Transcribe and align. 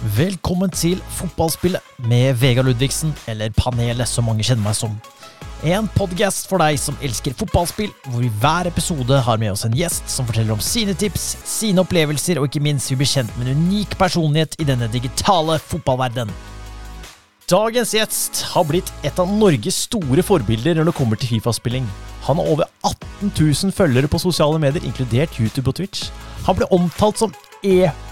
Velkommen 0.00 0.70
til 0.72 0.96
Fotballspillet 1.12 1.84
med 2.08 2.38
Vegard 2.40 2.64
Ludvigsen, 2.64 3.10
eller 3.28 3.52
Panelet, 3.52 4.08
som 4.08 4.24
mange 4.24 4.46
kjenner 4.46 4.64
meg 4.64 4.78
som. 4.78 4.94
En 5.60 5.90
podkast 5.92 6.48
for 6.48 6.56
deg 6.62 6.78
som 6.80 6.96
elsker 7.04 7.36
fotballspill, 7.36 7.90
hvor 8.06 8.22
vi 8.24 8.30
hver 8.40 8.70
episode 8.70 9.18
har 9.26 9.36
med 9.42 9.52
oss 9.52 9.66
en 9.68 9.76
gjest 9.76 10.08
som 10.08 10.24
forteller 10.24 10.56
om 10.56 10.64
sine 10.64 10.94
tips, 10.96 11.26
sine 11.44 11.84
opplevelser, 11.84 12.40
og 12.40 12.48
ikke 12.48 12.64
minst 12.64 12.88
vi 12.88 12.96
blir 13.02 13.12
kjent 13.12 13.36
med 13.36 13.52
en 13.52 13.60
unik 13.60 13.98
personlighet 14.00 14.56
i 14.56 14.70
denne 14.72 14.88
digitale 14.88 15.60
fotballverdenen. 15.68 16.32
Dagens 17.52 17.92
gjest 17.92 18.44
har 18.54 18.64
blitt 18.64 18.88
et 19.04 19.20
av 19.20 19.28
Norges 19.28 19.84
store 19.84 20.24
forbilder 20.24 20.80
når 20.80 20.88
det 20.88 20.96
kommer 20.96 21.20
til 21.20 21.34
Fifa-spilling. 21.34 21.84
Han 22.24 22.40
har 22.40 22.48
over 22.48 22.72
18 22.88 23.34
000 23.36 23.76
følgere 23.76 24.08
på 24.08 24.24
sosiale 24.24 24.56
medier, 24.62 24.80
inkludert 24.80 25.36
YouTube 25.36 25.68
og 25.68 25.76
Twitch. 25.76 26.08
Han 26.48 26.56
ble 26.56 26.72
omtalt 26.72 27.20
som 27.20 27.36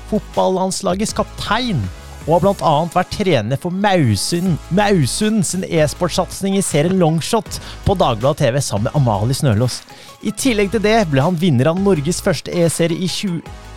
e-fotballandslagets 0.09 1.13
kaptein, 1.17 1.81
og 2.27 2.35
har 2.35 2.43
bl.a. 2.45 2.73
vært 2.93 3.15
trener 3.15 3.61
for 3.61 3.73
Mausund, 3.73 4.59
Mausund 4.75 5.45
sin 5.49 5.65
e-sportsatsing 5.65 6.59
i 6.59 6.65
serien 6.65 6.99
Longshot 7.01 7.61
på 7.87 7.97
Dagbladet 7.97 8.43
TV 8.43 8.61
sammen 8.61 8.89
med 8.89 8.99
Amalie 8.99 9.37
Snølås. 9.37 9.81
I 10.21 10.35
tillegg 10.37 10.73
til 10.75 10.85
det 10.85 10.99
ble 11.09 11.25
han 11.25 11.39
vinner 11.41 11.71
av 11.73 11.81
Norges 11.81 12.21
første 12.25 12.53
e-serie 12.53 13.01
i, 13.01 13.09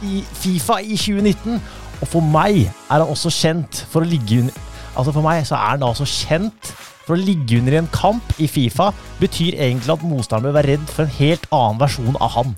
i 0.04 0.24
Fifa 0.42 0.82
i 0.84 1.00
2019, 1.00 1.62
og 2.02 2.10
for 2.10 2.26
meg 2.34 2.66
er 2.66 2.98
han 2.98 3.08
også 3.08 3.32
kjent 3.32 3.86
for 3.92 4.04
å 4.04 4.10
ligge 4.10 4.42
under 4.42 4.68
Altså 4.92 5.14
For 5.16 5.24
meg 5.24 5.46
så 5.48 5.56
er 5.56 5.78
han 5.78 5.84
altså 5.88 6.04
kjent 6.04 6.74
for 7.06 7.16
å 7.16 7.22
ligge 7.22 7.62
under 7.62 7.78
i 7.78 7.80
en 7.80 7.88
kamp 7.96 8.34
i 8.44 8.48
Fifa 8.52 8.90
betyr 9.22 9.56
egentlig 9.56 9.94
at 9.94 10.04
motstanderen 10.04 10.50
bør 10.50 10.58
være 10.58 10.74
redd 10.74 10.90
for 10.92 11.06
en 11.06 11.14
helt 11.16 11.46
annen 11.56 11.80
versjon 11.80 12.18
av 12.20 12.34
han. 12.36 12.52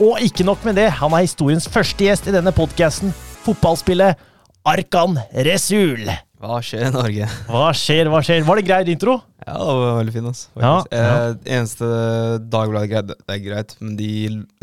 Og 0.00 0.16
ikke 0.24 0.46
nok 0.48 0.62
med 0.64 0.78
det, 0.80 0.86
han 0.96 1.12
er 1.12 1.26
historiens 1.26 1.66
første 1.68 2.06
gjest 2.06 2.28
i 2.30 2.32
denne 2.32 2.54
podkasten, 2.56 3.10
fotballspillet 3.44 4.16
Arkan 4.64 5.18
Resul. 5.44 6.08
Hva 6.40 6.56
skjer 6.64 6.86
i 6.86 6.92
Norge? 6.94 7.26
Hva 7.50 7.66
skjer, 7.76 8.08
hva 8.08 8.22
skjer? 8.24 8.40
Var 8.48 8.56
det 8.56 8.64
greit 8.64 8.88
intro? 8.88 9.18
Ja, 9.44 9.58
det 9.58 9.74
var 9.76 9.98
veldig 9.98 10.14
fin. 10.14 10.30
Altså, 10.30 10.48
ja, 10.56 10.72
ja. 10.88 11.02
Eh, 11.02 11.34
eneste 11.58 11.90
Dagbladet 12.48 12.88
greit, 12.94 13.12
det 13.12 13.36
er 13.36 13.44
greit, 13.44 13.76
men 13.82 13.92
de 13.98 14.10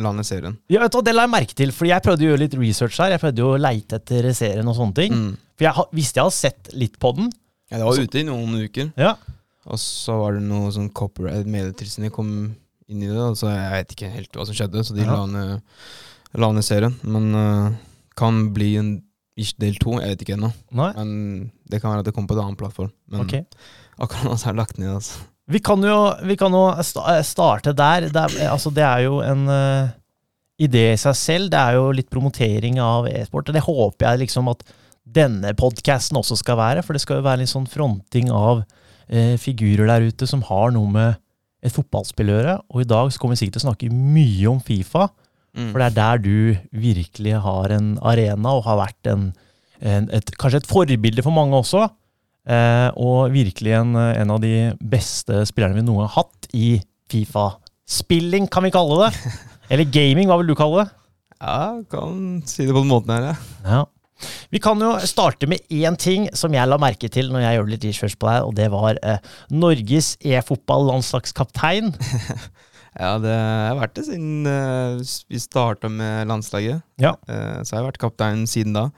lander 0.01 0.25
serien. 0.25 0.57
Ja, 0.73 0.81
vet 0.81 0.97
du 0.97 1.03
Det 1.05 1.13
la 1.13 1.27
jeg 1.27 1.35
merke 1.35 1.57
til, 1.61 1.73
fordi 1.75 1.93
jeg 1.93 2.05
prøvde 2.07 2.25
å 2.25 2.31
gjøre 2.31 2.43
litt 2.47 2.57
research 2.57 2.97
her. 3.03 3.13
Jeg 3.13 3.21
prøvde 3.27 3.45
å 3.45 3.61
leite 3.61 4.01
etter 4.01 4.31
serien 4.37 4.73
og 4.73 4.77
sånne 4.79 4.97
ting. 5.03 5.13
Mm. 5.13 5.31
For 5.53 5.69
jeg 5.69 5.89
visste 6.01 6.17
jeg 6.17 6.31
hadde 6.31 6.39
sett 6.41 6.73
litt 6.73 6.97
på 6.97 7.13
den. 7.19 7.29
Ja, 7.69 7.77
Det 7.77 7.85
var 7.85 7.99
så, 7.99 8.07
ute 8.09 8.23
i 8.23 8.25
noen 8.25 8.57
uker. 8.65 8.89
Ja. 8.97 9.13
Og 9.69 9.77
så 9.85 10.17
var 10.17 10.39
det 10.39 10.47
noe 10.49 10.73
sånn 10.73 10.89
copyright 10.97 11.45
medietilsyn 11.45 12.09
kom 12.09 12.31
inn 12.91 13.03
i 13.03 13.11
det. 13.11 13.27
Så 13.39 13.51
jeg 13.51 13.73
vet 13.73 13.95
ikke 13.95 14.13
helt 14.13 14.37
hva 14.37 14.47
som 14.47 14.57
skjedde, 14.57 14.85
så 14.87 14.95
de 14.95 15.05
ja. 15.05 15.13
la, 15.13 15.25
ned, 15.31 15.83
la 16.39 16.51
ned 16.55 16.65
serien. 16.65 16.95
Men 17.07 17.29
uh, 17.35 17.77
kan 18.17 18.47
bli 18.55 18.73
en 18.81 18.95
del 19.61 19.77
to, 19.81 19.99
jeg 20.01 20.15
vet 20.15 20.23
ikke 20.25 20.37
ennå. 20.37 20.51
Men 20.73 21.09
det 21.69 21.81
kan 21.81 21.93
være 21.93 22.01
at 22.01 22.09
det 22.09 22.15
kommer 22.15 22.31
på 22.31 22.37
en 22.37 22.45
annen 22.47 22.59
plattform. 22.59 22.93
Men 23.11 23.25
okay. 23.27 23.45
akkurat 23.99 24.25
nå 24.25 24.37
så 24.37 24.49
er 24.49 24.55
det 24.55 24.63
lagt 24.63 24.79
ned, 24.81 24.95
altså. 24.97 25.27
Vi 25.47 25.61
kan 25.63 25.83
jo, 25.85 25.99
vi 26.27 26.35
kan 26.35 26.51
jo 26.51 26.65
starte 27.23 27.71
der. 27.71 28.09
Det 28.11 28.23
er, 28.23 28.49
altså, 28.51 28.71
det 28.73 28.83
er 28.83 29.05
jo 29.05 29.21
en 29.23 29.45
uh, 29.47 29.93
idé 30.59 30.89
i 30.91 30.99
seg 30.99 31.15
selv. 31.15 31.51
Det 31.53 31.61
er 31.61 31.77
jo 31.77 31.93
litt 31.95 32.09
promotering 32.11 32.81
av 32.83 33.07
e-sport. 33.07 33.53
Det 33.55 33.63
håper 33.63 34.09
jeg 34.09 34.25
liksom 34.25 34.51
at 34.51 34.65
denne 35.07 35.53
podkasten 35.55 36.19
også 36.19 36.35
skal 36.41 36.59
være. 36.59 36.83
For 36.83 36.97
det 36.97 37.03
skal 37.05 37.21
jo 37.21 37.27
være 37.29 37.45
litt 37.45 37.53
sånn 37.53 37.69
fronting 37.71 38.33
av 38.33 38.65
uh, 38.65 39.35
figurer 39.39 39.87
der 39.87 40.09
ute 40.09 40.27
som 40.27 40.43
har 40.49 40.75
noe 40.75 40.91
med 40.91 41.23
et 41.65 41.73
fotballspill 41.73 42.31
å 42.31 42.35
gjøre. 42.37 42.57
Og 42.73 42.83
i 42.83 42.89
dag 42.89 43.11
så 43.11 43.21
kommer 43.21 43.35
vi 43.35 43.43
sikkert 43.43 43.57
til 43.57 43.65
å 43.65 43.67
snakke 43.69 43.91
mye 43.93 44.49
om 44.51 44.59
Fifa. 44.63 45.07
Mm. 45.57 45.71
For 45.71 45.81
det 45.81 45.87
er 45.87 45.95
der 45.97 46.21
du 46.21 46.81
virkelig 46.85 47.37
har 47.43 47.73
en 47.73 47.95
arena, 48.05 48.53
og 48.53 48.65
har 48.67 48.81
vært 48.83 49.09
en, 49.13 49.31
en 49.81 50.11
et, 50.13 50.35
kanskje 50.37 50.61
et 50.61 50.69
forbilde 50.69 51.25
for 51.25 51.33
mange 51.33 51.57
også. 51.57 51.87
Eh, 52.47 52.89
og 52.95 53.33
virkelig 53.33 53.73
en, 53.75 53.97
en, 53.97 54.35
av 54.35 54.39
de 54.43 54.69
beste 54.79 55.41
spillerne 55.49 55.75
vi 55.75 55.83
noen 55.83 56.03
gang 56.03 56.11
har 56.13 56.21
hatt 56.21 56.47
i 56.55 56.77
Fifa-spilling, 57.11 58.47
kan 58.51 58.63
vi 58.67 58.71
kalle 58.75 59.07
det. 59.07 59.35
Eller 59.73 59.89
gaming, 59.91 60.29
hva 60.29 60.39
vil 60.39 60.53
du 60.53 60.55
kalle 60.59 60.85
det? 60.85 60.93
Ja, 61.37 61.83
kan 61.91 62.41
si 62.49 62.65
det 62.65 62.73
på 62.73 62.81
den 62.81 62.91
måten 62.91 63.13
her, 63.13 63.31
ja. 63.31 63.35
ja. 63.67 63.83
Vi 64.53 64.61
kan 64.63 64.81
jo 64.81 64.93
starte 65.07 65.49
med 65.49 65.63
én 65.73 65.97
ting 65.99 66.27
som 66.37 66.53
jeg 66.55 66.69
la 66.69 66.79
merke 66.81 67.09
til 67.13 67.31
når 67.33 67.43
jeg 67.43 67.59
gjorde 67.59 67.73
litt 67.73 67.87
research 67.89 68.17
på 68.19 68.29
deg, 68.29 68.47
og 68.47 68.55
det 68.57 68.69
var 68.73 69.01
eh, 69.01 69.19
Norges 69.53 70.15
e-fotball-landslagskaptein. 70.21 71.93
ja, 73.03 73.11
det 73.23 73.35
har 73.35 73.77
vært 73.81 73.97
det 73.99 74.07
siden 74.09 74.49
eh, 74.51 75.03
vi 75.29 75.43
starta 75.43 75.91
med 75.91 76.27
landslaget. 76.31 76.83
Ja. 77.03 77.15
Eh, 77.29 77.61
så 77.61 77.75
jeg 77.75 77.81
har 77.81 77.89
vært 77.91 78.01
kaptein 78.03 78.47
siden 78.49 78.77
da. 78.77 78.89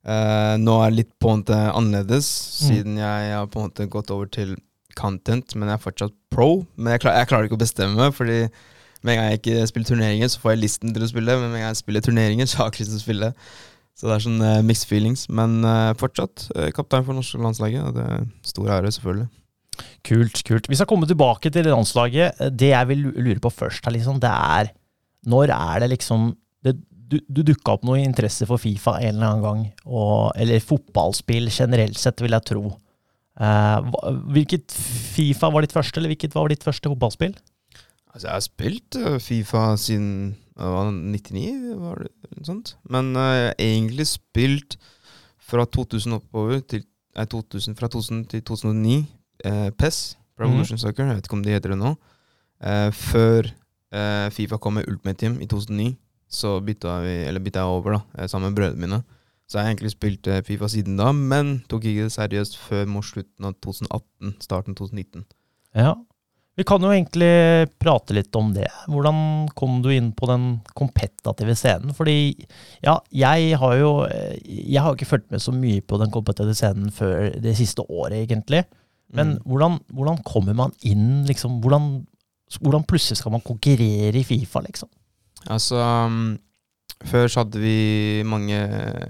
Uh, 0.00 0.56
nå 0.56 0.78
er 0.80 0.88
det 0.88 0.96
litt 0.96 1.10
på 1.20 1.28
en 1.28 1.42
måte 1.42 1.56
annerledes, 1.76 2.24
mm. 2.24 2.68
siden 2.70 2.94
jeg 2.96 3.32
har 3.34 3.48
på 3.52 3.60
en 3.60 3.66
måte 3.66 3.84
gått 3.92 4.08
over 4.14 4.30
til 4.32 4.54
content, 4.96 5.52
men 5.56 5.68
jeg 5.68 5.76
er 5.76 5.82
fortsatt 5.82 6.14
pro. 6.32 6.62
Men 6.76 6.94
jeg, 6.94 7.02
klar, 7.04 7.18
jeg 7.20 7.28
klarer 7.28 7.48
ikke 7.48 7.58
å 7.58 7.60
bestemme, 7.60 8.06
fordi 8.16 8.38
med 9.04 9.12
en 9.12 9.20
gang 9.20 9.28
jeg 9.30 9.40
ikke 9.40 9.66
spiller 9.68 9.90
turneringer, 9.90 10.30
så 10.32 10.40
får 10.42 10.54
jeg 10.54 10.62
listen 10.62 10.94
til 10.96 11.04
å 11.04 11.10
spille, 11.10 11.36
men 11.40 11.52
med 11.52 11.60
en 11.60 11.66
gang 11.66 11.74
jeg 11.74 11.82
spiller 11.82 12.04
turneringer, 12.04 12.48
så 12.48 12.60
har 12.60 12.68
jeg 12.68 12.74
ikke 12.74 12.82
lyst 12.82 12.92
til 12.94 13.00
å 13.00 13.04
spille. 13.04 13.30
Så 13.98 14.08
det 14.08 14.16
er 14.16 14.24
sånn 14.24 14.40
uh, 14.40 14.62
mixed 14.64 14.88
feelings. 14.88 15.26
Men 15.32 15.60
uh, 15.66 15.92
fortsatt 16.00 16.46
uh, 16.54 16.68
kaptein 16.74 17.04
for 17.06 17.16
norske 17.16 17.40
landslaget, 17.40 17.92
det 17.96 18.04
er 18.16 18.26
stor 18.48 18.72
ære, 18.78 18.92
selvfølgelig. 18.96 19.28
Kult, 20.06 20.42
kult. 20.44 20.68
Vi 20.68 20.76
skal 20.76 20.88
komme 20.88 21.08
tilbake 21.08 21.52
til 21.52 21.68
landslaget. 21.68 22.40
Det 22.56 22.72
jeg 22.72 22.88
vil 22.90 23.08
lure 23.12 23.40
på 23.44 23.52
først, 23.52 23.84
her, 23.84 23.96
liksom, 23.96 24.20
det 24.20 24.30
er 24.30 24.72
Når 25.28 25.52
er 25.52 25.80
det 25.80 25.90
liksom 25.90 26.30
det, 26.64 26.78
Du, 27.10 27.18
du 27.28 27.42
dukka 27.42 27.74
opp 27.74 27.84
noe 27.84 28.00
interesse 28.00 28.46
for 28.48 28.60
Fifa 28.60 28.98
en 29.00 29.16
eller 29.16 29.26
annen 29.26 29.44
gang, 29.44 29.62
og, 29.84 30.30
eller 30.38 30.62
fotballspill 30.62 31.50
generelt 31.50 31.98
sett, 31.98 32.20
vil 32.22 32.36
jeg 32.36 32.46
tro. 32.46 32.70
hvilket 34.30 34.70
Fifa 34.70 35.50
var 35.50 35.64
ditt 35.64 35.74
første, 35.74 35.98
eller 35.98 36.12
hvilket 36.12 36.36
var 36.36 36.48
ditt 36.48 36.62
første 36.62 36.92
fotballspill? 36.92 37.34
Altså, 38.14 38.28
jeg 38.28 38.32
har 38.32 38.44
spilt 38.46 39.00
Fifa 39.24 39.64
siden 39.76 40.36
det 40.60 40.72
var 40.74 40.90
99, 40.92 41.76
var 41.80 42.02
det 42.04 42.10
noe 42.36 42.46
sånt. 42.46 42.74
Men 42.90 43.12
jeg 43.16 43.44
har 43.46 43.54
egentlig 43.64 44.06
spilt 44.10 44.76
fra 45.50 45.64
2000 45.66 46.18
oppover 46.20 46.60
til 46.62 46.84
nei, 47.16 47.26
2000, 47.26 47.76
fra 47.78 47.88
2000 47.90 48.26
til 48.30 48.42
2009. 48.46 48.98
Eh, 49.44 49.70
PES, 49.80 50.18
Revolution 50.40 50.76
mm. 50.78 50.82
Soccer, 50.84 51.08
jeg 51.08 51.18
vet 51.18 51.28
ikke 51.28 51.38
om 51.38 51.44
de 51.44 51.54
heter 51.54 51.74
det 51.74 51.80
nå. 51.80 51.94
Eh, 52.60 52.90
før 52.92 53.48
eh, 53.48 54.28
Fifa 54.36 54.60
kom 54.60 54.78
med 54.78 54.88
Ultimate 54.88 55.20
Team 55.20 55.40
i 55.40 55.48
2009, 55.48 55.94
så 56.30 56.58
bytta, 56.64 57.00
vi, 57.04 57.16
bytta 57.40 57.64
jeg 57.64 57.78
over 57.80 57.96
da, 57.96 58.28
sammen 58.28 58.50
med 58.50 58.60
brødrene 58.60 58.84
mine. 58.84 59.02
Så 59.50 59.58
jeg 59.58 59.66
har 59.66 59.72
egentlig 59.72 59.90
spilt 59.90 60.28
Fifa 60.46 60.68
siden 60.70 61.00
da, 61.00 61.10
men 61.12 61.56
tok 61.68 61.88
ikke 61.88 62.06
det 62.06 62.14
seriøst 62.14 62.54
før 62.60 62.84
mot 62.86 63.04
slutten 63.04 63.48
av 63.48 63.56
2018, 63.64 64.36
starten 64.44 64.76
2019. 64.78 65.24
Ja, 65.74 65.96
vi 66.58 66.64
kan 66.66 66.82
jo 66.82 66.90
egentlig 66.92 67.70
prate 67.80 68.14
litt 68.16 68.36
om 68.36 68.50
det. 68.52 68.66
Hvordan 68.90 69.48
kom 69.56 69.78
du 69.84 69.88
inn 69.94 70.10
på 70.16 70.26
den 70.28 70.48
kompetative 70.76 71.54
scenen? 71.56 71.94
Fordi 71.96 72.34
ja, 72.84 72.98
jeg 73.14 73.56
har 73.60 73.76
jo 73.78 73.92
jeg 74.44 74.82
har 74.82 74.96
ikke 74.96 75.08
fulgt 75.08 75.30
med 75.32 75.42
så 75.42 75.54
mye 75.56 75.80
på 75.80 76.00
den 76.02 76.12
kompetative 76.12 76.56
scenen 76.58 76.90
før 76.92 77.30
det 77.40 77.54
siste 77.58 77.86
året, 77.86 78.18
egentlig. 78.24 78.64
Men 79.14 79.36
mm. 79.36 79.42
hvordan, 79.46 79.78
hvordan, 79.94 80.20
kommer 80.26 80.58
man 80.58 80.74
inn, 80.86 81.24
liksom? 81.26 81.58
Hvordan, 81.62 81.88
hvordan, 82.60 82.86
plutselig 82.86 83.18
skal 83.18 83.34
man 83.34 83.46
konkurrere 83.46 84.20
i 84.20 84.26
Fifa, 84.26 84.62
liksom? 84.66 84.90
Altså 85.50 85.80
før 87.08 87.30
så 87.32 87.42
hadde 87.42 87.60
vi 87.62 88.20
mange 88.28 88.56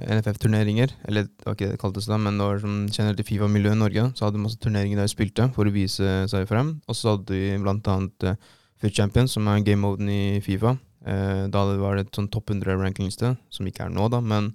NFF-turneringer, 0.06 0.92
eller 1.10 1.26
det 1.26 1.46
var 1.46 1.56
ikke 1.56 1.66
det 1.66 1.74
det 1.74 1.80
kaltes 1.82 2.06
da, 2.06 2.18
men 2.22 2.36
det 2.38 2.46
var 2.46 2.60
som 2.62 2.76
kjenner 2.86 3.16
til 3.18 3.26
Fifa-miljøet 3.26 3.74
i 3.74 3.80
Norge. 3.80 4.04
Så 4.14 4.26
hadde 4.26 4.38
vi 4.38 4.44
masse 4.44 4.60
turneringer 4.62 5.00
der 5.00 5.08
vi 5.08 5.14
spilte 5.14 5.48
for 5.56 5.66
å 5.66 5.74
vise 5.74 6.12
seg 6.30 6.46
frem. 6.50 6.76
Og 6.86 6.96
så 6.98 7.16
hadde 7.16 7.34
vi 7.34 7.56
blant 7.62 7.90
annet 7.90 8.26
uh, 8.30 8.36
Foot 8.80 8.94
Champions, 8.94 9.34
som 9.34 9.48
er 9.50 9.64
game-moden 9.66 10.10
i 10.12 10.22
Fifa. 10.44 10.76
Uh, 11.02 11.48
da 11.50 11.64
var 11.80 11.98
det 11.98 12.06
et 12.06 12.20
sånn 12.20 12.30
topp 12.30 12.52
100-rankingliste, 12.54 13.32
som 13.50 13.66
ikke 13.66 13.88
er 13.88 13.96
nå, 13.96 14.06
da, 14.12 14.22
men 14.22 14.52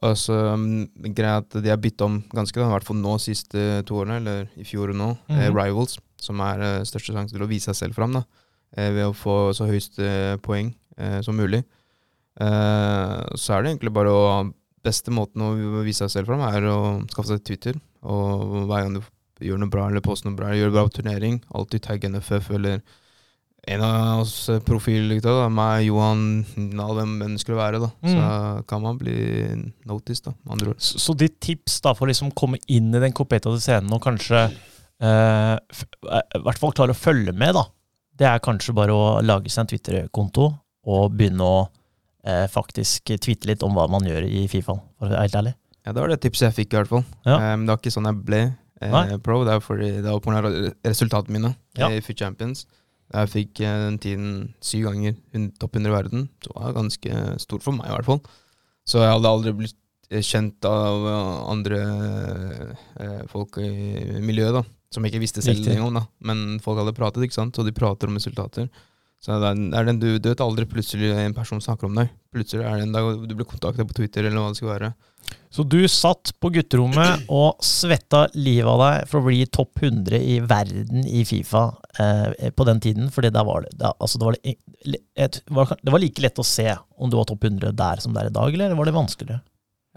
altså, 0.00 0.38
um, 0.54 0.86
greia 1.12 1.42
at 1.42 1.58
de 1.58 1.74
har 1.74 1.82
bytta 1.82 2.08
om 2.08 2.22
ganske, 2.32 2.56
da, 2.56 2.70
i 2.70 2.72
hvert 2.72 2.88
fall 2.88 3.02
nå 3.02 3.18
siste 3.20 3.82
to 3.88 4.00
årene, 4.00 4.22
eller 4.22 4.48
i 4.56 4.64
fjor 4.64 4.94
og 4.94 4.96
nå, 4.96 5.10
mm 5.12 5.36
-hmm. 5.36 5.44
uh, 5.50 5.60
Rivals, 5.60 5.98
som 6.16 6.40
er 6.40 6.86
største 6.88 7.12
sjanse 7.12 7.36
til 7.36 7.44
å 7.44 7.50
vise 7.50 7.68
seg 7.68 7.76
selv 7.76 8.00
frem 8.00 8.16
da, 8.16 8.24
ved 8.72 9.04
å 9.04 9.12
få 9.12 9.52
så 9.52 9.66
høyeste 9.66 10.38
poeng 10.40 10.72
som 11.20 11.34
mulig. 11.36 11.64
Uh, 12.40 13.22
så 13.36 13.56
er 13.56 13.62
det 13.62 13.74
egentlig 13.74 13.94
bare 13.94 14.12
å 14.12 14.26
Beste 14.82 15.12
måten 15.14 15.44
å 15.46 15.52
vise 15.86 16.02
seg 16.02 16.10
selv 16.10 16.32
fram, 16.32 16.40
er 16.42 16.64
å 16.66 16.78
skaffe 17.12 17.28
seg 17.28 17.44
Twitter. 17.46 17.76
Og 18.02 18.64
hver 18.66 18.82
gang 18.82 18.96
du 18.96 19.04
gjør 19.46 19.60
noe 19.62 19.70
bra 19.70 19.84
eller 19.86 20.02
poster 20.02 20.26
noe 20.26 20.34
bra, 20.40 20.48
gjør 20.56 20.72
det 20.72 20.74
bra 20.74 20.82
på 20.88 20.96
turnering, 20.96 21.36
alltid 21.54 21.84
tagg 21.84 22.06
NFF 22.08 22.48
eller 22.56 22.80
en 23.70 23.84
av 23.86 24.24
oss 24.24 24.34
profilgutta, 24.66 25.46
meg, 25.54 25.84
Johan, 25.86 26.24
Nal, 26.74 26.96
hvem 26.98 27.12
enn 27.28 27.36
skulle 27.38 27.60
være, 27.60 27.78
da. 27.84 27.92
Mm. 28.02 28.10
Så 28.10 28.64
kan 28.72 28.82
man 28.82 28.98
bli 28.98 29.14
noticed, 29.86 30.24
da, 30.26 30.34
med 30.42 30.56
andre 30.56 30.72
ord. 30.72 30.80
Så, 30.82 30.98
så 30.98 31.14
ditt 31.18 31.38
tips 31.42 31.78
da 31.84 31.92
for 31.94 32.10
liksom 32.10 32.32
komme 32.38 32.58
inn 32.66 32.90
i 32.90 33.02
den 33.04 33.14
kompetative 33.14 33.62
scenen 33.62 33.94
og 33.94 34.02
kanskje 34.02 34.48
eh, 34.48 35.54
i 35.54 36.42
hvert 36.42 36.58
fall 36.58 36.74
klare 36.74 36.96
å 36.96 36.98
følge 36.98 37.34
med, 37.38 37.54
da, 37.54 37.68
det 38.18 38.28
er 38.32 38.42
kanskje 38.42 38.74
bare 38.74 38.96
å 38.98 39.06
lage 39.22 39.52
seg 39.52 39.62
en 39.62 39.70
Twitter-konto 39.70 40.48
og 40.90 41.14
begynne 41.14 41.46
å 41.46 41.62
eh, 42.24 42.46
faktisk 42.50 43.12
tweete 43.18 43.48
litt 43.50 43.62
om 43.66 43.74
hva 43.76 43.88
man 43.90 44.06
gjør 44.06 44.26
i 44.28 44.44
Fifa, 44.50 44.74
for 44.98 45.06
å 45.08 45.10
være 45.12 45.24
helt 45.26 45.38
ærlig. 45.40 45.54
Ja, 45.86 45.92
det 45.92 46.00
var 46.04 46.08
det 46.12 46.20
tipset 46.22 46.46
jeg 46.50 46.58
fikk, 46.60 46.74
i 46.74 46.78
hvert 46.80 46.90
fall. 46.92 47.04
Ja. 47.26 47.36
Eh, 47.38 47.56
Men 47.56 47.66
det 47.66 47.74
var 47.74 47.80
ikke 47.82 47.94
sånn 47.96 48.06
jeg 48.10 48.20
ble 48.28 48.42
eh, 48.82 49.16
pro. 49.24 49.40
Det 49.44 49.56
er 49.56 49.60
fordi 49.64 49.90
det 50.02 50.06
var 50.12 50.20
pga. 50.22 50.72
resultatene 50.86 51.32
mine 51.38 51.54
Ja. 51.78 51.88
i 51.90 52.00
Fit 52.00 52.18
Champions. 52.18 52.66
Jeg 53.12 53.28
fikk 53.28 53.60
eh, 53.60 53.78
den 53.88 53.98
tiden 53.98 54.54
syv 54.64 54.86
ganger 54.88 55.16
topp 55.60 55.74
100 55.76 55.90
i 55.90 55.92
verden. 55.96 56.28
Så 56.44 56.52
det 56.54 56.62
var 56.62 56.72
ganske 56.78 57.40
stort 57.42 57.62
for 57.66 57.72
meg, 57.76 57.90
i 57.90 57.96
hvert 57.96 58.06
fall. 58.08 58.22
Så 58.86 59.02
jeg 59.02 59.10
hadde 59.12 59.28
aldri 59.34 59.52
blitt 59.58 59.76
eh, 60.10 60.22
kjent 60.22 60.64
av 60.64 61.04
andre 61.50 61.82
eh, 63.00 63.22
folk 63.30 63.58
i 63.62 64.20
miljøet, 64.22 64.54
da. 64.60 64.64
Som 64.92 65.04
jeg 65.06 65.14
ikke 65.14 65.22
visste 65.24 65.42
selv 65.44 65.64
engang, 65.72 65.94
da. 65.96 66.02
Men 66.20 66.58
folk 66.60 66.78
hadde 66.82 66.92
pratet, 66.96 67.24
ikke 67.24 67.36
sant. 67.38 67.58
Og 67.58 67.64
de 67.68 67.72
prater 67.72 68.10
om 68.10 68.16
resultater. 68.18 68.68
Så 69.22 69.36
det 69.38 69.52
er, 69.54 69.86
den 69.86 70.00
du, 70.02 70.08
vet 70.18 70.40
aldri 70.42 70.66
plutselig 70.66 71.12
en 71.14 71.34
person 71.36 71.60
snakker 71.62 71.86
om 71.86 71.94
deg. 72.00 72.10
Plutselig 72.34 72.64
er 72.66 72.80
det 72.80 72.88
en 72.88 72.94
dag 72.96 73.20
du 73.30 73.34
blir 73.38 73.46
kontakta 73.46 73.84
på 73.86 73.94
Twitter, 73.94 74.26
eller 74.26 74.42
hva 74.42 74.50
det 74.50 74.58
skal 74.58 74.72
være. 74.72 74.88
Så 75.52 75.62
du 75.68 75.78
satt 75.86 76.32
på 76.42 76.50
gutterommet 76.50 77.28
og 77.30 77.60
svetta 77.62 78.24
livet 78.34 78.66
av 78.72 78.80
deg 78.82 79.06
for 79.10 79.20
å 79.20 79.26
bli 79.28 79.44
topp 79.52 79.78
100 79.84 80.18
i 80.18 80.40
verden 80.48 81.06
i 81.06 81.22
Fifa 81.28 81.68
eh, 82.02 82.48
på 82.56 82.66
den 82.66 82.80
tiden, 82.82 83.12
fordi 83.14 83.30
var 83.36 83.68
det, 83.68 83.92
altså 83.92 84.18
det, 84.18 84.26
var, 84.26 84.38
li- 84.90 85.02
et, 85.14 85.38
var, 85.54 85.76
det 85.78 85.94
var 85.94 86.02
like 86.02 86.24
lett 86.24 86.42
å 86.42 86.46
se 86.46 86.66
om 86.98 87.12
du 87.12 87.18
var 87.20 87.28
topp 87.30 87.46
100 87.46 87.76
der 87.78 88.02
som 88.02 88.16
det 88.16 88.24
er 88.24 88.32
i 88.32 88.34
dag, 88.34 88.56
eller 88.58 88.74
var 88.80 88.90
det 88.90 88.96
vanskeligere? 88.96 89.44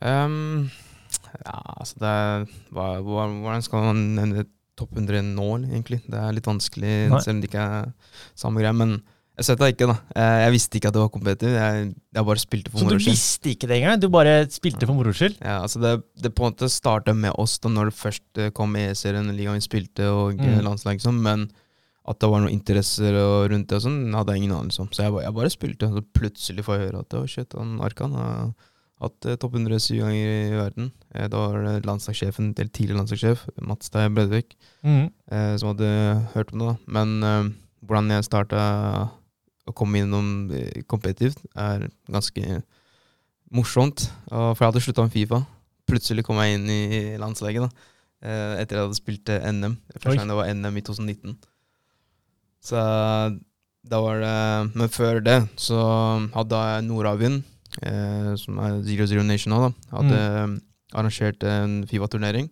Um, 0.06 0.68
ja, 1.40 1.58
altså 1.80 1.98
det 2.04 2.14
hva, 2.76 2.88
Hvordan 3.02 3.64
skal 3.66 3.90
man 3.90 4.06
nevne 4.20 4.46
topp 4.78 4.94
100 5.00 5.24
nå, 5.34 5.50
egentlig? 5.72 6.04
Det 6.06 6.20
er 6.20 6.36
litt 6.36 6.52
vanskelig, 6.52 6.96
Nei. 7.10 7.24
selv 7.24 7.38
om 7.38 7.42
det 7.42 7.50
ikke 7.50 7.68
er 7.80 7.92
samme 8.38 8.62
greie. 8.62 8.76
Men 8.76 8.98
jeg 9.36 9.46
svetta 9.50 9.68
ikke, 9.72 9.88
da. 9.90 9.96
Eh, 10.16 10.38
Jeg 10.46 10.52
visste 10.56 10.78
ikke 10.80 10.88
at 10.92 10.96
det 10.96 11.02
var 11.04 11.10
kompetitiv. 11.12 11.56
Jeg, 11.58 11.90
jeg 12.16 12.26
bare 12.30 12.40
spilte 12.42 12.72
for 12.72 12.80
Så 12.80 12.86
du 12.88 12.94
moro 12.96 13.04
visste 13.10 13.52
ikke 13.52 13.68
det 13.68 13.78
engang? 13.82 14.00
Du 14.00 14.08
bare 14.14 14.36
spilte 14.54 14.88
for 14.88 14.96
moro 14.96 15.12
skyld? 15.16 15.36
Ja, 15.42 15.58
altså 15.66 15.82
det, 15.84 15.92
det 16.24 16.32
på 16.36 16.46
en 16.46 16.54
måte 16.54 16.70
starta 16.72 17.14
med 17.14 17.36
oss 17.42 17.58
da 17.60 17.70
når 17.74 17.92
det 17.92 17.98
først 18.00 18.42
eh, 18.42 18.52
kom 18.56 18.76
E-serien, 18.80 19.28
ligaen 19.36 19.60
vi 19.60 19.66
spilte, 19.68 20.08
og 20.12 20.36
Mm. 20.40 20.46
mm. 20.60 20.64
landslag, 20.70 20.98
liksom. 21.00 21.20
Men 21.26 21.50
at 22.08 22.20
det 22.22 22.30
var 22.30 22.44
noen 22.44 22.54
interesser 22.54 23.16
og 23.18 23.50
rundt 23.50 23.68
det 23.72 23.80
og 23.80 23.84
sånn, 23.88 24.00
hadde 24.14 24.34
jeg 24.36 24.44
ingen 24.44 24.56
anelse 24.60 24.80
om. 24.84 24.90
Så 24.94 25.04
jeg, 25.08 25.14
jeg 25.26 25.34
bare 25.34 25.50
spilte, 25.50 25.88
og 25.90 25.98
så 25.98 26.06
plutselig 26.14 26.64
får 26.68 26.78
jeg 26.78 26.88
høre 26.92 27.00
at 27.02 27.16
oh, 27.18 27.26
shit, 27.26 27.56
han 27.58 27.80
Arkan 27.82 28.14
har 28.14 28.54
hatt 29.02 29.26
eh, 29.28 29.36
topp 29.42 29.58
100 29.58 29.80
syv 29.84 30.04
ganger 30.06 30.30
i 30.36 30.56
verden. 30.56 30.92
Eh, 31.16 31.28
Da 31.28 31.42
var 31.42 31.66
det 31.66 31.86
landslagssjefen, 31.90 32.54
eller 32.56 32.70
tidligere 32.72 33.02
landslagssjef, 33.02 33.44
Mats 33.68 33.90
Stein 33.92 34.14
Bredvik, 34.16 34.56
mm. 34.86 35.10
eh, 35.34 35.54
som 35.60 35.74
hadde 35.74 35.90
hørt 36.38 36.54
om 36.54 36.62
det. 36.62 36.70
da. 36.72 36.78
Men 37.00 37.16
eh, 37.24 37.50
hvordan 37.90 38.14
jeg 38.16 38.28
starta 38.30 38.62
å 39.68 39.74
komme 39.74 40.02
innom 40.04 40.52
eh, 40.54 40.84
kompetitivt, 40.88 41.40
er 41.58 41.88
ganske 42.12 42.62
morsomt. 43.56 44.08
For 44.30 44.58
jeg 44.60 44.70
hadde 44.72 44.84
slutta 44.84 45.06
med 45.06 45.14
Fifa. 45.16 45.42
Plutselig 45.90 46.26
kom 46.26 46.40
jeg 46.42 46.58
inn 46.58 46.70
i 46.70 47.18
landslaget 47.22 47.66
da. 47.66 47.70
eh, 48.26 48.62
etter 48.62 48.78
jeg 48.80 48.86
hadde 48.88 48.98
spilt 48.98 49.30
eh, 49.30 49.44
NM. 49.54 49.76
Første 50.00 50.18
gang 50.20 50.32
det 50.32 50.38
var 50.40 50.50
NM 50.54 50.78
i 50.82 50.86
2019. 50.86 51.36
Så 52.66 52.82
da 53.86 54.00
var 54.02 54.18
det 54.24 54.72
Men 54.74 54.90
før 54.90 55.20
det 55.22 55.36
så 55.62 55.78
hadde 56.34 56.62
jeg 56.72 56.86
Nordavind, 56.88 57.44
eh, 57.86 58.32
som 58.42 58.58
er 58.66 58.80
Zero 58.88 59.06
Zero 59.12 59.24
Nation 59.28 59.54
nå, 59.54 59.60
da, 59.68 59.98
hadde 60.00 60.22
Mm. 60.46 60.56
arrangert 60.96 61.44
en 61.44 61.84
Fifa-turnering. 61.90 62.50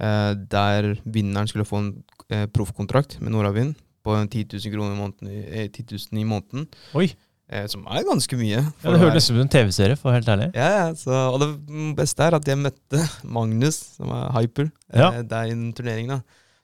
Eh, 0.00 0.34
der 0.34 0.94
vinneren 1.06 1.46
skulle 1.50 1.66
få 1.66 1.78
en 1.78 2.04
eh, 2.30 2.46
proffkontrakt 2.46 3.20
med 3.20 3.32
Nordavind 3.32 3.74
på 4.08 4.18
10 4.24 4.44
000 4.56 4.74
kroner 4.74 4.96
i 4.96 5.00
måneden, 5.04 5.30
i- 5.30 5.64
eh, 5.64 5.68
10 5.68 5.84
000 5.92 6.22
i 6.24 6.28
måneden. 6.34 6.68
Oi, 6.98 7.10
Eh, 7.50 7.64
som 7.72 7.80
er 7.88 8.02
ganske 8.04 8.36
mye. 8.36 8.58
ja, 8.60 8.90
det 8.92 8.98
høres 9.00 9.14
nesten 9.14 9.32
ut 9.32 9.38
som 9.38 9.38
en 9.40 9.48
TV-serie, 9.48 9.96
for 9.96 10.12
helt 10.12 10.26
ærlig. 10.28 10.50
ja, 10.54 10.66
ja, 10.68 10.88
så, 10.92 11.14
og 11.32 11.40
det 11.40 11.94
beste 11.96 12.20
er 12.26 12.34
at 12.36 12.44
jeg 12.44 12.58
møtte 12.60 13.00
Magnus, 13.24 13.78
som 13.96 14.10
er 14.12 14.26
hyper, 14.36 14.66
Ja. 14.92 15.06
eh, 15.16 15.22
der 15.22 15.46
i 15.46 15.54
den 15.54 15.72
turneringen. 15.72 16.08
da. 16.08 16.18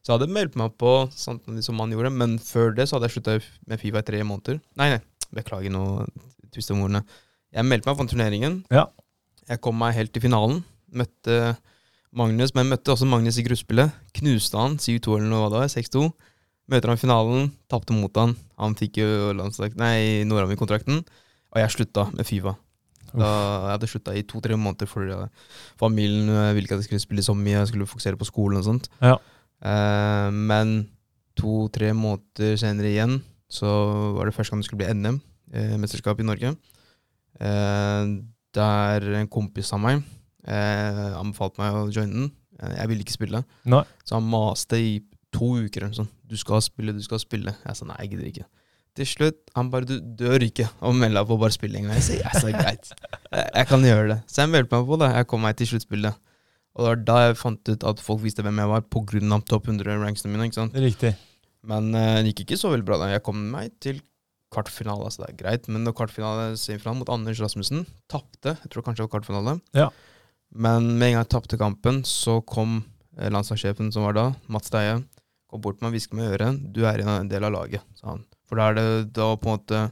Så 0.04 0.12
jeg 0.12 0.18
hadde 0.20 0.34
meldt 0.34 0.56
meg 0.60 0.74
på 0.76 1.08
samtidig 1.16 1.64
som 1.64 1.78
han 1.80 1.88
gjorde, 1.90 2.12
men 2.12 2.34
før 2.38 2.74
det 2.76 2.84
så 2.90 2.98
hadde 3.00 3.08
jeg 3.08 3.14
slutta 3.16 3.38
med 3.66 3.80
Fifa 3.80 4.02
i 4.02 4.02
tre 4.02 4.20
måneder. 4.28 4.60
Nei, 4.76 4.90
nei, 4.90 5.00
beklager 5.32 5.72
nå, 5.72 6.06
tviste 6.52 6.72
om 6.76 6.82
ordene. 6.84 7.00
Jeg 7.54 7.64
meldte 7.64 7.86
meg 7.88 7.96
på 7.96 8.04
den 8.04 8.12
turneringen. 8.12 8.64
Ja. 8.70 8.84
Jeg 9.48 9.62
kom 9.62 9.78
meg 9.80 9.94
helt 9.96 10.12
til 10.12 10.20
finalen. 10.20 10.64
Møtte 10.92 11.56
Magnus, 12.12 12.52
men 12.54 12.66
jeg 12.68 12.76
møtte 12.78 12.92
også 12.92 13.06
Magnus 13.08 13.38
i 13.40 13.42
gruppespillet. 13.42 13.90
Knuste 14.12 14.60
han 14.60 14.76
7-2 14.76 15.16
eller 15.16 15.30
noe, 15.32 15.48
hva 15.48 15.50
det 15.50 15.62
var, 15.64 15.72
6-2. 15.72 16.12
Møter 16.70 16.88
han 16.90 16.96
i 16.96 17.02
finalen, 17.02 17.50
tapte 17.68 17.92
mot 17.96 18.16
han. 18.16 18.32
Han 18.60 18.76
fikk 18.78 19.02
jo 19.02 19.08
Nordavind-kontrakten. 19.36 21.02
Og 21.54 21.60
jeg 21.60 21.74
slutta 21.74 22.08
med 22.14 22.26
Fifa. 22.26 22.54
Da 23.14 23.28
jeg 23.28 23.70
hadde 23.76 23.90
slutta 23.90 24.14
i 24.16 24.24
to-tre 24.26 24.56
måneder 24.58 24.88
fordi 24.90 25.14
familien 25.78 26.32
eh, 26.32 26.50
ville 26.56 26.66
ikke 26.66 26.74
at 26.80 26.82
jeg 26.82 26.88
skulle 26.88 27.04
spille 27.04 27.22
så 27.26 27.36
mye. 27.38 27.60
Jeg 27.60 27.70
skulle 27.70 27.86
fokusere 27.86 28.18
på 28.18 28.26
skolen 28.26 28.58
og 28.58 28.66
sånt. 28.66 28.88
Ja. 29.04 29.20
Eh, 29.62 30.30
men 30.34 30.74
to-tre 31.38 31.92
måneder 31.94 32.58
senere 32.58 32.90
igjen 32.90 33.20
så 33.50 33.70
var 34.16 34.26
det 34.26 34.34
første 34.34 34.54
gang 34.54 34.64
det 34.64 34.66
skulle 34.66 34.82
bli 34.82 34.96
NM, 34.98 35.20
eh, 35.54 35.76
mesterskap 35.78 36.18
i 36.18 36.26
Norge. 36.26 36.56
Eh, 37.38 38.02
der 38.54 39.08
en 39.20 39.30
kompis 39.30 39.72
av 39.74 39.82
meg 39.82 40.02
eh, 40.46 41.14
anbefalte 41.18 41.62
meg 41.62 41.78
å 41.78 41.86
joine 41.90 42.14
den. 42.14 42.32
Eh, 42.58 42.76
jeg 42.80 42.90
ville 42.90 43.06
ikke 43.06 43.18
spille. 43.18 43.44
Nei. 43.70 43.82
Så 44.06 44.18
han 44.18 44.26
maste 44.30 44.78
i 44.80 44.96
to 45.34 45.48
uker 45.64 45.86
eller 45.86 45.96
sånn. 45.98 46.10
Du 46.30 46.36
skal 46.40 46.62
spille, 46.64 46.94
du 46.94 47.02
skal 47.04 47.20
spille. 47.22 47.56
Jeg 47.64 47.78
sa 47.78 47.88
nei, 47.88 47.98
jeg 48.04 48.14
gidder 48.14 48.30
ikke. 48.30 48.46
Til 48.94 49.08
slutt, 49.10 49.40
han 49.56 49.72
bare 49.72 49.88
du 49.88 49.96
dør 49.98 50.44
ikke 50.46 50.68
og 50.86 50.94
meld 50.94 51.18
deg 51.18 51.26
på, 51.26 51.38
bare 51.42 51.54
spille 51.56 51.80
en 51.80 51.88
gang. 51.88 51.98
Jeg 51.98 52.06
sa, 52.06 52.18
jeg 52.20 52.42
sa 52.44 52.52
greit, 52.54 52.92
jeg, 52.94 53.48
jeg 53.48 53.68
kan 53.70 53.86
gjøre 53.88 54.06
det. 54.12 54.20
Så 54.30 54.44
jeg 54.44 54.52
meldte 54.52 54.78
meg 54.78 54.88
på 54.92 54.98
det. 55.02 55.10
Jeg 55.18 55.28
kom 55.32 55.42
meg 55.42 55.58
til 55.58 55.70
sluttspillet. 55.72 56.22
Og 56.74 56.82
det 56.82 56.90
var 56.90 57.02
da 57.06 57.18
jeg 57.28 57.38
fant 57.38 57.70
ut 57.70 57.86
at 57.90 58.02
folk 58.02 58.22
visste 58.24 58.42
hvem 58.42 58.58
jeg 58.62 58.70
var, 58.70 58.82
av 58.86 59.46
topp 59.46 59.70
100 59.70 60.00
ranksene 60.02 60.32
mine. 60.32 60.48
ikke 60.50 60.58
sant? 60.60 60.78
Riktig. 60.78 61.14
Men 61.70 61.94
eh, 61.96 62.20
det 62.22 62.32
gikk 62.32 62.48
ikke 62.48 62.60
så 62.60 62.72
veldig 62.72 62.86
bra. 62.86 62.98
da. 63.02 63.12
Jeg 63.12 63.24
kom 63.26 63.38
meg 63.52 63.74
til 63.82 64.00
kvartfinale, 64.54 65.06
altså 65.06 65.24
det 65.24 65.30
er 65.32 65.38
greit. 65.42 65.68
Men 65.70 65.86
når 65.86 65.96
kvartfinale, 65.98 66.78
fram 66.82 67.00
mot 67.00 67.10
Anders 67.10 67.42
Rasmussen, 67.42 67.86
tapte. 68.10 68.56
Jeg 68.56 68.72
tror 68.72 68.86
kanskje 68.86 69.02
det 69.02 69.08
var 69.08 69.14
kvartfinale. 69.16 69.56
Ja. 69.76 69.88
Men 70.54 70.92
med 70.98 71.08
en 71.08 71.16
gang 71.16 71.24
jeg 71.24 71.32
tapte 71.34 71.58
kampen, 71.58 72.02
så 72.06 72.40
kom 72.46 72.82
eh, 73.18 73.30
landslagssjefen 73.30 73.90
som 73.94 74.06
var 74.06 74.18
da, 74.18 74.26
Mats 74.50 74.70
Deie, 74.74 75.00
kom 75.54 75.62
bort 75.64 75.80
med 75.80 75.92
og 75.92 75.96
med 75.96 76.18
meg 76.18 76.34
øret. 76.36 76.62
Du 76.74 76.82
er 76.90 77.02
en 77.04 77.30
del 77.30 77.46
av 77.46 77.54
laget, 77.54 77.82
sa 78.00 78.12
han. 78.12 78.24
For 78.50 78.58
da 78.60 78.68
er 78.72 78.76
det 78.80 78.88
da 79.16 79.30
på 79.40 79.48
en 79.48 79.54
måte 79.56 79.84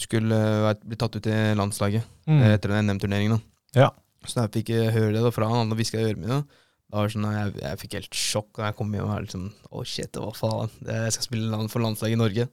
skulle 0.00 0.36
eh, 0.36 0.74
bli 0.84 0.96
tatt 1.00 1.16
ut 1.16 1.26
i 1.30 1.38
landslaget 1.58 2.04
Mm. 2.30 2.42
eh, 2.42 2.52
etter 2.54 2.70
den 2.74 2.86
NM-turneringen. 2.86 3.40
Ja. 3.74 3.88
Så 4.28 4.42
jeg 4.44 4.52
fikk 4.60 4.68
høre 4.94 5.14
det 5.16 5.22
da 5.24 5.30
fra 5.34 5.48
han, 5.48 5.64
han 5.64 5.76
hviska 5.78 5.98
i 5.98 6.04
øret 6.10 6.20
mine, 6.20 6.42
da 6.90 6.98
var 6.98 7.06
det 7.08 7.14
sånn, 7.14 7.26
jeg, 7.32 7.52
jeg 7.62 7.78
fikk 7.80 7.92
helt 7.96 8.16
sjokk 8.18 8.48
da 8.58 8.68
jeg 8.68 8.76
kom 8.78 8.92
hjem 8.94 9.04
og 9.06 9.10
var 9.12 9.22
liksom 9.24 9.44
Å, 9.70 9.82
shit, 9.86 10.16
hva 10.18 10.32
faen. 10.36 10.70
Jeg 10.86 11.12
skal 11.14 11.26
spille 11.28 11.50
land 11.52 11.70
for 11.72 11.82
landslaget 11.84 12.16
i 12.16 12.20
Norge. 12.20 12.46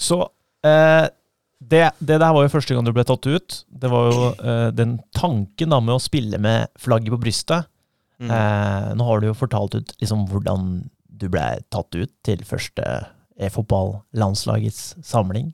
Så 0.00 0.18
eh, 0.66 1.06
det, 1.60 1.82
det 2.00 2.18
der 2.22 2.32
var 2.32 2.46
jo 2.46 2.52
første 2.54 2.74
gang 2.76 2.86
du 2.86 2.92
ble 2.96 3.04
tatt 3.08 3.26
ut. 3.28 3.56
Det 3.68 3.90
var 3.92 4.06
jo 4.10 4.28
eh, 4.38 4.68
den 4.78 4.96
tanken 5.16 5.74
da 5.74 5.80
med 5.84 5.96
å 5.98 6.02
spille 6.02 6.38
med 6.40 6.70
flagget 6.80 7.12
på 7.12 7.20
brystet. 7.20 7.66
Mm. 8.22 8.30
Eh, 8.36 8.88
nå 8.96 9.06
har 9.10 9.20
du 9.20 9.28
jo 9.30 9.36
fortalt 9.36 9.76
ut 9.76 9.92
liksom 10.00 10.26
hvordan 10.30 10.70
du 11.20 11.28
ble 11.32 11.44
tatt 11.72 11.94
ut 11.96 12.12
til 12.26 12.42
første 12.48 12.84
e-fotball-landslagets 13.40 14.96
samling. 15.06 15.50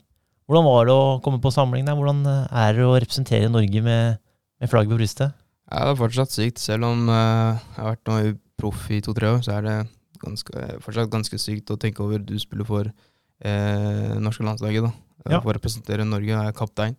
Hvordan 0.46 0.66
var 0.66 0.86
det 0.86 0.94
å 0.94 1.18
komme 1.24 1.40
på 1.42 1.50
samling 1.54 1.86
der? 1.88 1.96
Hvordan 1.98 2.22
eh, 2.30 2.46
er 2.66 2.76
det 2.76 2.86
å 2.86 2.94
representere 2.96 3.50
Norge 3.50 3.82
med, 3.82 4.20
med 4.62 4.70
flagget 4.70 4.92
på 4.94 4.98
brystet? 5.00 5.34
Ja, 5.66 5.82
det 5.88 5.96
er 5.96 5.98
fortsatt 5.98 6.34
sykt. 6.34 6.62
Selv 6.62 6.86
om 6.86 7.08
eh, 7.10 7.58
jeg 7.74 7.80
har 7.82 7.96
vært 7.96 8.38
proff 8.56 8.86
i 8.94 9.00
to-tre 9.04 9.32
år, 9.34 9.42
så 9.44 9.56
er 9.58 9.66
det 9.66 9.76
ganske, 10.22 10.68
fortsatt 10.84 11.10
ganske 11.12 11.40
sykt 11.42 11.72
å 11.74 11.78
tenke 11.82 12.04
over 12.04 12.22
du 12.22 12.36
spiller 12.40 12.68
for 12.68 12.86
eh, 12.88 14.14
norske 14.22 14.46
landslaget. 14.46 14.86
da. 14.86 14.92
Eh, 15.26 15.34
Ja. 15.34 15.40
For 15.42 15.50
å 15.50 15.56
representere 15.58 16.06
Norge, 16.06 16.30
jeg 16.30 16.38
er 16.52 16.54
kaptein. 16.56 16.94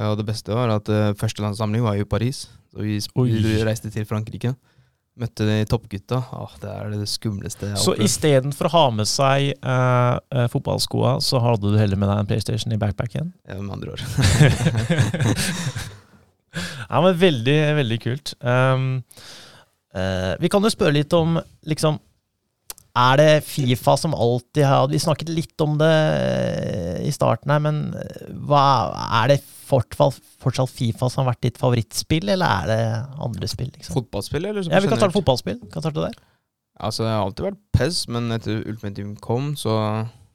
Og 0.00 0.14
det 0.16 0.24
beste 0.24 0.54
var 0.54 0.70
at 0.72 0.86
første 1.18 1.42
landssamling 1.42 1.82
var 1.84 1.96
jo 1.98 2.06
i 2.06 2.08
Paris. 2.08 2.46
Så 2.70 2.80
vi, 2.80 2.94
vi 3.26 3.56
reiste 3.66 3.90
til 3.92 4.06
Frankrike. 4.08 4.54
Møtte 5.20 5.44
de 5.44 5.58
toppgutta. 5.68 6.22
Åh, 6.32 6.52
det 6.62 6.70
er 6.72 6.92
det 6.94 7.04
skumleste 7.10 7.66
jeg 7.68 7.74
har 7.76 7.82
Så 7.82 7.92
opplevd. 7.92 8.06
istedenfor 8.08 8.64
å 8.70 8.72
ha 8.72 8.84
med 8.96 9.04
seg 9.10 9.50
eh, 9.52 10.46
fotballskoa, 10.48 11.18
så 11.24 11.36
hadde 11.44 11.68
du 11.74 11.76
heller 11.76 11.98
med 12.00 12.08
deg 12.08 12.22
en 12.22 12.28
PlayStation 12.30 12.72
i 12.72 12.78
backpacken? 12.80 13.28
Ja, 13.44 13.58
med 13.60 13.74
andre 13.76 13.92
ord. 13.92 14.00
ja, 16.90 16.96
men 17.04 17.18
veldig, 17.20 17.58
veldig 17.82 17.98
kult. 18.00 18.32
Um, 18.40 19.02
uh, 19.92 20.32
vi 20.40 20.48
kan 20.52 20.64
jo 20.64 20.72
spørre 20.72 20.96
litt 20.96 21.12
om 21.16 21.36
liksom 21.68 22.00
Er 22.98 23.20
det 23.20 23.44
Fifa 23.46 23.94
som 24.00 24.14
alltid 24.16 24.64
har 24.66 24.88
Vi 24.90 24.98
snakket 24.98 25.28
litt 25.30 25.62
om 25.62 25.76
det 25.78 25.90
eh, 25.90 26.96
i 27.06 27.12
starten 27.14 27.52
her, 27.52 27.62
men 27.62 27.82
eh, 27.94 28.32
hva, 28.48 28.62
er 29.20 29.30
det 29.30 29.38
fortsatt, 29.44 30.18
fortsatt 30.42 30.72
Fifa 30.72 31.06
som 31.10 31.22
har 31.22 31.32
vært 31.32 31.44
ditt 31.46 31.60
favorittspill, 31.60 32.32
eller 32.34 32.50
er 32.50 32.70
det 32.70 32.80
andre 33.22 33.50
spill? 33.50 33.70
Liksom? 33.76 33.94
Fotballspill, 34.00 34.48
eller? 34.50 34.66
Ja, 34.66 34.82
vi 34.82 34.90
kan 34.90 34.98
starte 34.98 35.14
fotballspill. 35.14 35.60
Kan 35.70 35.86
starte 35.86 36.08
der. 36.08 36.18
Altså, 36.80 37.04
jeg 37.06 37.14
har 37.14 37.26
alltid 37.28 37.46
vært 37.50 37.60
PES, 37.76 38.00
men 38.10 38.32
etter 38.34 38.62
Ultimate 38.64 38.96
Team 38.96 39.14
kom, 39.22 39.52
så, 39.60 39.76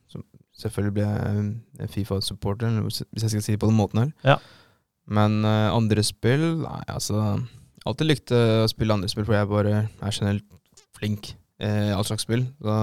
så 0.08 0.22
selvfølgelig 0.62 0.96
ble 0.96 1.08
jeg 1.10 1.92
Fifa-supporter, 1.98 2.80
hvis 2.86 3.02
jeg 3.26 3.34
skal 3.34 3.44
si 3.44 3.56
det 3.58 3.64
på 3.64 3.72
den 3.72 3.80
måten 3.80 4.06
her. 4.06 4.14
Ja. 4.24 4.40
Men 5.12 5.44
uh, 5.46 5.70
andre 5.70 6.02
spill 6.02 6.64
Nei, 6.64 6.80
altså 6.90 7.36
Alltid 7.86 8.08
likte 8.10 8.38
å 8.64 8.70
spille 8.72 8.96
andre 8.96 9.10
spill, 9.12 9.28
for 9.28 9.38
jeg 9.38 9.50
bare 9.52 9.74
er 9.86 10.16
generelt 10.16 10.48
flink 10.98 11.36
eh, 11.60 11.92
all 11.96 12.06
slags 12.08 12.26
spill. 12.28 12.46
Så 12.62 12.78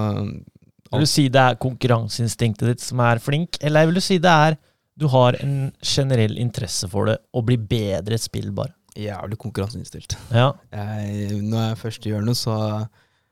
Vil 0.92 1.06
du 1.06 1.08
si 1.08 1.28
det 1.32 1.40
er 1.40 1.60
konkurranseinstinktet 1.60 2.68
ditt 2.68 2.84
som 2.84 3.00
er 3.00 3.20
flink, 3.22 3.56
eller 3.64 3.88
vil 3.88 3.96
du 4.00 4.04
si 4.04 4.18
det 4.20 4.32
er 4.32 4.58
du 5.00 5.06
har 5.08 5.38
en 5.40 5.72
generell 5.80 6.36
interesse 6.38 6.88
for 6.92 7.08
det 7.08 7.16
og 7.32 7.46
blir 7.48 7.58
bedre 7.58 8.18
spillbar? 8.20 8.20
et 8.20 8.26
spill, 8.26 8.50
bare? 8.52 8.72
jævlig 8.92 9.38
konkurranseinnstilt. 9.40 10.18
Ja. 10.30 10.50
Jeg, 10.72 11.38
når 11.42 11.68
jeg 11.68 11.78
først 11.80 12.06
gjør 12.06 12.26
noe, 12.26 12.36
så, 12.36 12.56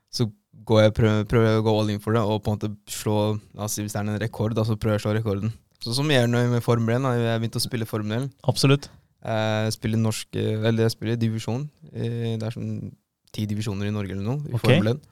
så 0.09 0.27
går 0.65 0.87
jeg 0.87 0.95
prøver, 0.97 1.27
prøver 1.29 1.59
å 1.59 1.65
gå 1.67 1.75
all 1.81 1.93
in 1.93 2.01
for 2.01 2.17
det, 2.17 2.23
og 2.25 2.41
på 2.45 2.53
en 2.53 2.57
måte 2.57 2.71
slå 2.91 3.17
la 3.55 3.67
oss 3.67 3.77
si 3.77 3.85
Hvis 3.85 3.93
det 3.93 4.01
er 4.01 4.09
en 4.09 4.23
rekord, 4.23 4.55
da, 4.57 4.65
så 4.65 4.79
prøver 4.81 4.97
jeg 4.97 5.03
å 5.03 5.07
slå 5.09 5.15
rekorden. 5.19 5.53
Sånn 5.81 5.97
som 5.97 6.11
jeg 6.13 6.25
gjør 6.25 6.49
med 6.53 6.65
Formel 6.65 6.97
1. 6.97 7.05
Da. 7.07 7.13
Jeg 7.17 7.43
begynte 7.43 7.61
å 7.61 7.65
spille 7.65 7.89
Formel 7.89 8.17
1. 8.25 8.33
Absolutt. 8.53 8.91
Jeg 9.21 9.73
spiller 9.77 10.01
norsk 10.01 10.37
eh, 10.41 10.63
Eller 10.65 10.87
jeg 10.87 10.93
spiller 10.95 11.17
divisjon. 11.21 11.67
Eh, 11.93 12.39
Det 12.41 12.47
er 12.47 12.55
sånn 12.55 12.71
ti 13.37 13.45
divisjoner 13.49 13.89
i 13.89 13.93
Norge 13.95 14.15
eller 14.17 14.25
noe, 14.25 14.41
i 14.49 14.55
okay. 14.57 14.79
Formel 14.81 14.95
1. 14.95 15.03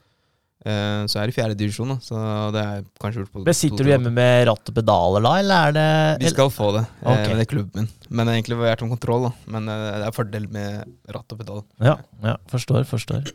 Eh, 0.67 1.05
Så 1.07 1.19
jeg 1.21 1.23
er 1.23 1.31
i 1.31 1.35
fjerde 1.37 1.55
divisjon, 1.57 1.93
da. 1.93 1.97
Så 2.03 2.19
det 2.53 2.63
er 2.65 2.81
kanskje 3.01 3.23
gjort 3.23 3.33
på 3.37 3.45
Men 3.47 3.55
Sitter 3.55 3.85
du 3.87 3.91
hjemme 3.93 4.11
med 4.13 4.47
ratt 4.49 4.69
og 4.73 4.75
pedaler 4.75 5.23
da, 5.23 5.35
eller 5.39 5.69
er 5.69 5.77
det 5.77 6.25
Vi 6.25 6.33
skal 6.33 6.51
få 6.51 6.73
det, 6.75 6.83
Okay. 7.03 7.23
Ok. 7.23 7.29
men 7.29 7.37
det 7.39 7.45
er 7.47 7.53
klubben 7.53 7.75
min. 7.85 7.89
Men 8.11 8.33
egentlig 8.33 8.59
var 8.59 8.83
om 8.83 8.91
kontroll, 8.91 9.29
da. 9.29 9.33
Men 9.55 9.69
eh, 9.69 9.85
det 10.03 10.09
er 10.09 10.17
fordel 10.19 10.49
med 10.51 10.97
ratt 11.15 11.33
og 11.33 11.39
pedal. 11.39 11.63
Ja, 11.81 11.95
ja, 12.25 12.37
forstår, 12.51 12.85
forstår. 12.91 13.31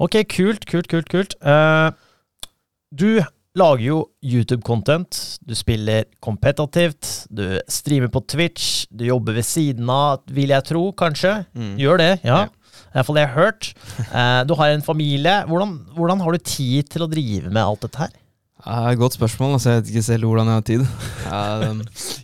Ok, 0.00 0.16
kult, 0.32 0.64
kult, 0.66 0.88
kult, 0.88 1.08
kult. 1.12 1.36
Eh, 1.42 1.90
du 2.92 3.22
lager 3.54 3.84
jo 3.84 3.98
YouTube-content, 4.24 5.38
du 5.44 5.52
spiller 5.54 6.06
kompetativt, 6.24 7.26
du 7.28 7.58
streamer 7.68 8.08
på 8.08 8.22
Twitch, 8.26 8.86
du 8.88 9.04
jobber 9.04 9.36
ved 9.36 9.44
siden 9.44 9.90
av, 9.92 10.22
vil 10.32 10.48
jeg 10.54 10.64
tro, 10.64 10.86
kanskje? 10.96 11.34
Mm. 11.52 11.74
Gjør 11.80 12.00
det, 12.00 12.10
ja. 12.24 12.46
Ja. 12.46 12.48
I 12.92 12.98
er 12.98 13.00
iallfall 13.00 13.16
det 13.16 13.22
jeg 13.24 13.32
har 13.32 13.46
hørt. 13.46 13.68
Eh, 14.04 14.40
du 14.44 14.52
har 14.58 14.74
en 14.74 14.84
familie. 14.84 15.36
Hvordan, 15.48 15.78
hvordan 15.96 16.20
har 16.20 16.36
du 16.36 16.42
tid 16.44 16.90
til 16.92 17.06
å 17.06 17.08
drive 17.08 17.48
med 17.48 17.62
alt 17.64 17.86
dette 17.86 18.02
her? 18.04 18.12
Godt 18.62 19.16
spørsmål. 19.16 19.56
Altså, 19.56 19.70
jeg 19.72 19.80
vet 19.80 19.88
ikke 19.90 20.04
selv 20.06 20.28
hvordan 20.28 20.50
jeg 20.52 20.60
har 20.60 20.66
tid. 20.72 20.86
Um, 21.32 21.78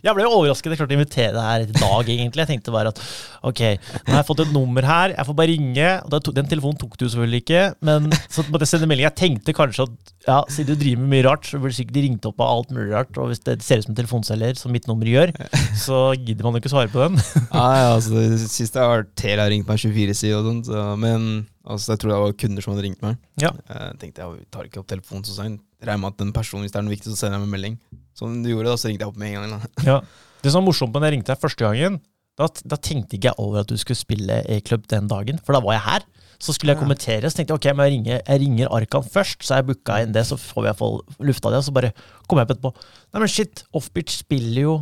Jeg 0.05 0.13
ble 0.13 0.21
jo 0.21 0.35
overrasket. 0.37 0.69
Jeg 0.69 0.77
klarte 0.77 0.93
å 0.93 0.97
invitere 0.99 1.31
deg 1.33 1.45
her 1.47 1.63
i 1.63 1.71
dag, 1.71 2.09
egentlig. 2.13 2.43
Jeg 2.43 2.49
tenkte 2.51 2.73
bare 2.75 2.91
at 2.93 2.99
ok, 3.47 3.61
nå 4.05 4.11
har 4.11 4.19
jeg 4.19 4.27
fått 4.27 4.43
et 4.43 4.51
nummer 4.53 4.85
her, 4.85 5.15
jeg 5.15 5.25
får 5.25 5.37
bare 5.39 5.49
ringe. 5.49 5.87
Og 6.05 6.29
den 6.37 6.49
telefonen 6.51 6.77
tok 6.77 6.93
du 6.99 7.07
selvfølgelig 7.07 7.41
ikke, 7.41 7.63
men 7.89 8.11
så 8.29 8.45
måtte 8.51 8.67
jeg 8.67 8.71
sende 8.75 8.89
melding. 8.91 9.07
Jeg 9.07 9.17
tenkte 9.17 9.55
kanskje 9.57 9.87
at 9.87 10.13
ja, 10.27 10.37
siden 10.51 10.75
du 10.75 10.83
driver 10.83 11.01
med 11.01 11.13
mye 11.15 11.25
rart, 11.25 11.49
så 11.49 11.57
burde 11.63 11.73
sikkert 11.79 11.97
de 11.97 12.03
ringt 12.05 12.27
opp 12.29 12.43
av 12.45 12.51
alt 12.53 12.73
mulig 12.75 12.91
rart. 12.93 13.17
Og 13.17 13.31
hvis 13.31 13.41
det 13.47 13.57
ser 13.65 13.81
ut 13.81 13.87
som 13.87 13.95
en 13.95 13.99
telefonselger, 14.03 14.59
som 14.59 14.75
mitt 14.75 14.85
nummer 14.91 15.09
gjør, 15.09 15.33
så 15.79 16.01
gidder 16.19 16.45
man 16.45 16.59
jo 16.59 16.61
ikke 16.61 16.73
svare 16.75 16.91
på 16.93 17.01
den. 17.07 17.17
Nei, 17.55 17.77
ja, 17.81 17.87
altså, 17.95 18.13
det 18.13 18.51
siste 18.59 18.83
har 18.83 18.93
vært 18.99 19.15
Telia 19.17 19.47
har 19.47 19.53
ringt 19.55 19.69
meg 19.71 19.81
24-side 19.81 20.37
og 20.37 20.51
sånt, 20.51 20.69
så, 20.69 20.85
men 21.01 21.47
altså, 21.65 21.95
jeg 21.95 22.03
tror 22.03 22.13
det 22.13 22.21
var 22.27 22.37
kunder 22.45 22.67
som 22.67 22.75
hadde 22.75 22.85
ringt 22.85 23.01
meg. 23.07 23.17
Ja. 23.41 23.55
Jeg 23.73 23.97
tenkte 24.03 24.27
jeg 24.27 24.45
tar 24.53 24.69
ikke 24.69 24.83
opp 24.83 24.93
telefonen 24.93 25.25
så 25.25 25.39
seint. 25.39 25.63
Regner 25.79 26.01
med 26.03 26.13
at 26.13 26.21
den 26.21 26.31
personen, 26.35 26.65
hvis 26.65 26.73
det 26.75 26.81
er 26.81 26.85
noe 26.87 26.95
viktig, 26.95 27.11
så 27.13 27.21
sender 27.21 27.39
jeg 27.39 27.45
meg 27.47 27.53
melding. 27.55 27.75
Som 28.17 28.39
du 28.43 28.49
gjorde, 28.51 28.71
da, 28.71 28.79
så 28.79 28.89
ringte 28.89 29.05
jeg 29.05 29.13
opp 29.13 29.19
med 29.19 29.31
en 29.31 29.37
gang. 29.39 29.51
Da. 29.55 29.83
Ja. 29.87 29.99
Det 30.43 30.51
som 30.51 30.61
var 30.61 30.67
morsomt 30.69 30.95
da 30.95 31.03
jeg 31.07 31.15
ringte 31.15 31.31
deg 31.31 31.41
første 31.41 31.65
gangen, 31.65 31.99
da, 32.39 32.47
da 32.71 32.77
tenkte 32.79 33.17
ikke 33.17 33.31
jeg 33.31 33.39
over 33.43 33.61
at 33.63 33.71
du 33.71 33.75
skulle 33.79 33.99
spille 33.99 34.39
E-klubb 34.47 34.87
den 34.91 35.09
dagen, 35.11 35.39
for 35.43 35.55
da 35.55 35.61
var 35.63 35.75
jeg 35.75 35.85
her. 35.87 36.07
Så 36.39 36.53
skulle 36.55 36.71
jeg 36.71 36.79
kommentere, 36.79 37.27
så 37.27 37.35
tenkte 37.35 37.51
jeg 37.51 37.59
ok, 37.59 37.65
men 37.75 37.83
jeg 37.89 37.93
ringer, 37.97 38.19
jeg 38.21 38.39
ringer 38.45 38.69
Arkan 38.71 39.07
først, 39.11 39.41
så 39.43 39.57
jeg 39.57 39.65
booka 39.67 39.97
inn 39.99 40.13
det, 40.15 40.21
så 40.29 40.37
får 40.39 40.61
vi 40.61 40.63
i 40.63 40.69
hvert 40.69 40.79
fall 40.79 40.95
lufta 41.27 41.51
det, 41.51 41.59
og 41.59 41.65
så 41.67 41.73
bare 41.75 41.89
kom 42.31 42.39
jeg 42.39 42.47
på 42.47 42.55
etterpå. 42.55 42.71
Nei, 43.11 43.19
men 43.25 43.31
shit, 43.33 43.63
Offbeat 43.75 44.13
spiller 44.13 44.61
jo 44.61 44.75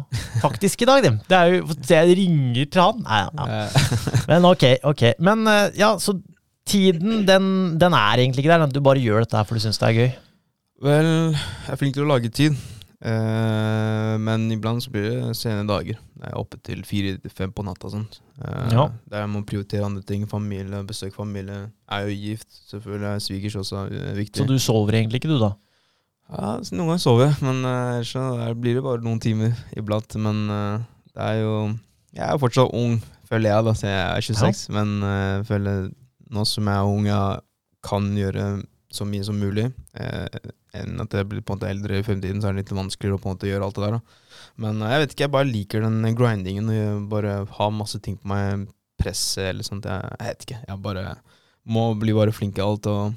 faktisk 0.44 0.86
i 0.86 0.90
dag, 0.90 1.02
dem. 1.08 1.18
Det 1.26 1.40
er 1.40 1.56
jo 1.56 1.64
så 1.74 1.98
jeg 1.98 2.20
ringer 2.22 2.70
til 2.70 2.84
han. 2.84 3.02
Nei, 3.08 3.24
ja. 3.26 3.90
Men 4.30 4.46
ok, 4.52 4.68
ok. 4.86 5.04
Men 5.26 5.50
eh, 5.50 5.80
ja, 5.82 5.96
så 6.04 6.14
tiden, 6.70 7.24
den, 7.26 7.50
den 7.82 7.96
er 7.98 8.22
egentlig 8.22 8.46
ikke 8.46 8.54
der. 8.54 8.70
Du 8.70 8.82
bare 8.86 9.02
gjør 9.02 9.26
dette 9.26 9.40
her 9.40 9.48
for 9.48 9.58
du 9.58 9.64
syns 9.64 9.82
det 9.82 9.90
er 9.90 9.98
gøy. 9.98 10.10
Vel, 10.84 11.08
jeg 11.34 11.72
er 11.74 11.80
flink 11.80 11.96
til 11.98 12.06
å 12.06 12.10
lage 12.12 12.30
tid. 12.34 12.58
Eh, 12.98 14.14
men 14.22 14.48
iblant 14.54 14.82
så 14.84 14.92
blir 14.94 15.08
det 15.10 15.36
sene 15.38 15.66
dager. 15.70 15.98
Jeg 16.18 16.30
er 16.32 16.38
oppe 16.38 16.58
til 16.66 16.82
fire-fem 16.86 17.54
på 17.54 17.66
natta 17.66 17.90
sånt. 17.94 18.20
Eh, 18.42 18.74
Ja. 18.74 18.88
Der 19.10 19.24
jeg 19.26 19.30
må 19.34 19.44
prioritere 19.46 19.86
andre 19.86 20.04
ting. 20.04 20.26
Familie, 20.30 20.84
besøke 20.86 21.16
familie. 21.16 21.72
Jeg 21.90 22.04
er 22.04 22.08
jo 22.08 22.16
gift, 22.22 22.48
selvfølgelig. 22.70 23.10
er 23.16 23.20
Svigers 23.26 23.56
også 23.56 23.88
viktig. 24.18 24.38
Så 24.44 24.48
du 24.48 24.58
sover 24.60 24.94
egentlig 24.94 25.22
ikke, 25.22 25.30
du, 25.34 25.40
da? 25.40 25.52
Ja, 26.30 26.58
noen 26.60 26.88
ganger 26.92 27.00
sover 27.00 27.26
jeg, 27.28 27.36
men 27.42 27.64
eh, 27.66 27.98
ellers 28.02 28.16
eh, 28.16 28.54
blir 28.54 28.76
det 28.76 28.84
bare 28.84 29.02
noen 29.06 29.20
timer 29.24 29.54
iblant. 29.78 30.16
Men 30.20 30.50
eh, 30.50 30.80
det 31.16 31.24
er 31.24 31.42
jo 31.42 31.54
Jeg 32.18 32.26
er 32.34 32.38
fortsatt 32.42 32.74
ung, 32.74 33.00
føler 33.30 33.50
jeg, 33.54 33.64
da, 33.66 33.74
så 33.74 33.88
jeg 33.88 34.18
er 34.18 34.22
26. 34.22 34.70
Men 34.74 35.04
eh, 35.04 35.38
jeg 35.38 35.46
føler 35.46 35.90
nå 36.30 36.46
som 36.46 36.66
jeg 36.68 36.76
er 36.76 36.94
ung, 36.98 37.06
jeg 37.08 37.40
kan 37.88 38.10
gjøre 38.18 38.48
så 38.92 39.06
mye 39.06 39.24
som 39.24 39.36
mulig. 39.40 39.68
Eh, 39.96 40.28
enn 40.82 41.04
at 41.04 41.14
jeg 41.18 41.28
blir 41.30 41.44
på 41.44 41.54
en 41.54 41.60
måte 41.60 41.70
eldre 41.72 42.00
i 42.00 42.06
fremtiden, 42.06 42.42
så 42.42 42.50
er 42.50 42.56
det 42.56 42.66
litt 42.66 42.78
vanskeligere 42.78 43.20
å 43.20 43.22
på 43.24 43.30
en 43.30 43.38
måte 43.38 43.50
gjøre 43.50 43.68
alt 43.68 43.78
det 43.78 43.86
der. 43.86 43.98
Da. 43.98 44.42
Men 44.64 44.82
eh, 44.82 44.94
jeg 44.94 45.04
vet 45.04 45.16
ikke, 45.16 45.26
jeg 45.26 45.36
bare 45.38 45.52
liker 45.52 45.86
den 45.86 46.18
grindingen. 46.18 46.74
Og 46.74 47.08
bare 47.12 47.38
ha 47.60 47.70
masse 47.74 48.02
ting 48.04 48.18
på 48.20 48.32
meg, 48.32 48.68
presse 48.98 49.50
eller 49.52 49.68
sånt. 49.68 49.88
Jeg, 49.90 50.18
jeg 50.18 50.34
vet 50.34 50.48
ikke. 50.48 50.60
Jeg 50.66 50.84
bare 50.86 51.06
må 51.68 51.90
bli 52.00 52.16
bare 52.16 52.36
flink 52.36 52.60
i 52.60 52.66
alt. 52.66 52.90
og 52.90 53.16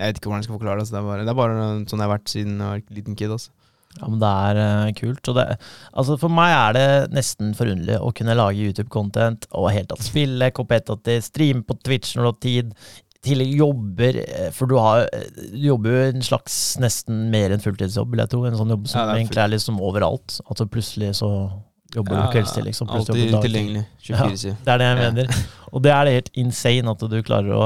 jeg 0.00 0.08
vet 0.08 0.20
ikke 0.20 0.30
hvordan 0.30 0.40
jeg 0.40 0.48
skal 0.48 0.58
forklare 0.58 0.80
det. 0.80 0.88
Så 0.88 0.96
det, 0.96 1.00
er 1.02 1.08
bare, 1.10 1.24
det 1.26 1.32
er 1.32 1.40
bare 1.40 1.56
sånn 1.90 2.00
jeg 2.00 2.06
har 2.06 2.14
vært 2.14 2.32
siden 2.32 2.60
jeg 2.60 2.74
var 2.74 3.00
liten 3.00 3.18
kid. 3.18 3.34
Altså. 3.36 3.52
Ja, 3.98 4.06
men 4.06 4.20
det 4.22 4.30
er 4.30 4.60
uh, 4.60 4.92
kult. 4.96 5.30
Det, 5.36 5.44
altså 5.98 6.16
for 6.20 6.32
meg 6.32 6.54
er 6.54 6.76
det 6.76 6.88
nesten 7.16 7.52
forunderlig 7.58 7.98
å 7.98 8.12
kunne 8.16 8.36
lage 8.38 8.62
YouTube-content 8.68 9.48
og 9.50 9.72
helt 9.74 9.90
tatt 9.90 10.06
spille 10.06 10.52
kompetativt, 10.54 11.26
streame 11.26 11.66
på 11.66 11.76
Twitch 11.82 12.14
når 12.14 12.22
du 12.22 12.30
har 12.30 12.40
tid. 12.46 12.74
Til 13.24 13.42
jobber, 13.44 14.16
eh, 14.22 14.50
for 14.56 14.70
du, 14.70 14.78
har, 14.80 15.04
du 15.52 15.58
jobber 15.60 15.92
jo 15.92 16.04
en 16.14 16.22
slags 16.24 16.54
nesten 16.80 17.26
mer 17.32 17.52
enn 17.52 17.60
fulltidsjobb, 17.60 18.14
vil 18.14 18.22
jeg 18.24 18.32
tro. 18.32 18.44
En 18.48 18.56
sånn 18.56 18.72
jobb 18.72 18.86
som 18.88 19.02
Ja, 19.02 19.10
er 19.12 19.20
egentlig 19.20 19.42
er 19.42 19.52
liksom 19.52 19.80
overalt. 19.84 20.38
At 20.48 20.62
så 20.62 20.68
plutselig 20.70 21.12
så 21.18 21.30
jobber 21.94 22.16
du 22.16 22.32
kveldstid, 22.32 22.64
liksom. 22.64 22.88
Alltid 22.94 23.34
tilgjengelig. 23.42 23.84
24 24.06 24.40
sider. 24.40 24.56
Det 24.64 24.72
er 24.72 24.80
det 24.80 24.88
jeg 24.88 25.00
mener. 25.02 25.40
Og 25.70 25.84
det 25.84 25.92
er 25.92 26.06
det 26.06 26.14
helt 26.16 26.30
insane 26.42 26.94
at 26.94 27.04
du 27.12 27.16
klarer 27.26 27.56
å 27.56 27.64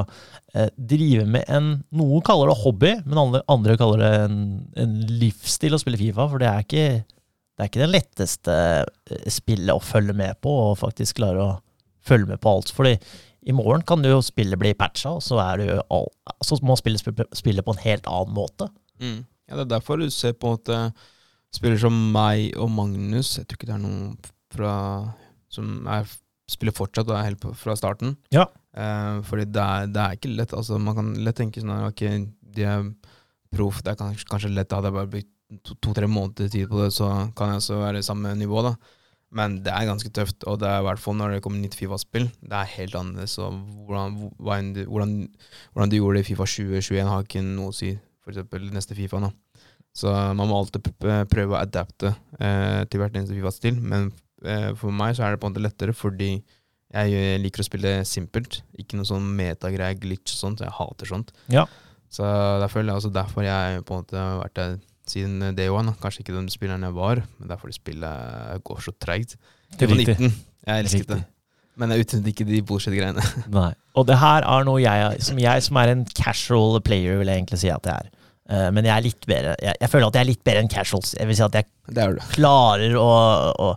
eh, 0.55 0.71
drive 0.75 1.27
med 1.29 1.45
en 1.53 1.69
Noen 1.95 2.25
kaller 2.27 2.51
det 2.51 2.61
hobby, 2.65 2.95
men 3.05 3.21
andre, 3.21 3.43
andre 3.53 3.77
kaller 3.81 4.03
det 4.03 4.13
en, 4.25 4.39
en 4.81 4.97
livsstil 5.23 5.77
å 5.77 5.81
spille 5.83 6.01
Fifa. 6.01 6.27
For 6.33 6.43
det 6.43 6.51
er 6.51 6.67
ikke 6.67 6.87
det 7.55 7.63
er 7.63 7.71
ikke 7.71 7.85
den 7.85 7.95
letteste 7.95 8.55
eh, 8.83 9.29
spillet 9.31 9.71
å 9.71 9.83
følge 9.83 10.17
med 10.19 10.41
på, 10.43 10.51
og 10.71 10.81
faktisk 10.81 11.21
klare 11.21 11.45
å 11.45 11.53
følge 12.05 12.33
med 12.33 12.43
på 12.43 12.51
alt. 12.51 12.73
Fordi 12.75 12.97
i 13.45 13.55
morgen 13.57 13.85
kan 13.87 14.03
du 14.03 14.09
jo 14.11 14.23
spillet 14.25 14.61
bli 14.61 14.73
patcha, 14.79 15.17
og 15.19 15.23
så, 15.25 15.39
er 15.43 15.79
all, 15.93 16.09
så 16.45 16.59
må 16.65 16.77
spillet 16.81 17.25
spille 17.37 17.65
på 17.65 17.75
en 17.75 17.83
helt 17.85 18.09
annen 18.11 18.37
måte. 18.37 18.71
Mm. 19.03 19.25
Ja, 19.49 19.59
det 19.59 19.67
er 19.67 19.73
derfor 19.77 20.01
du 20.01 20.09
ser 20.13 20.37
på 20.37 20.49
en 20.49 20.59
måte 20.59 20.79
spiller 21.55 21.79
som 21.81 21.95
meg 22.15 22.55
og 22.59 22.71
Magnus. 22.73 23.37
Jeg 23.39 23.49
tror 23.49 23.61
ikke 23.61 23.71
det 23.71 23.77
er 23.77 23.85
noen 23.85 24.15
fra 24.55 24.75
som 25.55 25.87
er, 25.91 26.09
spiller 26.51 26.75
fortsatt 26.75 27.11
og 27.11 27.19
er 27.19 27.29
helt 27.29 27.45
fra 27.59 27.77
starten. 27.79 28.17
Ja. 28.35 28.49
Eh, 28.75 29.21
fordi 29.29 29.47
det 29.55 29.63
er, 29.63 29.93
det 29.93 30.03
er 30.03 30.17
ikke 30.19 30.33
lett. 30.35 30.55
Altså, 30.57 30.81
man 30.83 30.97
kan 30.99 31.13
lett 31.27 31.39
tenke 31.39 31.63
sånn 31.63 31.77
at 31.77 31.93
ok, 31.93 32.03
de 32.57 32.67
er 32.67 32.89
proff, 33.55 33.83
det 33.85 33.95
er 33.95 34.01
kanskje, 34.01 34.27
kanskje 34.31 34.53
lett. 34.55 34.75
Hadde 34.75 34.91
jeg 34.91 34.99
bare 34.99 35.13
brukt 35.15 35.31
to-tre 35.85 36.09
måneder 36.11 36.51
tid 36.51 36.67
på 36.71 36.83
det, 36.83 36.91
så 36.97 37.11
kan 37.39 37.53
jeg 37.53 37.63
også 37.63 37.81
være 37.83 38.03
i 38.03 38.07
samme 38.07 38.35
nivå, 38.39 38.65
da. 38.67 38.75
Men 39.35 39.59
det 39.67 39.73
er 39.75 39.89
ganske 39.89 40.11
tøft, 40.15 40.45
og 40.47 40.61
det 40.63 40.69
er 40.71 40.83
i 40.83 40.87
hvert 40.87 41.03
fall 41.03 41.17
når 41.19 41.37
det 41.37 41.43
kommer 41.45 41.59
nytt 41.59 41.77
Fifa-spill. 41.79 42.29
Det 42.39 42.55
er 42.55 42.75
helt 42.77 42.95
annerledes. 42.99 43.37
Og 43.43 43.57
hvordan, 43.89 44.19
hvordan, 44.39 45.15
hvordan 45.73 45.91
du 45.91 45.97
gjorde 45.99 46.21
det 46.21 46.25
i 46.25 46.29
Fifa 46.31 46.47
2021, 46.47 47.09
har 47.11 47.27
ikke 47.27 47.43
noe 47.47 47.73
å 47.73 47.75
si 47.75 47.95
eksempel 48.31 48.71
neste 48.73 48.97
Fifa. 48.97 49.21
nå. 49.21 49.33
Så 49.95 50.11
man 50.11 50.51
må 50.51 50.59
alltid 50.59 50.87
prøve 51.31 51.55
å 51.55 51.61
adapte 51.61 52.15
eh, 52.41 52.83
til 52.91 53.03
hvert 53.03 53.15
eneste 53.19 53.37
Fifa-stil. 53.37 53.79
Men 53.83 54.13
eh, 54.47 54.71
for 54.79 54.95
meg 54.95 55.15
så 55.19 55.27
er 55.27 55.35
det 55.35 55.43
på 55.43 55.51
en 55.51 55.55
måte 55.55 55.67
lettere 55.67 55.95
fordi 55.95 56.37
jeg 56.95 57.39
liker 57.43 57.63
å 57.63 57.67
spille 57.67 57.93
simpelt. 58.07 58.61
Ikke 58.79 58.99
noe 58.99 59.09
sånn 59.09 59.27
metagreier, 59.35 59.99
glitch 59.99 60.37
og 60.37 60.41
sånt. 60.41 60.63
Jeg 60.63 60.75
hater 60.79 61.11
sånt. 61.11 61.35
Ja. 61.51 61.67
Så 62.13 62.27
derfor, 62.63 62.87
altså 62.87 63.11
derfor 63.11 63.47
jeg 63.47 63.83
på 63.87 63.97
en 63.97 64.05
måte 64.05 64.21
har 64.21 64.43
vært 64.45 64.59
der 64.61 64.77
siden 65.11 65.55
day 65.57 65.71
one. 65.73 65.95
Kanskje 66.01 66.25
ikke 66.25 66.37
den 66.37 66.49
spilleren 66.53 66.87
jeg 66.87 66.97
var, 66.97 67.23
men 67.39 67.51
derfor 67.51 67.71
det 67.71 67.79
spillet 67.79 68.65
går 68.65 68.83
så 68.85 68.95
treigt. 69.01 69.37
Det 69.79 69.89
var 69.91 70.01
19. 70.01 70.35
Jeg 70.65 70.85
elsket 70.85 71.01
Riktig. 71.01 71.17
det. 71.17 71.25
Men 71.75 71.91
jeg 71.91 72.05
utnyttet 72.05 72.31
ikke 72.31 72.47
de 72.47 72.61
bullshit-greiene. 72.67 73.25
Nei. 73.59 73.73
Og 73.99 74.07
det 74.07 74.19
her 74.21 74.47
er 74.47 74.67
noe 74.67 74.83
jeg 74.83 75.25
som, 75.27 75.41
jeg 75.43 75.65
som 75.67 75.81
er 75.83 75.93
en 75.93 76.05
casual 76.15 76.79
player, 76.87 77.19
vil 77.21 77.31
jeg 77.31 77.43
egentlig 77.43 77.61
si 77.65 77.73
at 77.73 77.91
jeg 77.91 78.07
er. 78.07 78.13
Uh, 78.45 78.69
men 78.77 78.85
jeg 78.85 78.93
er 78.93 79.05
litt 79.07 79.23
bedre 79.25 79.53
jeg, 79.57 79.73
jeg 79.81 79.89
føler 79.89 80.11
at 80.11 80.17
jeg 80.19 80.21
er 80.27 80.29
litt 80.29 80.43
bedre 80.45 80.63
enn 80.63 80.71
casuals. 80.71 81.15
Jeg 81.17 81.29
vil 81.31 81.39
si 81.39 81.45
at 81.47 81.55
jeg 81.57 81.97
er 81.97 82.19
klarer 82.35 82.97
å, 83.01 83.09
å, 83.65 83.69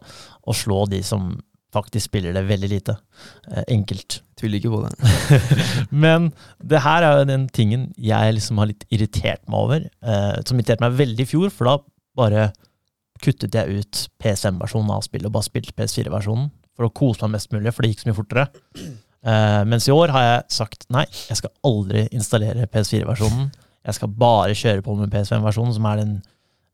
å 0.44 0.56
slå 0.56 0.82
de 0.92 1.00
som 1.08 1.30
faktisk 1.78 2.10
spiller 2.10 2.36
det 2.36 2.46
veldig 2.48 2.70
lite. 2.72 2.98
Eh, 3.52 3.64
enkelt. 3.74 4.22
Tviler 4.38 4.60
ikke 4.60 4.74
på 4.74 4.82
det. 4.84 5.40
Men 6.04 6.32
det 6.62 6.84
her 6.86 7.06
er 7.06 7.20
jo 7.20 7.30
den 7.30 7.48
tingen 7.54 7.90
jeg 8.02 8.36
liksom 8.38 8.62
har 8.62 8.72
litt 8.72 8.86
irritert 8.94 9.44
meg 9.50 9.60
over. 9.60 9.88
Eh, 9.88 10.38
som 10.44 10.58
irriterte 10.58 10.86
meg 10.86 10.98
veldig 11.00 11.26
i 11.26 11.30
fjor, 11.30 11.52
for 11.54 11.70
da 11.70 11.76
bare 12.18 12.48
kuttet 13.24 13.56
jeg 13.58 13.82
ut 13.82 14.04
PS5-versjonen 14.22 14.94
av 14.94 15.06
spillet 15.06 15.30
og 15.30 15.38
bare 15.38 15.48
spilte 15.48 15.74
PS4-versjonen 15.78 16.52
for 16.78 16.86
å 16.86 16.94
kose 16.94 17.26
meg 17.26 17.38
mest 17.38 17.54
mulig, 17.54 17.74
for 17.74 17.82
det 17.82 17.94
gikk 17.94 18.04
så 18.04 18.10
mye 18.12 18.18
fortere. 18.20 18.48
Eh, 18.78 19.62
mens 19.70 19.88
i 19.90 19.96
år 19.96 20.14
har 20.14 20.28
jeg 20.28 20.58
sagt 20.60 20.86
nei, 20.94 21.08
jeg 21.30 21.40
skal 21.40 21.56
aldri 21.66 22.06
installere 22.14 22.70
PS4-versjonen. 22.70 23.50
Jeg 23.88 23.98
skal 23.98 24.12
bare 24.20 24.58
kjøre 24.58 24.84
på 24.86 24.98
med 25.00 25.14
PS5-versjonen, 25.14 25.78
som 25.78 25.88
er 25.90 26.04
den 26.04 26.18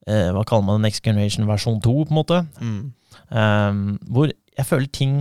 hva 0.04 0.42
kaller 0.44 0.66
man 0.68 0.82
den, 0.82 0.90
Next 0.90 1.00
Generation 1.00 1.46
versjon 1.48 1.78
2, 1.80 1.92
på 2.04 2.12
en 2.12 2.18
måte. 2.18 2.42
Mm. 2.60 2.92
Um, 3.30 4.00
hvor 4.12 4.32
jeg 4.58 4.68
føler 4.70 4.92
ting 4.94 5.16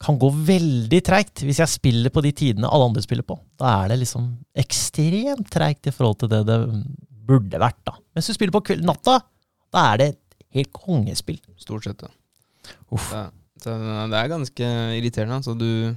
kan 0.00 0.16
gå 0.16 0.30
veldig 0.32 1.00
treigt 1.04 1.42
hvis 1.44 1.60
jeg 1.60 1.74
spiller 1.74 2.12
på 2.12 2.22
de 2.24 2.32
tidene 2.32 2.68
alle 2.72 2.88
andre 2.88 3.02
spiller 3.04 3.26
på. 3.26 3.36
Da 3.60 3.82
er 3.82 3.92
det 3.92 4.00
liksom 4.00 4.30
ekstremt 4.58 5.50
treigt 5.52 5.90
i 5.90 5.92
forhold 5.94 6.22
til 6.22 6.32
det 6.32 6.40
det 6.48 6.58
burde 7.30 7.60
vært. 7.60 7.78
da. 7.86 7.98
Mens 8.16 8.30
du 8.30 8.34
spiller 8.34 8.54
på 8.54 8.64
kveld, 8.70 8.86
natta, 8.88 9.18
da 9.70 9.84
er 9.92 10.00
det 10.00 10.08
et 10.14 10.38
helt 10.56 10.72
kongespill. 10.74 11.38
Stort 11.60 11.86
sett, 11.86 12.00
ja. 12.02 12.10
Uff. 12.90 13.12
Det, 13.60 13.74
det 14.10 14.16
er 14.18 14.32
ganske 14.32 14.70
irriterende. 14.96 15.36
Altså, 15.36 15.54
du, 15.54 15.92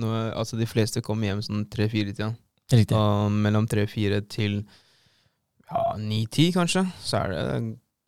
nå, 0.00 0.12
altså 0.38 0.56
de 0.56 0.68
fleste 0.70 1.02
kommer 1.04 1.28
hjem 1.28 1.42
sånn 1.44 1.66
tre-fire-tida. 1.72 2.30
Riktig. 2.72 2.96
Og 2.96 3.34
mellom 3.34 3.66
tre-fire 3.68 4.22
til 4.30 4.62
ja, 5.68 5.82
ni-ti, 6.00 6.48
kanskje, 6.54 6.86
så 7.04 7.24
er 7.24 7.34
det 7.34 7.44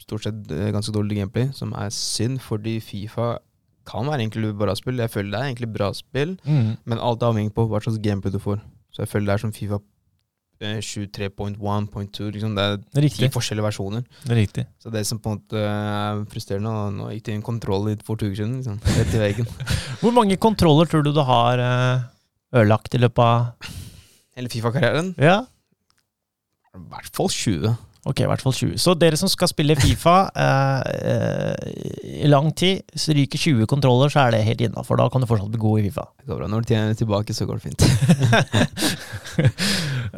stort 0.01 0.25
sett 0.25 0.53
eh, 0.55 0.71
ganske 0.73 0.95
dårlig 0.95 1.19
gameplay, 1.21 1.51
som 1.57 1.75
er 1.77 1.91
synd, 1.95 2.41
fordi 2.45 2.79
Fifa 2.85 3.35
kan 3.91 4.07
være 4.11 4.23
egentlig 4.25 4.55
bra 4.59 4.75
spill. 4.79 5.03
Jeg 5.03 5.11
føler 5.13 5.31
det 5.35 5.41
er 5.43 5.49
egentlig 5.51 5.73
bra 5.77 5.93
spill, 5.99 6.37
Mm. 6.47 6.77
men 6.87 6.99
alt 7.03 7.23
er 7.23 7.33
avhengig 7.35 7.53
på 7.59 7.67
hva 7.71 7.83
slags 7.83 7.99
gameplay 8.03 8.33
du 8.33 8.39
får. 8.43 8.63
Så 8.95 9.03
jeg 9.05 9.11
føler 9.13 9.27
det 9.33 9.35
er 9.37 9.43
som 9.45 9.53
Fifa 9.57 9.79
eh, 10.61 10.79
23.1.2. 10.85 12.31
Liksom. 12.35 12.55
Det 12.59 12.65
er 13.05 13.09
ti 13.09 13.29
forskjellige 13.33 13.65
versjoner. 13.69 14.03
Riktig. 14.29 14.67
Så 14.83 14.91
det 14.93 15.07
som 15.09 15.19
på 15.23 15.31
en 15.33 15.39
måte 15.39 15.61
er 15.65 16.25
frustrerende 16.31 16.73
Nå 16.99 17.11
gikk 17.15 17.25
det 17.29 17.35
en 17.39 17.45
kontroll 17.47 17.87
litt 17.89 18.03
for 18.07 18.17
to 18.21 18.27
uker 18.29 18.43
siden. 18.43 18.59
Liksom. 18.61 18.81
Rett 18.99 19.15
i 19.17 19.23
veggen. 19.23 19.49
Hvor 20.03 20.13
mange 20.17 20.37
kontroller 20.43 20.91
tror 20.91 21.03
du 21.07 21.13
du 21.17 21.23
har 21.25 21.63
eh, 21.65 22.03
ødelagt 22.61 22.95
i 22.95 23.01
løpet 23.01 23.25
av 23.25 23.71
Hele 24.37 24.49
Fifa-karrieren. 24.53 25.15
Ja, 25.21 25.41
I 26.77 26.79
hvert 26.93 27.09
fall 27.17 27.29
20. 27.33 27.73
ok, 28.09 28.23
i 28.25 28.29
hvert 28.31 28.43
fall 28.45 28.55
20. 28.57 28.79
Så 28.81 28.95
dere 28.99 29.19
som 29.21 29.29
skal 29.31 29.51
spille 29.51 29.77
Fifa 29.79 30.15
eh, 30.45 30.81
eh, 31.11 32.23
i 32.25 32.31
lang 32.31 32.51
tid, 32.57 32.83
så 32.97 33.15
ryker 33.17 33.41
20 33.41 33.69
kontroller, 33.71 34.13
så 34.13 34.25
er 34.25 34.35
det 34.35 34.45
helt 34.47 34.65
innafor. 34.65 35.01
Da 35.01 35.09
kan 35.13 35.23
du 35.23 35.29
fortsatt 35.29 35.53
bli 35.53 35.61
god 35.61 35.81
i 35.81 35.85
Fifa. 35.89 36.07
Det 36.21 36.31
går 36.31 36.41
bra. 36.41 36.49
Når 36.53 36.65
du 36.65 36.73
tjener 36.73 36.97
tilbake, 36.99 37.37
så 37.37 37.49
går 37.49 37.61
det 37.61 37.67
fint. 37.69 37.83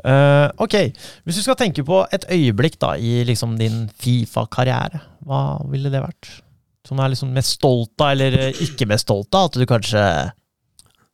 uh, 0.06 0.48
ok, 0.64 0.78
hvis 1.26 1.40
du 1.40 1.44
skal 1.44 1.58
tenke 1.60 1.84
på 1.86 2.04
et 2.14 2.28
øyeblikk 2.30 2.78
da 2.82 2.94
i 2.98 3.20
liksom 3.28 3.58
din 3.60 3.84
Fifa-karriere, 4.02 5.02
hva 5.26 5.42
ville 5.72 5.92
det 5.92 6.04
vært? 6.04 6.30
Som 6.86 6.98
du 6.98 7.04
er 7.04 7.12
liksom 7.12 7.34
mest 7.34 7.58
stolt 7.60 7.94
av, 8.02 8.14
eller 8.14 8.38
eh, 8.48 8.62
ikke 8.64 8.88
mest 8.90 9.06
stolt 9.06 9.30
av? 9.38 9.50
At 9.50 9.58
du 9.58 9.66
kanskje 9.70 10.06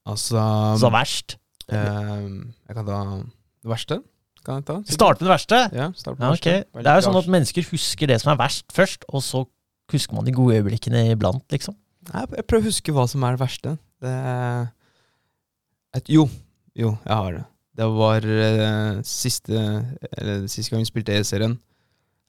Altså 0.09 0.41
så 0.81 0.89
verst? 0.89 1.37
Uh, 1.69 2.49
Jeg 2.65 2.77
kan 2.79 2.87
ta 2.87 3.01
det 3.05 3.69
verste. 3.69 3.99
Kan 4.49 4.63
jeg 4.63 4.65
ta? 4.65 4.79
Starte 4.89 5.21
med 5.21 5.29
det 5.29 5.35
verste? 5.35 5.59
Ja, 5.77 5.91
start 5.93 6.17
med 6.17 6.25
Ja, 6.25 6.31
det 6.33 6.39
verste. 6.39 6.81
Det 6.81 6.89
er 6.89 6.97
jo 6.97 7.05
sånn 7.05 7.21
at 7.21 7.27
mennesker 7.35 7.67
husker 7.69 8.09
det 8.09 8.17
som 8.23 8.33
er 8.33 8.39
verst 8.41 8.65
først, 8.73 9.05
og 9.13 9.21
så 9.25 9.43
husker 9.93 10.17
man 10.17 10.25
de 10.25 10.33
gode 10.33 10.57
øyeblikkene 10.57 11.03
iblant, 11.13 11.45
liksom. 11.53 11.77
Jeg, 12.09 12.45
prøver 12.49 12.65
å 12.65 12.71
huske 12.71 12.95
hva 12.97 13.05
som 13.11 13.27
er 13.29 13.37
det 13.37 13.43
verste. 13.43 13.75
Det 14.01 14.15
er 14.33 14.71
et, 15.99 16.09
Jo, 16.09 16.25
jo, 16.73 16.95
jeg 17.05 17.13
har 17.13 17.37
det. 17.37 17.45
Det 17.79 17.87
var 17.95 18.25
eh, 18.25 18.97
siste 19.07 19.59
Eller 20.19 20.49
siste 20.51 20.73
gang 20.73 20.83
vi 20.83 20.89
spilte 20.89 21.15
E-serien. 21.15 21.59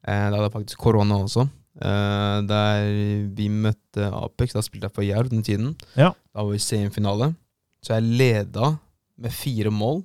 Eh, 0.04 0.26
da 0.28 0.36
hadde 0.36 0.50
jeg 0.50 0.56
faktisk 0.58 0.84
korona 0.84 1.22
også. 1.24 1.48
Eh, 1.80 2.36
der 2.52 2.92
vi 3.38 3.48
møtte 3.48 4.12
Apex. 4.12 4.58
Da 4.58 4.66
spilte 4.66 4.90
jeg 4.90 4.98
for 5.00 5.08
Jerv 5.08 5.32
den 5.32 5.46
tiden. 5.48 5.72
Ja. 5.96 6.12
Da 6.36 6.44
var 6.44 6.52
vi 6.52 6.60
i 6.60 6.68
semifinale. 6.68 7.32
Så 7.80 7.96
jeg 7.96 8.20
leda 8.20 8.76
med 9.20 9.36
fire 9.36 9.72
mål 9.72 10.04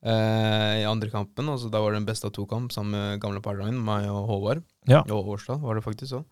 i 0.00 0.84
andre 0.88 1.10
kampen. 1.12 1.50
Altså, 1.52 1.68
da 1.68 1.80
var 1.82 1.92
det 1.92 2.00
en 2.00 2.06
beste 2.08 2.24
av 2.24 2.32
to 2.32 2.46
kamp 2.48 2.72
sammen 2.72 2.94
med 2.96 3.20
gamle 3.20 3.42
partneren 3.44 3.74
min, 3.74 3.84
meg 3.84 4.06
og 4.08 4.30
Håvard. 4.30 4.62
Ja. 4.88 5.02
Og 5.12 5.28
Årstad 5.34 5.60
var 5.60 5.76
det 5.76 5.84
faktisk 5.84 6.20
òg. 6.20 6.24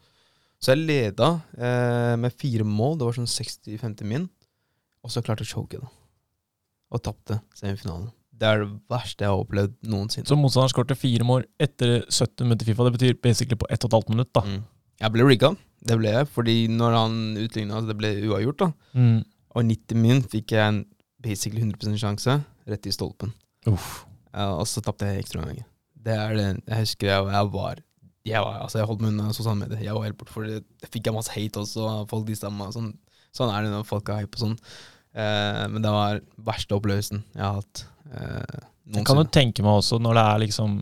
Så 0.58 0.74
jeg 0.74 0.88
leda 0.88 1.28
eh, 1.54 2.14
med 2.18 2.34
fire 2.34 2.66
mål. 2.66 2.98
Det 2.98 3.06
var 3.06 3.18
sånn 3.18 3.30
60-50 3.30 4.08
min. 4.10 4.26
Og 5.06 5.12
så 5.14 5.22
klarte 5.22 5.46
jeg 5.46 5.52
å 5.52 5.60
choke, 5.60 5.78
da. 5.82 5.90
Og 6.94 7.02
tapte 7.04 7.38
semifinalen. 7.56 8.10
Det 8.38 8.46
er 8.46 8.62
det 8.62 8.68
verste 8.90 9.24
jeg 9.24 9.32
har 9.34 9.42
opplevd 9.42 9.76
noensinne. 9.90 10.26
Så 10.30 10.38
motstanderen 10.38 10.72
skårte 10.72 10.98
fire 10.98 11.26
mål 11.26 11.46
etter 11.62 12.00
70 12.06 12.46
minutter 12.46 12.68
Fifa. 12.68 12.86
Det 12.86 12.94
betyr 12.96 13.16
basically 13.22 13.58
på 13.58 13.70
1 13.70 13.86
12 13.86 14.12
minutt, 14.14 14.30
da. 14.34 14.44
Mm. 14.46 14.60
Jeg 14.98 15.14
ble 15.14 15.26
rigga. 15.26 15.52
Det 15.88 15.98
ble 15.98 16.12
jeg, 16.14 16.28
fordi 16.34 16.56
når 16.74 16.96
han 16.96 17.18
utligna, 17.38 17.82
det 17.86 17.98
ble 17.98 18.12
uavgjort, 18.30 18.64
da. 18.64 18.98
Mm. 18.98 19.18
Og 19.54 19.68
90 19.70 20.02
min 20.02 20.22
fikk 20.26 20.54
jeg 20.56 20.64
en 20.64 20.80
basically 21.22 21.62
100 21.62 21.98
sjanse 21.98 22.40
rett 22.68 22.86
i 22.86 22.94
stolpen. 22.94 23.34
Uff. 23.66 24.04
Og 24.38 24.66
så 24.68 24.80
tapte 24.84 25.06
jeg 25.08 25.24
ekstraomganger. 25.24 25.64
Det 25.98 26.14
er 26.14 26.34
det 26.36 26.46
Jeg 26.68 26.78
husker 26.84 27.06
jeg, 27.08 27.24
jeg 27.34 27.52
var 27.52 27.84
jeg 28.28 28.42
var, 28.44 28.58
altså 28.60 28.78
jeg 28.78 28.86
holdt 28.86 29.00
meg 29.00 29.12
unna 29.14 29.32
sosiale 29.32 29.56
medier. 29.56 29.80
Jeg 29.80 29.94
var 29.94 30.02
helt 30.04 30.18
bort, 30.18 30.28
for 30.28 30.44
det 30.44 30.58
det 30.82 30.90
fikk 30.92 31.06
jeg 31.08 31.14
masse 31.16 31.32
hate 31.32 31.56
også. 31.62 32.06
Folk 32.10 32.26
de 32.26 32.34
meg. 32.52 32.72
Sånn, 32.74 32.90
sånn 33.32 33.48
er 33.54 33.62
det 33.64 33.70
når 33.72 33.86
folk 33.88 34.08
er 34.12 34.18
hype 34.20 34.36
og 34.36 34.42
sånn. 34.42 34.56
Eh, 35.16 35.62
men 35.72 35.80
det 35.82 35.90
var 35.94 36.20
verste 36.44 36.76
opplevelsen 36.76 37.22
jeg 37.34 37.40
har 37.42 37.54
hatt. 37.62 37.86
Eh, 38.12 38.58
Jeg 38.88 39.04
kan 39.08 39.16
jo 39.16 39.24
tenke 39.24 39.62
meg 39.64 39.78
også 39.80 39.98
når 40.00 40.14
det 40.16 40.24
er 40.24 40.38
liksom 40.46 40.76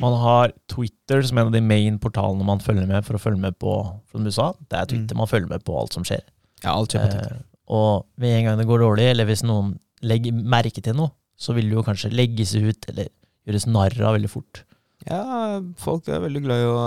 Man 0.00 0.14
har 0.18 0.52
Twitter 0.70 1.22
som 1.22 1.38
en 1.38 1.46
av 1.50 1.52
de 1.54 1.60
main 1.62 1.98
portalene 2.02 2.44
man 2.46 2.58
følger 2.62 2.86
med 2.86 3.04
for 3.06 3.14
å 3.14 3.20
følge 3.22 3.38
med 3.38 3.54
på 3.62 3.74
Som 4.10 4.24
du 4.26 4.30
sa, 4.34 4.52
det 4.70 4.78
er 4.78 4.86
Twitter 4.90 5.14
Mm. 5.14 5.18
man 5.18 5.26
følger 5.30 5.48
med 5.50 5.64
på 5.64 5.76
alt 5.78 5.92
som 5.94 6.02
skjer. 6.06 6.22
Ja, 6.64 6.72
alt 6.74 6.90
skjer 6.94 7.04
på 7.06 7.10
Twitter. 7.12 7.36
Eh, 7.36 7.42
og 7.74 8.06
med 8.18 8.38
en 8.38 8.44
gang 8.44 8.58
det 8.58 8.66
går 8.70 8.78
dårlig, 8.86 9.10
eller 9.10 9.24
hvis 9.26 9.42
noen 9.46 9.78
legger 10.02 10.32
merke 10.32 10.82
til 10.82 10.94
noe, 10.94 11.10
så 11.36 11.56
vil 11.56 11.70
det 11.70 11.78
jo 11.78 11.84
kanskje 11.86 12.12
legges 12.14 12.54
ut 12.54 12.88
eller 12.92 13.10
gjøres 13.44 13.66
narr 13.68 13.96
av 14.00 14.16
veldig 14.16 14.30
fort. 14.32 14.62
Ja, 15.08 15.60
folk 15.80 16.08
er 16.08 16.22
veldig 16.24 16.44
glad 16.46 16.62
i 16.62 16.68
å 16.70 16.84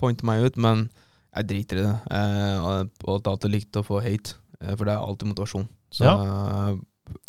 pointe 0.00 0.26
meg 0.26 0.44
ut, 0.44 0.58
men 0.60 0.86
jeg 1.34 1.48
driter 1.50 1.80
i 1.80 1.86
det. 1.86 1.94
Eh, 2.14 2.66
og 2.66 3.18
det 3.18 3.26
er 3.26 3.32
alltid 3.32 3.54
likt 3.54 3.80
å 3.80 3.86
få 3.86 4.02
hate, 4.04 4.36
eh, 4.60 4.74
for 4.76 4.86
det 4.86 4.94
er 4.94 5.02
alltid 5.02 5.32
motivasjon. 5.32 5.66
Så 5.94 6.06
ja. 6.06 6.14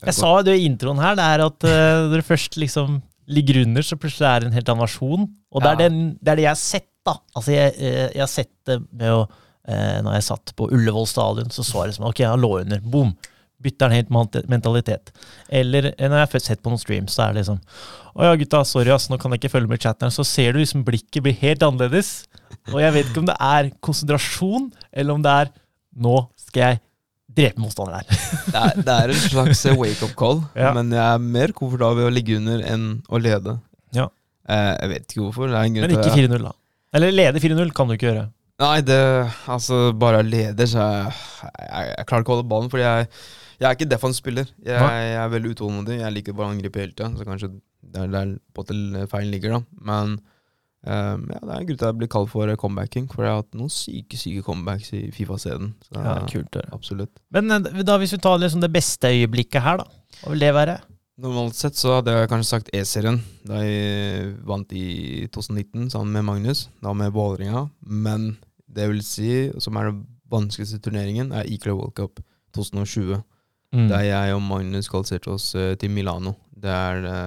Jeg 0.06 0.15
sa 0.15 0.30
jo 0.38 0.45
det 0.48 0.56
i 0.60 0.67
introen 0.69 1.02
her, 1.02 1.17
det 1.17 1.26
er 1.26 1.43
at 1.45 1.67
uh, 1.67 2.12
du 2.13 2.19
først 2.26 2.60
liksom 2.62 3.00
ligger 3.32 3.63
under, 3.63 3.86
så 3.86 3.98
plutselig 4.00 4.28
er 4.30 4.43
det 4.43 4.50
en 4.50 4.58
helt 4.58 4.69
annen 4.69 4.86
versjon. 4.86 5.26
Og 5.52 5.63
det, 5.63 5.71
er 5.71 5.82
den, 5.82 6.04
det 6.21 6.32
er 6.32 6.39
det 6.39 6.45
jeg 6.45 6.54
har 6.54 6.62
sett, 6.62 6.89
da. 7.06 7.15
Altså, 7.38 7.54
jeg, 7.54 7.74
eh, 7.80 8.08
jeg 8.13 8.21
har 8.21 8.32
sett 8.32 8.54
det 8.65 8.80
med 8.89 9.12
å 9.13 9.19
eh, 9.26 9.98
Når 10.06 10.15
jeg 10.15 10.26
satt 10.26 10.54
på 10.58 10.67
Ullevål 10.74 11.06
stadion, 11.10 11.52
så 11.54 11.65
så 11.65 11.84
jeg 11.84 11.91
liksom 11.91 12.08
Ok, 12.10 12.21
han 12.26 12.41
lå 12.41 12.52
under. 12.63 12.82
Boom. 12.82 13.12
Bytter 13.63 13.89
den 13.89 13.96
helt 14.02 14.48
mentalitet. 14.52 15.12
Eller 15.50 15.91
eh, 15.94 16.10
når 16.10 16.22
jeg 16.24 16.32
har 16.34 16.44
sett 16.44 16.63
på 16.63 16.72
noen 16.74 16.82
streams, 16.82 17.15
så 17.15 17.26
er 17.26 17.34
det 17.36 17.44
liksom 17.44 17.62
Å 18.15 18.26
ja, 18.28 18.34
gutta, 18.39 18.63
sorry, 18.68 18.91
ass, 18.94 19.10
nå 19.12 19.18
kan 19.20 19.32
jeg 19.34 19.41
ikke 19.44 19.54
følge 19.58 19.72
med 19.72 19.80
i 19.80 19.86
chatten. 19.88 20.12
Så 20.13 20.26
ser 20.28 20.54
du 20.56 20.60
liksom 20.62 20.84
blikket 20.88 21.24
blir 21.26 21.36
helt 21.41 21.63
annerledes. 21.65 22.26
Og 22.74 22.80
jeg 22.84 22.94
vet 22.96 23.10
ikke 23.12 23.24
om 23.24 23.30
det 23.30 23.38
er 23.44 23.72
konsentrasjon, 23.84 24.70
eller 24.94 25.18
om 25.18 25.24
det 25.26 25.38
er 25.44 25.54
Nå 25.96 26.18
skal 26.36 26.60
jeg 26.65 26.80
drepe 27.36 27.62
motstanderen 27.63 28.04
her. 28.04 28.24
det, 28.52 28.60
er, 28.62 28.82
det 28.84 28.96
er 28.96 29.13
en 29.13 29.22
slags 29.24 29.62
wake-up 29.80 30.12
call, 30.20 30.41
Ja. 30.60 30.74
men 30.76 30.91
jeg 30.91 31.04
er 31.04 31.22
mer 31.24 31.54
komfortabel 31.56 32.02
ved 32.04 32.10
å 32.10 32.13
ligge 32.15 32.36
under 32.39 32.63
enn 32.68 32.86
å 33.08 33.20
lede. 33.22 33.56
Ja. 33.96 34.10
Eh, 34.52 34.72
jeg 34.82 34.91
vet 34.91 35.06
ikke 35.08 35.24
hvorfor. 35.24 35.48
Det 35.52 35.56
er 35.60 35.70
en 35.70 35.78
grunn 35.78 35.88
Men 35.88 35.96
ikke 36.02 36.18
4-0, 36.20 36.44
da. 36.50 36.52
Eller 36.96 37.15
lede 37.15 37.44
4-0 37.44 37.72
kan 37.76 37.88
du 37.88 37.96
ikke 37.96 38.10
gjøre. 38.10 38.26
Nei, 38.63 38.76
det 38.88 39.00
Altså, 39.52 39.80
bare 40.00 40.22
leder, 40.24 40.68
så 40.72 40.84
jeg, 40.84 41.15
jeg, 41.60 41.89
jeg 41.91 42.08
klarer 42.08 42.24
ikke 42.24 42.32
å 42.32 42.38
holde 42.38 42.50
ballen, 42.52 42.70
fordi 42.72 42.86
jeg, 42.86 43.10
jeg 43.60 43.68
er 43.70 43.76
ikke 43.78 43.89
defensiv 43.89 44.22
spiller. 44.24 44.48
Jeg, 44.65 44.78
jeg 44.82 45.18
er 45.22 45.30
veldig 45.34 45.52
utålmodig. 45.56 46.00
Jeg 46.02 46.13
liker 46.15 46.36
bare 46.38 46.48
å 46.50 46.56
angripe 46.56 46.82
hele 46.82 46.94
tida, 46.96 47.12
så 47.18 47.28
kanskje 47.28 47.52
det 47.86 48.02
er 48.02 48.10
der 48.13 48.32
på 48.56 48.63
måte 48.63 49.06
feilen 49.12 49.32
ligger, 49.36 49.54
da. 49.58 49.62
Men 49.91 50.15
um, 50.86 51.28
ja, 51.32 51.39
det 51.41 51.52
er 51.52 51.60
en 51.60 51.68
grunn 51.70 51.78
til 51.80 51.86
at 51.86 51.91
jeg 51.94 52.00
blir 52.02 52.12
kalt 52.15 52.32
for 52.34 52.56
comebacking, 52.62 53.06
for 53.12 53.24
jeg 53.26 53.32
har 53.36 53.44
hatt 53.44 53.56
noen 53.58 53.72
syke, 53.74 54.18
syke 54.20 54.41
comebacks 54.46 54.89
i 54.98 55.06
Fifa-scenen. 55.15 55.72
Så 55.86 55.94
det 55.96 56.04
Ja, 56.06 56.15
kult 56.32 56.52
det. 56.58 56.65
absolutt. 56.76 57.13
Men 57.36 57.52
eh, 57.52 57.84
da 57.86 57.96
hvis 58.02 58.15
vi 58.18 58.22
tar 58.26 58.41
liksom 58.41 58.62
det 58.65 58.72
beste 58.74 59.12
øyeblikket 59.13 59.62
her, 59.65 59.84
da. 59.84 59.88
Hva 60.24 60.34
vil 60.34 60.44
det 60.48 60.52
være? 60.58 60.80
Normalt 61.24 61.56
sett 61.56 61.78
så 61.80 61.94
hadde 62.02 62.12
jeg 62.12 62.28
kanskje 62.28 62.50
sagt 62.50 62.70
E-serien, 62.76 63.22
da 63.48 63.62
jeg 63.63 64.34
vant 64.44 64.74
i 64.76 65.30
2019 65.32 65.88
sammen 65.94 66.12
med 66.18 66.26
Magnus, 66.28 66.65
da 66.84 66.91
med 66.91 67.13
Vålerenga. 67.15 67.70
Men 67.88 68.34
det 68.68 68.89
vil 68.91 69.00
si, 69.06 69.30
som 69.63 69.78
er 69.80 69.94
den 69.94 70.02
vanskeligste 70.34 70.82
turneringen, 70.84 71.32
er 71.32 71.48
Equal 71.48 71.78
World 71.78 71.96
Cup 71.96 72.20
2020. 72.58 73.22
Mm. 73.76 73.90
Der 73.92 74.06
jeg 74.08 74.36
og 74.38 74.42
Magnus 74.46 74.88
kvalifiserte 74.92 75.34
oss 75.36 75.50
eh, 75.60 75.74
til 75.82 75.92
Milano. 75.92 76.32
Det 76.56 76.72
er 76.72 77.02
det 77.04 77.18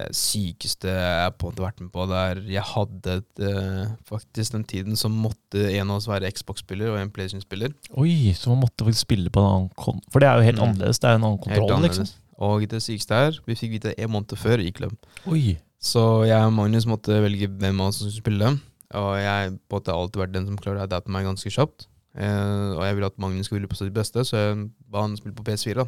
eh, 0.00 0.10
sykeste 0.12 0.90
jeg 0.92 1.32
på 1.38 1.46
en 1.46 1.52
måte 1.54 1.64
vært 1.64 1.80
med 1.80 1.90
på. 1.94 2.04
Der 2.10 2.40
jeg 2.50 2.64
hadde 2.72 3.14
et, 3.20 3.42
eh, 3.46 3.94
faktisk 4.08 4.52
den 4.56 4.64
tiden 4.68 4.96
som 5.00 5.14
måtte 5.22 5.62
en 5.70 5.90
av 5.90 5.96
oss 6.00 6.08
være 6.10 6.28
Xbox-spiller 6.34 6.90
og 6.92 6.98
en 7.00 7.10
PlayStation-spiller. 7.14 7.72
Oi, 7.96 8.34
så 8.36 8.50
man 8.52 8.64
måtte 8.66 8.84
faktisk 8.84 9.06
spille 9.06 9.30
på 9.32 9.40
en 9.40 9.50
annen 9.52 9.70
kon... 9.78 10.02
For 10.12 10.20
det 10.20 10.28
er 10.28 10.36
jo 10.42 10.48
helt 10.50 10.58
Mm. 10.60 10.64
annerledes. 10.68 10.98
Det 11.00 11.08
er 11.10 11.14
en 11.20 11.24
annen 11.30 11.38
kontroll, 11.46 11.82
liksom. 11.86 12.10
Og 12.38 12.66
det 12.68 12.82
sykeste 12.84 13.14
er, 13.16 13.38
vi 13.46 13.54
fikk 13.56 13.70
vite 13.78 13.94
en 13.96 14.10
måned 14.12 14.36
før 14.36 14.60
i 14.60 14.70
klubb. 14.76 14.96
Oi. 15.26 15.56
Så 15.80 16.02
jeg 16.28 16.42
og 16.44 16.52
Magnus 16.52 16.84
måtte 16.88 17.16
velge 17.22 17.48
hvem 17.48 17.80
av 17.80 17.88
oss 17.88 18.02
som 18.02 18.10
skulle 18.10 18.24
spille. 18.24 18.60
Og 18.96 19.12
jeg 19.18 19.50
på 19.68 19.76
en 19.76 19.78
måte 19.78 19.92
har 19.92 20.02
alltid 20.02 20.20
vært 20.20 20.32
den 20.34 20.46
som 20.46 20.56
klarer 20.60 20.82
å 20.82 20.86
adapte 20.88 21.10
meg 21.10 21.24
ganske 21.24 21.48
kjapt. 21.50 21.86
Eh, 22.16 22.70
og 22.76 22.82
jeg 22.86 22.96
ville 22.96 23.10
at 23.12 23.18
Magnus 23.20 23.46
skulle 23.50 23.60
spille 23.60 23.72
på 23.74 23.78
sitt 23.78 23.92
beste, 23.96 24.24
så 24.24 24.40
jeg 24.40 24.64
ba 24.90 25.04
han 25.04 25.16
spille 25.18 25.36
på 25.36 25.44
PS4. 25.46 25.74
da. 25.84 25.86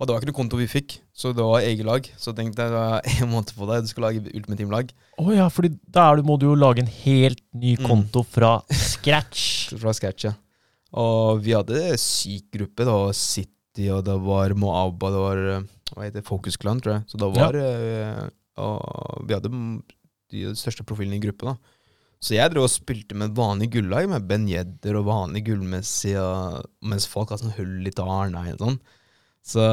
Og 0.00 0.08
det 0.08 0.14
var 0.16 0.22
ikke 0.22 0.30
noe 0.32 0.38
konto 0.40 0.58
vi 0.58 0.66
fikk, 0.66 0.96
så 1.14 1.30
det 1.36 1.44
var 1.46 1.62
eget 1.62 1.86
lag. 1.86 2.06
Så 2.18 2.32
tenkte 2.34 2.64
jeg 2.64 2.72
det 2.72 2.78
var 2.80 3.04
en 3.22 3.28
måned 3.30 3.52
på 3.54 3.68
deg, 3.70 3.84
du 3.84 3.90
skal 3.92 4.06
lage 4.08 4.22
Ultimate 4.34 4.58
Team-lag. 4.58 4.88
Å 5.22 5.26
ja, 5.36 5.44
for 5.52 5.68
da 5.94 6.06
må 6.26 6.34
du 6.42 6.48
jo 6.48 6.56
lage 6.58 6.82
en 6.82 6.90
helt 7.04 7.42
ny 7.54 7.76
Mm. 7.78 7.86
konto 7.86 8.24
fra 8.26 8.56
scratch. 8.72 9.70
Fra 9.78 9.92
scratch, 9.94 10.24
ja. 10.26 10.32
Og 10.98 11.38
vi 11.44 11.54
hadde 11.54 11.78
en 11.92 12.00
syk 12.00 12.50
gruppe. 12.52 12.82
Det 12.84 12.90
var 12.92 13.12
City, 13.14 13.86
og 13.94 14.02
det 14.04 14.16
var 14.26 14.52
Moaba, 14.58 15.12
det 15.14 15.22
var 15.22 15.44
eh, 15.54 15.62
hva 15.94 16.02
heter 16.08 16.18
det, 16.20 16.26
Focus 16.26 16.56
Clan, 16.58 16.80
tror 16.82 16.96
jeg. 16.98 17.06
Så 17.12 17.20
da 17.22 17.28
var 17.30 17.54
ja. 17.54 18.26
Og 18.58 19.22
vi 19.28 19.34
hadde 19.36 19.52
de 20.32 20.42
største 20.58 20.84
profilene 20.88 21.16
i 21.20 21.22
gruppen, 21.22 21.52
da. 21.54 21.78
Så 22.22 22.36
jeg 22.36 22.52
drev 22.52 22.68
og 22.68 22.70
spilte 22.70 23.16
med 23.18 23.34
vanlig 23.34 23.72
gullag, 23.74 24.06
med 24.10 24.28
Ben 24.28 24.44
Jedder 24.46 25.00
og 25.00 25.08
vanlig 25.08 25.42
gullmessig, 25.48 26.14
mens 26.86 27.08
folk 27.10 27.32
hadde 27.32 27.48
sånn 27.48 27.56
hull 27.56 27.88
i 27.90 27.94
Arnei 27.98 28.52
og 28.54 28.62
sånn. 28.62 28.78
Så 29.42 29.64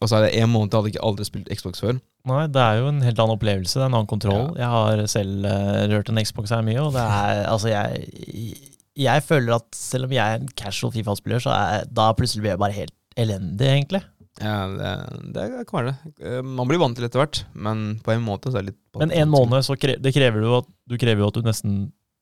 Og 0.00 0.08
så 0.08 0.16
er 0.16 0.28
det 0.28 0.38
en 0.38 0.52
måned 0.52 0.70
jeg 0.70 0.78
hadde 0.78 0.92
ikke 0.94 1.06
aldri 1.08 1.26
spilt 1.26 1.50
Xbox 1.50 1.82
før. 1.82 1.98
Nei, 2.30 2.44
det 2.52 2.60
er 2.62 2.78
jo 2.78 2.88
en 2.90 3.02
helt 3.02 3.18
annen 3.18 3.34
opplevelse. 3.34 3.74
Det 3.74 3.82
er 3.82 3.90
en 3.90 3.96
annen 3.98 4.08
kontroll. 4.08 4.46
Jeg 4.60 4.68
har 4.70 5.02
selv 5.10 5.44
uh, 5.48 5.82
rørt 5.90 6.12
en 6.12 6.20
Xbox 6.22 6.52
her 6.54 6.62
mye, 6.64 6.80
og 6.84 6.94
det 6.94 7.02
er 7.02 7.42
Altså, 7.48 7.72
jeg 7.72 8.54
Jeg 9.00 9.24
føler 9.24 9.56
at 9.56 9.68
selv 9.76 10.06
om 10.06 10.12
jeg 10.14 10.22
er 10.22 10.40
en 10.40 10.48
casual 10.56 10.92
Fifa-spiller, 10.92 11.42
så 11.42 11.52
er 11.56 11.84
da 11.90 12.10
plutselig 12.16 12.44
blir 12.44 12.54
jeg 12.54 12.62
bare 12.62 12.76
helt 12.76 12.96
elendig, 13.16 13.66
egentlig. 13.66 14.02
Ja, 14.40 14.56
det, 14.72 14.90
det 15.36 15.46
kan 15.68 15.78
være 15.80 15.92
det. 15.92 16.12
Eh, 16.24 16.40
Man 16.46 16.68
blir 16.70 16.80
vant 16.80 16.96
til 16.96 17.04
etter 17.06 17.20
hvert, 17.20 17.42
men 17.52 17.98
på 18.04 18.14
en 18.14 18.22
måte 18.24 18.48
så 18.52 18.60
er 18.60 18.64
det 18.64 18.72
litt 18.74 19.00
Men 19.02 19.12
en 19.12 19.28
måned, 19.32 19.64
så 19.66 19.76
kre, 19.76 19.98
det 20.00 20.14
krever 20.16 20.46
jo 20.46 20.58
at 20.62 20.68
du 20.88 20.96
krever 21.00 21.20
jo 21.24 21.28
at 21.28 21.36
du 21.40 21.44
nesten 21.46 21.80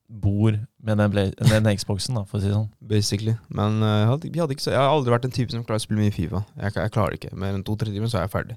bor 0.09 0.55
med 0.57 0.97
den, 0.99 1.11
play, 1.13 1.33
den 1.37 1.69
Xboxen, 1.77 2.17
da, 2.17 2.23
for 2.25 2.39
å 2.39 2.43
si 2.43 2.49
det 2.49 2.57
sånn. 2.57 2.71
Basically. 2.81 3.35
Men 3.53 3.83
eh, 3.85 3.97
jeg, 4.01 4.09
hadde, 4.13 4.31
jeg, 4.33 4.41
hadde 4.43 4.57
ikke 4.57 4.71
jeg 4.73 4.81
har 4.81 4.95
aldri 4.95 5.15
vært 5.15 5.29
en 5.29 5.37
type 5.37 5.53
som 5.55 5.67
klarer 5.69 5.83
å 5.83 5.85
spille 5.85 6.01
mye 6.01 6.15
Fifa. 6.17 6.43
Jeg, 6.57 6.75
jeg 6.81 6.95
klarer 6.95 7.19
ikke. 7.19 7.35
Mer 7.37 7.55
enn 7.59 7.67
to-tre 7.67 7.93
timer, 7.93 8.11
så 8.11 8.19
er 8.23 8.27
jeg 8.27 8.35
ferdig. 8.35 8.57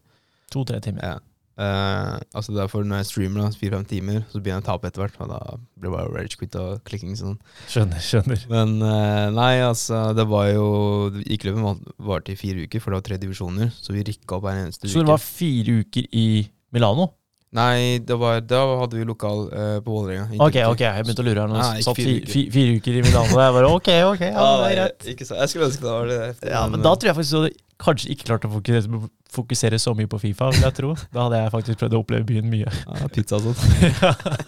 To-tre 0.56 0.80
timer. 0.84 1.04
Ja. 1.06 1.19
Eh, 1.60 2.20
altså 2.34 2.54
Derfor 2.56 2.84
når 2.88 3.02
jeg 3.02 3.10
streamer 3.10 3.52
fire-fem 3.60 3.86
timer, 3.86 4.22
så 4.32 4.40
begynner 4.40 4.62
jeg 4.62 4.66
å 4.66 4.70
tape 4.72 4.88
etter 4.88 5.04
hvert. 5.04 5.18
Og 5.22 5.30
da 5.30 5.40
blir 5.78 5.90
det 5.90 5.94
bare 5.98 6.14
rage 6.16 6.38
quit 6.40 6.56
og 6.62 6.82
klikking. 6.88 7.14
Sånn. 7.20 7.38
Skjønner, 7.70 8.00
skjønner. 8.02 8.46
Men 8.50 8.78
uh, 8.82 9.28
nei, 9.36 9.54
altså 9.66 10.16
Det 10.18 10.26
var 10.32 10.48
jo 10.54 11.12
var- 11.12 11.82
varte 12.00 12.32
i 12.34 12.40
fire 12.40 12.66
uker, 12.68 12.80
for 12.82 12.92
det 12.92 13.02
var 13.02 13.08
tre 13.10 13.18
divisjoner. 13.22 13.72
Så 13.76 13.94
vi 13.94 14.04
rykka 14.08 14.38
opp 14.40 14.44
hver 14.48 14.62
eneste 14.64 14.88
Så 14.88 15.00
uke. 15.00 15.06
det 15.06 15.12
var 15.14 15.26
fire 15.26 15.80
uker 15.84 16.08
i 16.14 16.28
Milano? 16.72 17.12
Nei, 17.52 18.00
det 18.00 18.16
var, 18.16 18.38
da 18.48 18.62
hadde 18.80 18.96
vi 18.96 19.04
lokal 19.04 19.42
uh, 19.52 19.80
på 19.84 19.92
Vålerenga. 19.92 20.30
Ok, 20.40 20.56
ok, 20.72 20.84
jeg 20.86 21.04
begynte 21.04 21.24
å 21.24 21.26
lure 21.28 21.42
her 21.44 21.50
nå. 21.52 21.58
Nei, 21.60 21.82
Satt 21.84 21.98
fire 22.00 22.14
uker. 22.22 22.32
Fire, 22.32 22.52
fire 22.54 22.76
uker 22.80 23.00
i 23.00 23.02
Milano. 23.04 23.40
Jeg 23.44 23.56
bare 23.58 23.72
ok, 23.76 23.90
ok, 24.14 24.22
ja, 24.24 24.46
det 24.62 24.70
er 24.70 24.78
greit. 24.78 25.08
Ikke 25.12 25.28
så, 25.28 25.36
jeg 25.42 25.52
skulle 25.52 25.68
ønske 25.68 25.84
det 25.84 25.92
var 25.92 26.08
det. 26.08 26.20
efter, 26.30 26.54
Ja, 26.54 26.62
men 26.72 26.86
da 26.86 26.94
tror 26.96 27.10
jeg 27.12 27.18
faktisk 27.18 27.36
du 27.36 27.40
hadde 27.42 27.52
kanskje 27.82 28.14
ikke 28.14 28.28
klart 28.30 28.46
å 28.48 28.52
fokusere, 28.54 29.02
fokusere 29.36 29.80
så 29.84 29.94
mye 29.98 30.08
på 30.14 30.20
Fifa, 30.22 30.48
vil 30.54 30.64
jeg 30.64 30.78
tro. 30.78 30.92
Da 31.12 31.26
hadde 31.26 31.42
jeg 31.42 31.54
faktisk 31.58 31.82
prøvd 31.82 31.98
å 31.98 32.02
oppleve 32.06 32.28
byen 32.30 32.48
mye. 32.54 32.72
ja, 32.88 33.10
pizza 33.12 33.40
og 33.42 33.50
sånt. 33.50 33.66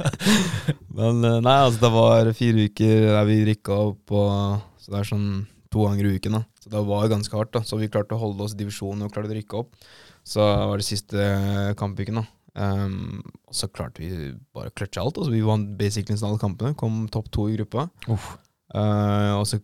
Men 1.02 1.20
eh, 1.28 1.42
nei, 1.44 1.58
altså 1.58 1.82
det 1.82 1.92
var 1.98 2.32
fire 2.38 2.70
uker 2.70 3.10
der 3.10 3.28
vi 3.28 3.42
rykka 3.50 3.82
opp, 3.90 4.16
og, 4.16 4.64
så 4.80 4.94
det 4.94 5.02
er 5.02 5.10
sånn 5.12 5.28
to 5.74 5.90
ganger 5.90 6.08
i 6.08 6.14
uken. 6.22 6.38
da 6.40 6.46
Så 6.64 6.72
det 6.72 6.86
var 6.88 7.12
ganske 7.12 7.36
hardt. 7.36 7.52
da 7.58 7.66
Så 7.68 7.82
vi 7.82 7.92
klarte 7.92 8.16
å 8.16 8.22
holde 8.22 8.48
oss 8.48 8.56
i 8.56 8.62
divisjonen 8.62 9.04
og 9.10 9.12
klarte 9.12 9.34
å 9.34 9.38
rykke 9.42 9.60
opp. 9.60 9.76
Så 10.24 10.40
var 10.40 10.80
det 10.80 10.88
siste 10.88 11.20
eh, 11.20 11.76
kampuken. 11.76 12.22
da 12.22 12.26
Ehm, 12.56 13.22
Og 13.48 13.56
så 13.58 13.68
klarte 13.74 14.02
vi 14.04 14.32
bare 14.54 14.70
å 14.70 14.76
kløtsje 14.78 15.02
alt. 15.02 15.18
Altså 15.18 15.34
Vi 15.34 15.42
vant 15.46 15.72
basically 15.78 16.14
nesten 16.16 16.30
alle 16.30 16.42
kampene. 16.42 16.76
Kom 16.78 17.08
topp 17.14 17.32
to 17.34 17.48
i 17.50 17.56
gruppa. 17.58 17.88
Eh, 18.74 19.32
og 19.38 19.46
så 19.50 19.60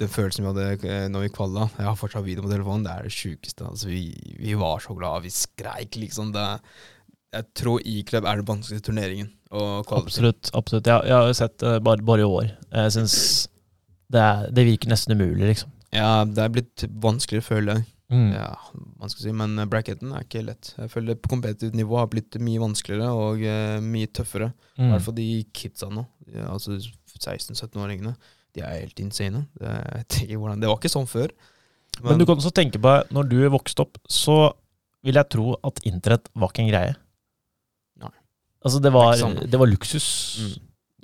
den 0.00 0.08
følelsen 0.08 0.46
vi 0.46 0.48
hadde 0.48 0.88
eh, 0.88 1.08
når 1.12 1.26
vi 1.26 1.32
kvalla 1.34 1.66
Jeg 1.76 1.84
har 1.84 1.96
fortsatt 2.00 2.24
video 2.24 2.44
på 2.46 2.52
telefonen. 2.52 2.86
Det 2.86 2.92
er 2.94 3.08
det 3.08 3.12
sjukeste. 3.12 3.66
Altså, 3.68 3.90
vi, 3.92 4.06
vi 4.40 4.54
var 4.56 4.80
så 4.80 4.96
glad 4.96 5.26
Vi 5.26 5.32
skreik 5.34 5.98
liksom. 6.00 6.32
Det, 6.32 6.46
jeg 7.36 7.46
tror 7.60 7.84
E-Club 7.84 8.24
er 8.26 8.40
den 8.40 8.48
vanskeligste 8.48 8.88
turneringen. 8.90 9.30
Absolutt. 9.50 10.50
absolutt. 10.54 10.86
Jeg, 10.86 11.06
jeg 11.10 11.16
har 11.16 11.32
sett 11.36 11.58
det 11.60 11.76
bare, 11.84 12.02
bare 12.06 12.24
i 12.24 12.28
år. 12.28 12.50
Jeg 12.70 12.94
syns 12.96 13.16
det, 14.10 14.24
det 14.56 14.64
virker 14.66 14.90
nesten 14.90 15.14
umulig, 15.14 15.52
liksom. 15.52 15.70
Ja, 15.94 16.24
det 16.26 16.42
er 16.42 16.52
blitt 16.54 16.84
vanskeligere, 17.02 17.46
føler 17.46 17.78
jeg. 17.78 17.86
Mm. 18.10 18.32
Ja, 18.34 18.48
vanskelig 18.98 19.22
å 19.22 19.26
si, 19.28 19.32
Men 19.38 19.52
eh, 19.62 19.68
bracketen 19.70 20.10
er 20.16 20.24
ikke 20.24 20.40
lett. 20.42 20.72
Jeg 20.78 20.90
føler 20.90 21.14
på 21.14 21.30
competitive 21.30 21.76
nivå 21.78 21.96
har 22.00 22.08
blitt 22.10 22.34
mye 22.42 22.58
vanskeligere 22.58 23.10
og 23.14 23.44
uh, 23.46 23.76
mye 23.86 24.08
tøffere. 24.10 24.48
I 24.76 24.82
Mm. 24.82 24.90
hvert 24.94 25.04
fall 25.06 25.14
de 25.14 25.26
kidsa 25.54 25.90
nå. 25.92 26.02
Altså 26.48 26.78
16-17-åringene. 27.20 28.14
De 28.56 28.62
er 28.66 28.80
helt 28.80 28.98
insane. 29.02 29.44
Det, 29.60 29.74
det 30.26 30.38
var 30.40 30.78
ikke 30.78 30.90
sånn 30.90 31.06
før. 31.10 31.30
Men 32.02 32.18
du 32.18 32.24
kan 32.26 32.38
også 32.40 32.52
tenke 32.54 32.80
på, 32.82 32.94
når 33.14 33.28
du 33.30 33.36
vokste 33.52 33.84
opp, 33.84 33.98
så 34.10 34.52
vil 35.04 35.14
jeg 35.18 35.30
tro 35.32 35.54
at 35.66 35.80
internett 35.88 36.28
var 36.34 36.50
ikke 36.52 36.64
en 36.64 36.70
greie. 36.72 36.94
Nei. 38.00 38.10
Altså, 38.64 38.80
det 38.82 38.92
var, 38.94 39.16
det 39.46 39.60
var 39.60 39.70
luksus. 39.70 40.06
Mm. 40.40 40.56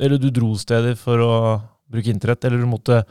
Eller 0.07 0.19
du 0.21 0.29
dro 0.35 0.51
steder 0.61 0.97
for 1.01 1.23
å 1.25 1.33
bruke 1.91 2.11
internett, 2.13 2.45
eller 2.45 2.59
du 2.63 2.67
måtte 2.71 3.03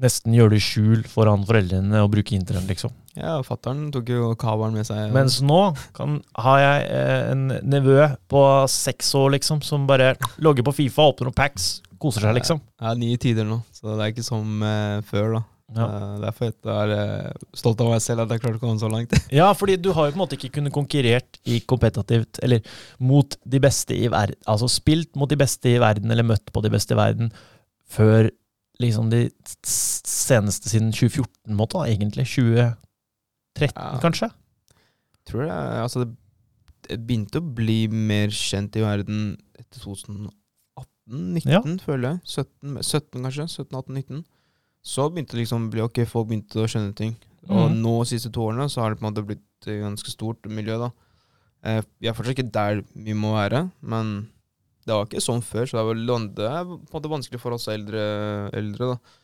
nesten 0.00 0.32
gjøre 0.36 0.54
det 0.54 0.60
i 0.62 0.64
skjul 0.64 1.02
foran 1.10 1.42
foreldrene 1.48 2.00
og 2.04 2.10
bruke 2.14 2.34
internett, 2.36 2.68
liksom. 2.70 2.92
Ja, 3.18 3.34
fatter'n 3.44 3.88
tok 3.92 4.08
jo 4.12 4.30
kabelen 4.40 4.76
med 4.78 4.86
seg. 4.88 5.10
Mens 5.12 5.40
nå 5.44 5.60
kan, 5.96 6.18
har 6.40 6.60
jeg 6.62 6.88
eh, 6.94 7.30
en 7.34 7.46
nevø 7.68 8.08
på 8.30 8.42
seks 8.70 9.12
år, 9.18 9.32
liksom, 9.36 9.60
som 9.66 9.84
bare 9.90 10.14
logger 10.40 10.64
på 10.66 10.76
Fifa, 10.78 11.08
åpner 11.12 11.28
noen 11.30 11.36
packs, 11.36 11.70
koser 12.00 12.24
seg, 12.24 12.36
liksom. 12.38 12.62
Jeg 12.80 12.94
er 12.94 13.00
nye 13.02 13.20
tider 13.20 13.48
nå, 13.48 13.60
så 13.76 13.92
det 13.92 14.04
er 14.06 14.14
ikke 14.14 14.24
som 14.24 14.62
eh, 14.64 15.00
før. 15.10 15.34
da 15.36 15.42
Ja. 15.76 15.84
Eh, 15.86 16.14
Derfor 16.24 16.48
er 16.78 16.94
jeg 16.94 17.04
eh, 17.28 17.44
stolt 17.60 17.82
av 17.84 17.92
meg 17.92 18.00
selv 18.06 18.24
at 18.24 18.32
jeg 18.34 18.42
klarte 18.46 18.58
å 18.62 18.64
komme 18.64 18.80
så 18.80 18.88
langt. 18.90 19.12
Ja, 19.42 19.50
fordi 19.58 19.76
du 19.76 19.92
har 19.92 20.08
jo 20.08 20.14
på 20.16 20.20
en 20.20 20.24
måte 20.24 20.38
ikke 20.40 20.54
kunnet 20.56 20.72
konkurrert 20.74 21.42
i 21.44 21.60
kompetativt, 21.60 22.40
eller 22.46 22.64
mot 22.98 23.36
de 23.44 23.60
beste 23.62 23.94
i 24.00 24.08
verden, 24.10 24.40
altså 24.48 24.70
spilt 24.70 25.12
mot 25.20 25.28
de 25.30 25.38
beste 25.44 25.74
i 25.74 25.80
verden, 25.82 26.08
eller 26.10 26.26
møtt 26.32 26.48
på 26.54 26.64
de 26.64 26.72
beste 26.72 26.96
i 26.96 27.02
verden, 27.02 27.34
før 27.90 28.30
liksom 28.80 29.10
de 29.12 29.26
seneste 29.66 30.70
siden 30.72 30.92
2014, 30.94 31.54
måte 31.56 31.84
egentlig. 31.86 32.26
2013, 32.28 32.76
Ja. 33.76 33.98
kanskje? 34.02 34.30
Tror 35.28 35.44
det, 35.44 35.52
altså 35.52 36.04
det, 36.04 36.16
begynte 37.06 37.38
å 37.38 37.54
bli 37.54 37.86
mer 37.88 38.32
kjent 38.34 38.76
i 38.76 38.82
verden 38.82 39.38
etter 39.58 39.80
2018-19, 39.84 41.78
føler 41.84 42.08
jeg. 42.08 42.20
17, 42.24 42.82
17 42.82 43.22
kanskje. 43.26 43.46
17-18-19. 43.68 44.24
Så 44.82 45.10
begynte 45.10 45.36
det 45.36 45.44
liksom 45.44 45.68
bli 45.70 45.84
ok, 45.84 46.06
folk 46.08 46.30
begynte 46.30 46.62
å 46.62 46.70
skjønne 46.70 46.96
ting. 46.96 47.14
Og 47.48 47.70
mm. 47.70 47.78
nå, 47.82 47.94
de 48.00 48.10
siste 48.14 48.32
to 48.32 48.46
årene, 48.48 48.68
så 48.72 48.82
har 48.82 48.90
det 48.90 49.00
på 49.00 49.06
en 49.06 49.12
måte 49.12 49.26
blitt 49.28 49.68
et 49.68 49.82
ganske 49.82 50.12
stort 50.12 50.48
miljø, 50.48 50.78
da. 50.80 50.90
Eh, 51.68 51.82
Vi 52.00 52.08
er 52.08 52.16
fortsatt 52.16 52.38
ikke 52.38 52.52
der 52.52 52.82
vi 52.94 53.12
må 53.16 53.34
være, 53.36 53.66
men 53.82 54.30
det 54.86 54.94
var 54.96 55.08
ikke 55.08 55.22
sånn 55.24 55.42
før, 55.44 55.66
så 55.68 55.78
det 55.78 55.82
er 55.82 56.28
det 56.36 56.46
er 56.48 56.68
på 56.68 56.76
en 56.76 56.94
måte 56.96 57.12
vanskelig 57.12 57.40
for 57.42 57.56
oss 57.56 57.68
eldre, 57.72 58.04
eldre 58.56 58.94
da. 58.94 59.16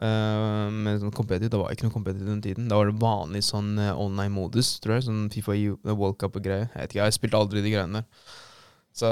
Uh, 0.00 0.70
men 0.72 0.96
sånn 0.96 1.12
competitive, 1.12 1.50
Det 1.52 1.58
var 1.60 1.74
ikke 1.74 1.84
noe 1.84 1.92
competitive 1.92 2.30
den 2.30 2.44
tiden. 2.44 2.68
Da 2.70 2.78
var 2.78 2.88
det 2.88 3.02
vanlig 3.02 3.42
sånn 3.44 3.74
uh, 3.76 3.90
online-modus, 4.00 4.78
tror 4.80 4.96
jeg. 4.96 5.04
Sånn 5.10 5.26
Fifa 5.32 5.56
World 5.92 6.16
Cup 6.22 6.38
og 6.38 6.46
greier. 6.46 6.70
Jeg 6.70 6.86
vet 6.86 6.94
ikke, 6.94 7.02
jeg 7.04 7.16
spilte 7.18 7.40
aldri 7.42 7.64
de 7.66 7.74
greiene 7.74 8.00
der. 8.00 8.38
Så 8.96 9.10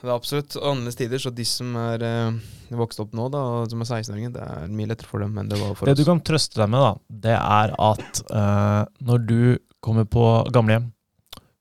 det 0.00 0.08
er 0.08 0.14
absolutt 0.14 0.56
annerledes 0.56 0.96
tider. 0.98 1.20
Så 1.22 1.34
de 1.36 1.44
som 1.46 1.76
er 1.78 2.06
uh, 2.06 2.40
vokst 2.80 3.02
opp 3.04 3.12
nå, 3.16 3.28
da, 3.32 3.42
og 3.58 3.70
som 3.70 3.84
er 3.84 3.90
16-åringer, 3.90 4.32
det 4.34 4.46
er 4.46 4.72
mye 4.72 4.90
lettere 4.90 5.10
for 5.10 5.22
dem 5.24 5.36
enn 5.38 5.52
det 5.52 5.60
var 5.60 5.76
for 5.76 5.90
Det 5.90 5.94
oss. 5.94 6.00
du 6.00 6.08
kan 6.08 6.24
trøste 6.24 6.62
deg 6.62 6.72
med, 6.72 6.86
da, 6.86 6.92
det 7.28 7.36
er 7.36 7.74
at 7.90 8.22
eh, 8.32 8.82
når 9.04 9.26
du 9.28 9.40
kommer 9.84 10.06
på 10.08 10.24
gamlehjem, 10.54 10.88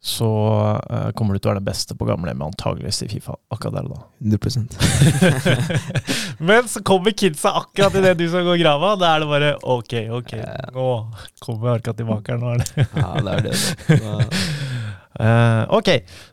så 0.01 0.25
uh, 0.81 1.13
kommer 1.13 1.37
du 1.37 1.39
til 1.39 1.45
å 1.45 1.51
være 1.51 1.61
den 1.61 1.67
beste 1.67 1.93
på 1.93 2.07
gamlehjemmet, 2.09 2.55
antageligvis 2.55 3.03
i 3.05 3.07
Fifa 3.11 3.35
akkurat 3.53 3.75
der 3.75 3.85
og 3.85 3.91
da. 3.93 4.01
100% 4.25 4.73
Men 6.49 6.65
så 6.71 6.81
kommer 6.81 7.13
kidsa 7.13 7.51
akkurat 7.59 7.93
idet 7.99 8.15
du 8.17 8.25
skal 8.25 8.41
gå 8.47 8.55
i 8.57 8.63
grava. 8.63 8.95
Da 8.97 9.11
er 9.13 9.19
det 9.21 9.29
bare 9.29 9.51
ok, 9.61 9.93
ok, 10.17 10.31
nå 10.73 10.85
kommer 11.45 11.75
Arka 11.75 11.93
tilbake 11.93 12.33
her. 12.33 12.41
Nå 12.41 12.47
er 12.55 12.59
det 12.63 12.71
Ja, 13.03 13.11
det 13.21 13.31
er 13.35 13.41
det. 13.45 13.53
det. 13.91 14.01
Eh, 15.21 15.63
Ok, 15.75 15.89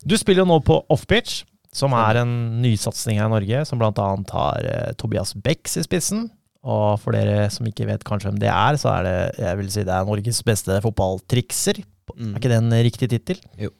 du 0.07 0.15
spiller 0.17 0.45
jo 0.45 0.49
nå 0.49 0.61
på 0.65 0.79
Offpitch, 0.95 1.43
som 1.75 1.93
er 1.99 2.15
en 2.21 2.31
nysatsing 2.63 3.19
her 3.19 3.27
i 3.27 3.33
Norge, 3.33 3.65
som 3.67 3.83
annet 3.83 4.31
har 4.33 4.61
uh, 4.71 4.93
Tobias 4.97 5.35
Becks 5.35 5.77
i 5.77 5.83
spissen. 5.85 6.31
Og 6.63 7.01
for 7.03 7.11
dere 7.13 7.51
som 7.53 7.67
ikke 7.69 7.87
vet 7.91 8.05
kanskje 8.07 8.29
hvem 8.31 8.39
det 8.41 8.49
er, 8.55 8.77
så 8.81 8.89
er 8.95 9.03
det 9.05 9.17
jeg 9.43 9.57
vil 9.61 9.71
si 9.75 9.83
det 9.85 9.93
er 9.93 10.07
Norges 10.09 10.41
beste 10.47 10.79
fotballtrikser. 10.87 11.83
Mm. 12.17 12.31
Er 12.31 12.41
ikke 12.41 12.53
det 12.53 12.61
en 12.61 12.79
riktig 12.87 13.11
tittel? 13.13 13.43
Jo. 13.61 13.73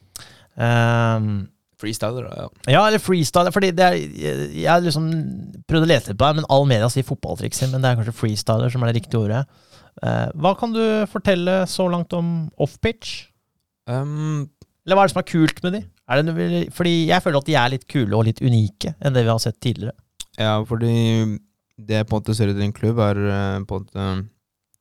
Um, 0.59 1.47
Freestyler, 1.79 2.25
da. 2.27 2.35
Ja. 2.35 2.47
ja, 2.73 2.81
eller 2.89 2.99
freestyler. 2.99 3.53
Fordi 3.55 3.71
det 3.71 3.85
er, 3.85 3.95
jeg 4.59 4.83
liksom 4.83 5.07
prøvd 5.69 5.85
å 5.85 5.89
lese 5.89 6.11
litt 6.11 6.19
på 6.19 6.27
det, 6.27 6.41
men 6.41 6.47
all 6.51 6.67
media 6.67 6.89
sier 6.91 7.07
fotballtrikser, 7.07 7.71
men 7.71 7.83
det 7.83 7.91
er 7.91 7.99
kanskje 8.01 8.17
freestyler 8.19 8.73
som 8.73 8.83
er 8.83 8.91
det 8.91 8.99
riktige 8.99 9.21
ordet. 9.21 9.45
Uh, 10.03 10.27
hva 10.43 10.53
kan 10.59 10.75
du 10.75 10.83
fortelle 11.11 11.61
så 11.71 11.87
langt 11.91 12.13
om 12.15 12.49
offpitch? 12.59 13.29
Um, 13.89 14.49
Eller 14.85 14.99
hva 14.99 15.05
er 15.05 15.09
det 15.09 15.15
som 15.15 15.21
er 15.23 15.31
kult 15.31 15.63
med 15.63 15.77
de? 15.77 15.83
Er 16.09 16.19
det 16.19 16.25
noe, 16.27 16.63
fordi 16.75 16.93
jeg 17.07 17.23
føler 17.23 17.39
at 17.39 17.47
de 17.47 17.55
er 17.61 17.71
litt 17.75 17.87
kule 17.89 18.17
og 18.17 18.25
litt 18.27 18.41
unike 18.43 18.95
enn 18.99 19.15
det 19.15 19.23
vi 19.23 19.31
har 19.31 19.41
sett 19.43 19.59
tidligere. 19.61 19.95
ja, 20.39 20.57
fordi 20.65 20.93
det 21.79 21.99
jeg 21.99 22.07
på 22.09 22.15
en 22.15 22.19
måte 22.19 22.35
ser 22.35 22.51
ut 22.51 22.59
i 22.59 22.65
en 22.65 22.75
klubb, 22.75 22.99
er 22.99 23.19
eh, 23.23 23.61
på 23.67 23.77
en 23.77 23.85
måte 23.85 24.07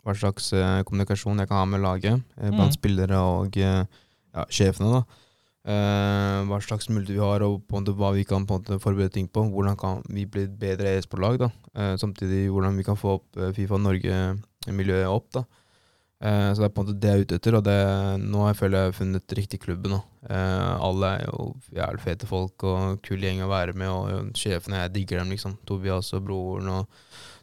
hva 0.09 0.17
slags 0.17 0.51
eh, 0.57 0.83
kommunikasjon 0.89 1.45
jeg 1.45 1.51
kan 1.51 1.61
ha 1.61 1.65
med 1.69 1.85
laget, 1.85 2.23
eh, 2.41 2.49
blant 2.51 2.73
Mm. 2.73 2.79
spillere 2.81 3.19
og 3.21 3.57
eh, 3.61 3.85
ja, 4.35 4.45
sjefene. 4.49 4.99
da. 5.03 5.25
Uh, 5.69 6.47
hva 6.49 6.63
slags 6.65 6.87
muligheter 6.89 7.13
vi 7.19 7.21
har, 7.21 7.43
og 7.45 7.59
på 7.69 7.77
en 7.77 7.83
måte 7.83 7.93
hva 7.99 8.15
vi 8.15 8.23
kan 8.25 8.47
på 8.49 8.57
en 8.57 8.63
måte 8.63 8.79
forberede 8.81 9.13
ting 9.13 9.27
på. 9.29 9.43
Hvordan 9.53 9.77
kan 9.77 9.99
vi 10.09 10.25
bli 10.25 10.47
et 10.47 10.55
bedre 10.57 10.95
e-sportlag? 10.97 11.37
da. 11.43 11.51
Eh, 11.75 11.95
samtidig 12.01 12.47
hvordan 12.49 12.79
vi 12.79 12.87
kan 12.87 12.97
få 12.97 13.19
opp 13.19 13.37
Fifa 13.53 13.77
Norge-miljøet 13.77 15.11
opp. 15.13 15.29
da. 15.35 15.43
Uh, 16.25 16.51
så 16.55 16.63
det 16.63 16.71
er 16.71 16.73
på 16.73 16.81
en 16.81 16.87
måte 16.87 17.01
det 17.03 17.11
jeg 17.11 17.19
er 17.19 17.27
ute 17.27 17.37
etter, 17.37 17.59
og 17.59 17.65
det, 17.67 17.77
nå 18.25 18.41
har 18.47 18.55
jeg 18.55 18.61
føler 18.63 18.79
jeg 18.79 18.89
har 18.89 18.97
funnet 18.97 19.37
riktig 19.37 19.61
klubben. 19.61 19.91
nå. 19.93 20.01
Alle 20.31 21.13
er 21.19 21.27
jo 21.29 21.51
jævlig 21.77 22.01
fete 22.07 22.27
folk 22.27 22.65
og 22.65 23.03
kul 23.05 23.21
gjeng 23.23 23.43
å 23.45 23.53
være 23.53 23.77
med, 23.77 23.89
og, 23.93 24.33
sjefene, 24.39 24.87
jeg 24.87 24.95
digger 24.97 25.21
dem, 25.21 25.35
liksom. 25.37 25.59
Tobias 25.69 26.15
og 26.17 26.25
broren. 26.25 26.69
og 26.69 26.89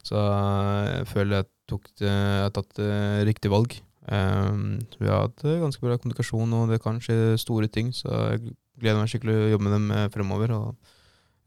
Så 0.01 0.17
jeg 0.17 1.08
føler 1.13 1.43
jeg, 1.43 1.51
tok 1.67 1.88
har 2.01 2.51
tatt 2.56 2.80
riktig 3.28 3.51
valg. 3.54 3.75
Um, 4.06 4.84
vi 4.99 5.08
har 5.10 5.23
hatt 5.25 5.41
eh, 5.47 5.56
ganske 5.63 5.82
bra 5.82 5.95
kommunikasjon, 5.97 6.51
og 6.54 6.69
det 6.69 6.78
kan 6.84 6.99
skje 7.01 7.36
store 7.41 7.67
ting. 7.73 7.88
Så 7.95 8.06
jeg 8.13 8.51
gleder 8.78 8.99
meg 9.01 9.10
skikkelig 9.10 9.34
å 9.34 9.47
jobbe 9.56 9.65
med 9.65 9.73
dem 9.73 9.88
eh, 9.95 10.04
fremover. 10.13 10.54
Og 10.54 10.67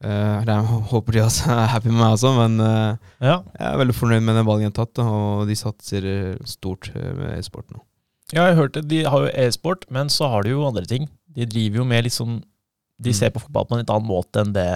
uh, 0.02 0.40
jeg 0.48 0.64
håper 0.90 1.18
de 1.18 1.22
er 1.22 1.68
happy 1.74 1.92
med 1.92 2.00
meg 2.00 2.16
også, 2.16 2.33
men 2.38 2.59
uh, 2.59 2.96
Ja. 3.22 3.37
jeg 3.54 3.66
er 3.70 3.78
veldig 3.85 3.94
fornøyd 3.94 4.26
med 4.26 4.40
den 4.40 4.48
valgen 4.48 4.66
jeg 4.66 4.74
har 4.74 4.81
tatt, 4.83 5.02
og 5.04 5.46
de 5.50 5.59
satser 5.59 6.09
stort 6.50 6.90
med 6.96 7.37
e-sport 7.38 7.70
nå. 7.74 7.85
Ja, 8.35 8.48
jeg 8.50 8.59
hørte. 8.59 8.83
De 8.85 9.04
har 9.09 9.22
jo 9.24 9.31
e-sport, 9.46 9.87
men 9.94 10.11
så 10.12 10.26
har 10.28 10.42
de 10.44 10.50
jo 10.52 10.66
andre 10.68 10.85
ting. 10.85 11.07
De 11.33 11.46
driver 11.48 11.81
jo 11.85 11.88
med 11.88 12.04
liksom 12.11 12.40
De 12.98 13.12
Mm. 13.12 13.14
ser 13.14 13.31
på 13.31 13.38
fotball 13.44 13.64
på 13.68 13.76
en 13.76 13.78
litt 13.85 13.90
annen 13.94 14.09
måte 14.11 14.40
enn 14.42 14.50
det 14.52 14.66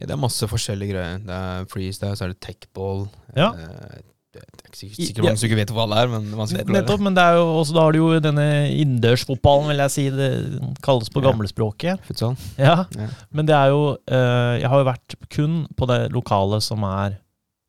Ja, 0.00 0.06
det 0.08 0.14
er 0.14 0.16
masse 0.16 0.46
forskjellige 0.48 0.94
greier. 0.94 1.18
Det 1.20 1.36
er 1.36 1.66
freestyle, 1.68 2.16
så 2.16 2.24
er 2.24 2.30
det 2.32 2.40
techball. 2.40 3.02
Ja. 3.36 3.50
Eh, 3.52 4.00
det 4.32 4.40
er 4.42 4.68
ikke 4.70 4.78
sikkert, 4.78 4.96
sikkert 5.06 5.24
mange 5.26 5.38
som 5.40 5.48
ikke 5.50 5.58
vet 5.60 5.72
hva 5.76 5.84
det 5.90 5.98
er, 6.00 6.10
men 6.12 6.26
vanskelig 6.38 6.62
å 6.62 6.64
forklare. 6.64 6.78
Nettopp, 6.80 7.02
men 7.04 7.16
det 7.18 7.24
er 7.28 7.34
jo 7.36 7.44
også, 7.60 7.74
da 7.76 7.82
har 7.84 7.92
du 7.92 7.98
jo 8.00 8.08
denne 8.24 8.46
innendørsfotballen, 8.80 9.68
vil 9.72 9.82
jeg 9.84 9.92
si. 9.92 10.04
Det 10.16 10.28
kalles 10.86 11.12
på 11.12 11.22
gamlespråket. 11.24 12.00
Futsal. 12.08 12.36
Ja. 12.56 12.76
Ja. 12.96 13.08
Men 13.30 13.46
det 13.50 13.54
er 13.58 13.72
jo 13.74 13.82
eh, 14.08 14.54
Jeg 14.62 14.68
har 14.72 14.82
jo 14.82 14.88
vært 14.88 15.16
kun 15.36 15.58
på 15.76 15.88
det 15.90 16.00
lokale 16.16 16.60
som 16.64 16.84
er 16.88 17.18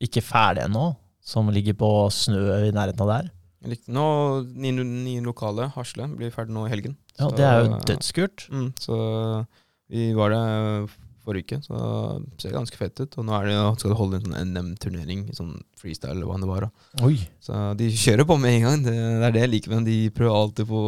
ikke 0.04 0.24
ferdig 0.24 0.66
ennå. 0.70 0.94
Som 1.24 1.48
ligger 1.56 1.76
på 1.80 1.90
snø 2.12 2.42
i 2.68 2.72
nærheten 2.76 3.00
av 3.06 3.12
der. 3.14 3.30
Nå 3.96 4.08
nye, 4.60 4.84
nye 4.84 5.22
lokale, 5.24 5.70
Hasle, 5.72 6.10
blir 6.20 6.34
ferdig 6.36 6.52
nå 6.52 6.66
i 6.68 6.72
helgen. 6.74 6.98
Ja, 7.16 7.30
Så- 7.30 7.36
Det 7.38 7.46
er 7.48 7.62
jo 7.62 7.78
dødskult. 7.88 8.48
Mm, 8.52 8.74
så 8.80 8.98
vi 9.90 10.10
var 10.14 10.30
der 10.36 10.88
forrige 11.26 11.48
uke, 11.48 11.60
så 11.66 11.78
det 12.24 12.44
ser 12.44 12.56
ganske 12.56 12.80
fett 12.80 13.00
ut. 13.02 13.18
Og 13.20 13.28
nå 13.28 13.40
det, 13.48 13.56
skal 13.82 13.94
de 13.94 14.00
holde 14.00 14.20
en 14.20 14.26
sånn 14.28 14.52
NM-turnering, 14.52 15.24
sånn 15.38 15.54
freestyle 15.80 16.16
eller 16.18 16.30
hva 16.30 16.40
det 16.42 16.50
var. 16.50 16.68
da. 16.68 17.06
Oi. 17.08 17.16
Så 17.44 17.62
de 17.80 17.90
kjører 17.92 18.28
på 18.30 18.38
med 18.42 18.58
en 18.58 18.68
gang. 18.68 18.84
Det, 18.88 18.94
det 18.96 19.30
er 19.30 19.38
det 19.38 19.46
jeg 19.46 19.54
liker 19.54 19.74
med 19.74 19.82
dem. 19.82 19.90
De 19.90 20.14
prøver 20.18 20.38
alltid 20.40 20.70
på, 20.70 20.84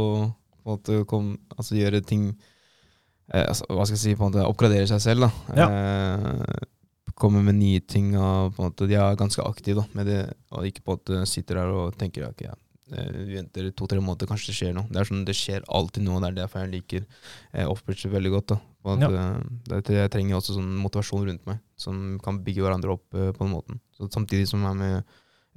på 0.66 1.00
kom, 1.10 1.34
altså 1.56 1.80
gjøre 1.80 2.04
ting 2.06 2.30
eh, 2.32 3.44
altså, 3.46 3.68
Hva 3.72 3.88
skal 3.88 3.98
jeg 3.98 4.04
si, 4.04 4.16
på 4.16 4.26
en 4.26 4.34
måte 4.34 4.48
oppgradere 4.48 4.90
seg 4.92 5.04
selv. 5.04 5.28
da. 5.28 5.66
Eh, 5.66 6.72
komme 7.16 7.42
med 7.46 7.58
nye 7.60 7.82
ting. 7.88 8.14
og 8.20 8.54
på 8.56 8.62
en 8.62 8.70
måte 8.70 8.90
De 8.92 9.00
er 9.00 9.20
ganske 9.20 9.44
aktive 9.44 9.82
da, 9.82 9.88
med 9.98 10.12
det, 10.12 10.22
og 10.52 10.68
ikke 10.68 10.84
på 10.84 10.94
en 10.94 11.02
måte 11.02 11.26
sitter 11.32 11.62
der 11.62 11.74
og 11.74 11.98
tenker 12.00 12.28
ok, 12.30 12.46
ja, 12.48 12.54
eh, 12.54 12.62
vi 12.94 13.36
venter 13.40 13.72
to-tre 13.74 13.98
måneder, 14.04 14.28
kanskje 14.30 14.52
det 14.52 14.58
skjer 14.60 14.74
noe. 14.78 14.86
Det 14.92 15.00
er 15.02 15.08
sånn, 15.10 15.24
det 15.26 15.36
skjer 15.38 15.64
alltid 15.74 16.06
noe, 16.06 16.20
og 16.20 16.22
det 16.26 16.30
er 16.32 16.40
derfor 16.44 16.62
jeg 16.66 16.74
liker 16.76 17.06
eh, 17.54 17.66
Offbridge 17.66 18.12
veldig 18.14 18.32
godt. 18.36 18.56
at, 18.56 19.06
eh, 19.10 19.38
det, 19.66 19.80
er- 19.90 20.02
jeg 20.04 20.12
trenger 20.14 20.38
også 20.38 20.58
sånn 20.60 20.74
motivasjon 20.84 21.26
rundt 21.30 21.46
meg, 21.50 21.60
som 21.82 22.20
kan 22.24 22.44
bygge 22.46 22.62
hverandre 22.62 22.94
opp 22.94 23.06
uh, 23.18 23.32
på 23.34 23.42
den 23.42 23.54
måten. 23.56 23.80
Så 23.98 24.12
Samtidig 24.14 24.48
som 24.52 24.62
jeg 24.62 24.76
er 24.76 24.80
med 24.84 25.04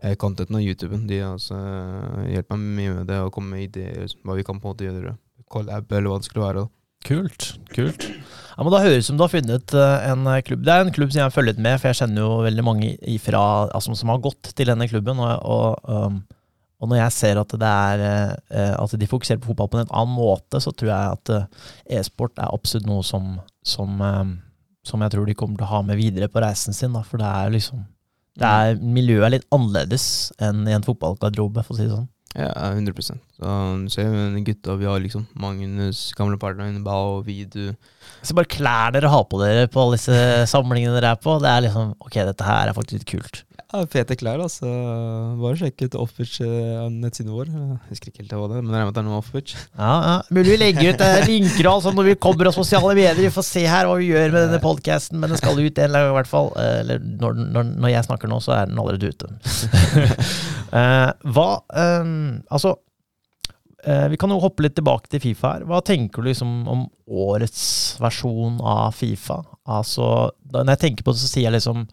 uh, 0.05 0.15
contenten 0.17 0.57
og 0.57 0.65
YouTuben. 0.65 1.07
De 1.11 1.21
eh, 1.21 2.33
hjelper 2.33 2.57
meg 2.57 2.75
mye 2.81 2.97
med 3.03 3.07
det, 3.13 3.21
og 3.21 3.33
kommer 3.37 3.57
med 3.59 3.69
ideer, 3.69 4.09
hva 4.25 4.39
vi 4.39 4.47
kan 4.49 4.61
på 4.61 4.69
en 4.69 4.73
måte 4.73 4.89
gjøre. 4.89 5.17
Collab, 5.53 5.93
eller 5.93 6.13
hva 6.13 6.19
det 6.23 6.29
skulle 6.31 6.47
være. 6.47 6.65
da. 6.65 6.73
Kult. 7.07 7.45
kult. 7.73 8.03
Ja, 8.59 8.65
men 8.65 8.73
Da 8.75 8.81
høres 8.83 8.97
det 8.97 9.05
ut 9.05 9.07
som 9.07 9.19
du 9.21 9.23
har 9.23 9.31
funnet 9.33 9.75
eh, 9.75 10.09
en 10.11 10.27
eh, 10.27 10.41
klubb. 10.43 10.65
Det 10.67 10.73
er 10.75 10.83
en 10.83 10.93
klubb 10.95 11.13
som 11.13 11.21
jeg 11.21 11.29
har 11.29 11.35
følget 11.37 11.61
med, 11.63 11.79
for 11.79 11.93
jeg 11.93 12.01
kjenner 12.01 12.25
jo 12.25 12.41
veldig 12.49 12.65
mange 12.67 12.91
ifra, 13.07 13.43
altså, 13.71 13.95
som 13.97 14.11
har 14.13 14.19
gått 14.25 14.51
til 14.59 14.67
denne 14.73 14.89
klubben. 14.91 15.21
Og, 15.23 15.37
og, 15.47 15.79
um, 15.87 16.19
og 16.79 16.91
når 16.91 17.01
jeg 17.01 17.15
ser 17.17 17.41
at, 17.41 17.55
det 17.59 17.69
er, 17.69 18.03
eh, 18.55 18.75
at 18.79 18.99
de 19.01 19.11
fokuserer 19.11 19.41
på 19.43 19.51
fotball 19.51 19.71
på 19.73 19.81
en 19.81 19.89
annen 19.91 20.15
måte, 20.15 20.61
så 20.63 20.71
tror 20.71 20.93
jeg 20.93 21.17
at 21.17 21.33
eh, 21.35 21.47
e-sport 21.99 22.39
er 22.39 22.53
absolutt 22.55 22.87
noe 22.87 23.03
som, 23.07 23.33
som, 23.67 23.97
eh, 24.05 24.35
som 24.87 25.03
jeg 25.03 25.15
tror 25.15 25.27
de 25.27 25.35
kommer 25.39 25.59
til 25.59 25.67
å 25.67 25.73
ha 25.73 25.81
med 25.87 25.99
videre 25.99 26.31
på 26.31 26.43
reisen 26.45 26.77
sin. 26.77 26.95
Da, 26.95 27.03
for 27.07 27.19
det 27.23 27.31
er 27.31 27.57
liksom 27.57 27.83
det 28.39 28.47
er, 28.47 28.77
Miljøet 28.79 29.27
er 29.27 29.35
litt 29.35 29.49
annerledes 29.51 30.07
enn 30.39 30.63
i 30.71 30.77
en 30.77 30.87
fotballgarderobe, 30.87 31.65
for 31.67 31.75
å 31.75 31.81
si 31.81 31.89
det 31.89 31.97
sånn. 31.97 32.07
Ja, 32.37 32.53
100 32.71 32.93
Så 33.91 34.05
jo 34.05 34.43
gutta 34.47 34.77
vi 34.79 34.87
har, 34.87 35.01
liksom. 35.03 35.25
Magnus, 35.35 36.13
gamle 36.15 36.39
partneren, 36.39 36.85
Bao, 36.85 37.23
Vidu. 37.27 37.73
Så 38.23 38.37
bare 38.37 38.51
klær 38.53 38.95
dere 38.95 39.11
har 39.11 39.25
på 39.27 39.41
dere 39.43 39.67
på 39.73 39.83
alle 39.83 39.99
disse 39.99 40.47
samlingene 40.53 40.95
dere 40.95 41.17
er 41.17 41.23
på, 41.23 41.39
det 41.43 41.51
er 41.51 41.65
liksom 41.67 41.95
Ok, 42.05 42.21
dette 42.29 42.47
her 42.47 42.69
er 42.69 42.77
faktisk 42.77 43.01
litt 43.01 43.11
kult. 43.11 43.43
Ja, 43.69 43.83
Fete 43.93 44.17
klær, 44.17 44.41
altså. 44.41 44.65
Bare 45.37 45.59
sjekk 45.61 45.83
ut 45.85 45.97
Offbridge 46.01 46.41
eh, 46.41 47.27
vår. 47.29 47.51
Jeg 47.53 47.91
husker 47.91 48.09
ikke 48.09 48.23
helt 48.23 48.31
hva 48.33 48.47
det 48.49 48.63
men 48.63 48.71
jeg 48.73 48.79
regner 48.79 48.87
med 48.87 48.95
at 48.95 48.97
det 48.97 49.03
er 49.03 49.07
noe 49.11 49.19
Offwitch. 49.21 49.57
Ja, 49.77 49.91
ja. 50.07 50.15
Mulig 50.33 50.55
vi 50.55 50.57
legger 50.63 50.95
ut 50.95 51.05
eh, 51.05 51.17
linker 51.29 51.69
og 51.69 51.75
alt 51.75 51.85
sånn 51.85 51.99
når 51.99 52.09
vi 52.09 52.15
kommer 52.25 52.49
oss 52.49 52.57
sosiale 52.57 52.95
medier. 52.97 53.21
Vi 53.21 53.35
får 53.35 53.45
se 53.45 53.67
her 53.69 53.85
hva 53.85 53.99
vi 54.01 54.09
gjør 54.09 54.33
med 54.33 54.47
denne 54.47 54.63
podkasten, 54.65 55.21
men 55.21 55.35
den 55.35 55.41
skal 55.43 55.61
ut 55.61 55.83
en 55.85 55.99
gang 55.99 56.09
i 56.09 56.17
hvert 56.17 56.33
fall. 56.33 56.49
Eh, 56.57 56.79
Eller 56.81 57.05
når, 57.05 57.45
når, 57.59 57.69
når 57.85 57.93
jeg 57.93 58.09
snakker 58.09 58.33
nå, 58.33 58.41
så 58.41 58.57
er 58.57 58.73
den 58.73 58.81
allerede 58.81 59.13
ute. 59.13 59.33
Eh, 60.69 61.11
hva 61.33 61.45
um, 62.05 62.43
Altså, 62.53 62.75
vi 64.13 64.19
kan 64.21 64.29
jo 64.29 64.37
hoppe 64.43 64.67
litt 64.67 64.75
tilbake 64.77 65.09
til 65.09 65.23
Fifa 65.23 65.55
her. 65.55 65.63
Hva 65.65 65.79
tenker 65.81 66.21
du 66.21 66.29
liksom 66.29 66.67
om 66.69 66.83
årets 67.09 67.63
versjon 68.03 68.59
av 68.61 68.93
Fifa? 68.99 69.39
Altså, 69.65 70.29
når 70.53 70.75
jeg 70.75 70.83
tenker 70.83 71.07
på 71.07 71.15
det, 71.17 71.23
så 71.23 71.31
sier 71.31 71.47
jeg 71.47 71.57
liksom 71.57 71.87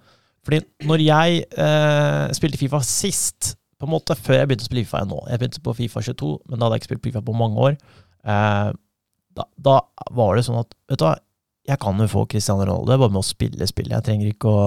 Fordi 0.45 0.61
når 0.85 1.01
jeg 1.01 1.43
eh, 1.57 2.25
spilte 2.37 2.59
Fifa 2.61 2.79
sist, 2.85 3.55
på 3.81 3.87
en 3.89 3.91
måte 3.95 4.15
før 4.15 4.37
jeg 4.39 4.47
begynte 4.47 4.63
å 4.63 4.69
spille 4.69 4.85
Fifa 4.85 5.01
nå 5.09 5.17
Jeg 5.27 5.39
begynte 5.41 5.61
på 5.65 5.73
Fifa 5.75 5.99
22, 6.05 6.29
men 6.47 6.59
da 6.61 6.65
hadde 6.67 6.77
jeg 6.77 6.83
ikke 6.83 6.89
spilt 6.93 7.07
Fifa 7.09 7.21
på 7.25 7.33
mange 7.35 7.57
år. 7.69 7.77
Eh, 8.23 8.69
da, 9.35 9.43
da 9.59 9.79
var 10.15 10.37
det 10.37 10.45
sånn 10.47 10.61
at 10.61 10.71
Vet 10.89 11.01
du 11.01 11.05
hva, 11.07 11.15
jeg 11.67 11.79
kan 11.81 11.97
jo 11.99 12.05
få 12.07 12.23
Cristiano 12.29 12.61
Ronaldo 12.63 12.91
det 12.91 12.93
er 12.95 13.01
bare 13.01 13.15
med 13.17 13.23
å 13.23 13.25
spille 13.25 13.67
spillet. 13.67 13.95
Jeg 13.97 14.05
trenger 14.05 14.29
ikke 14.31 14.51
å 14.53 14.65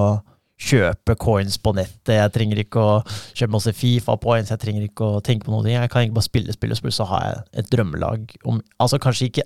kjøpe 0.58 1.14
coins 1.22 1.54
på 1.62 1.70
nettet, 1.78 2.16
jeg 2.16 2.32
trenger 2.34 2.58
ikke 2.64 2.82
å 2.82 2.94
kjøpe 3.38 3.54
masse 3.54 3.70
Fifa-points, 3.78 4.50
jeg 4.50 4.58
trenger 4.58 4.88
ikke 4.88 5.06
å 5.06 5.20
tenke 5.22 5.46
på 5.46 5.52
noe. 5.54 5.62
Jeg 5.70 5.90
kan 5.92 6.02
ikke 6.02 6.16
bare 6.18 6.26
spille 6.26 6.56
spille, 6.56 6.74
og 6.74 6.96
så 6.96 7.06
har 7.06 7.22
jeg 7.28 7.44
et 7.62 7.70
drømmelag 7.70 8.34
om 8.50 8.58
Altså 8.82 8.98
kanskje 8.98 9.28
ikke 9.30 9.44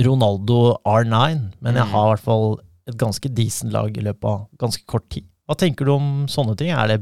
Ronaldo 0.00 0.78
R9, 0.88 1.50
men 1.60 1.74
jeg 1.76 1.84
Mm. 1.84 1.90
har 1.92 2.06
i 2.06 2.10
hvert 2.14 2.24
fall 2.24 2.58
et 2.88 2.98
ganske 2.98 3.30
decent 3.30 3.72
lag 3.74 3.96
i 3.96 4.04
løpet 4.04 4.28
av 4.28 4.46
ganske 4.60 4.86
kort 4.90 5.08
tid. 5.12 5.26
Hva 5.46 5.58
tenker 5.58 5.86
du 5.86 5.92
om 5.94 6.08
sånne 6.30 6.56
ting? 6.58 6.72
Er 6.74 6.90
det 6.90 7.00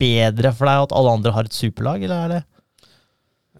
bedre 0.00 0.52
for 0.56 0.70
deg 0.70 0.86
at 0.86 0.94
alle 0.96 1.12
andre 1.18 1.34
har 1.36 1.46
et 1.46 1.56
superlag, 1.56 2.02
eller 2.06 2.24
er 2.24 2.34
det 2.34 2.42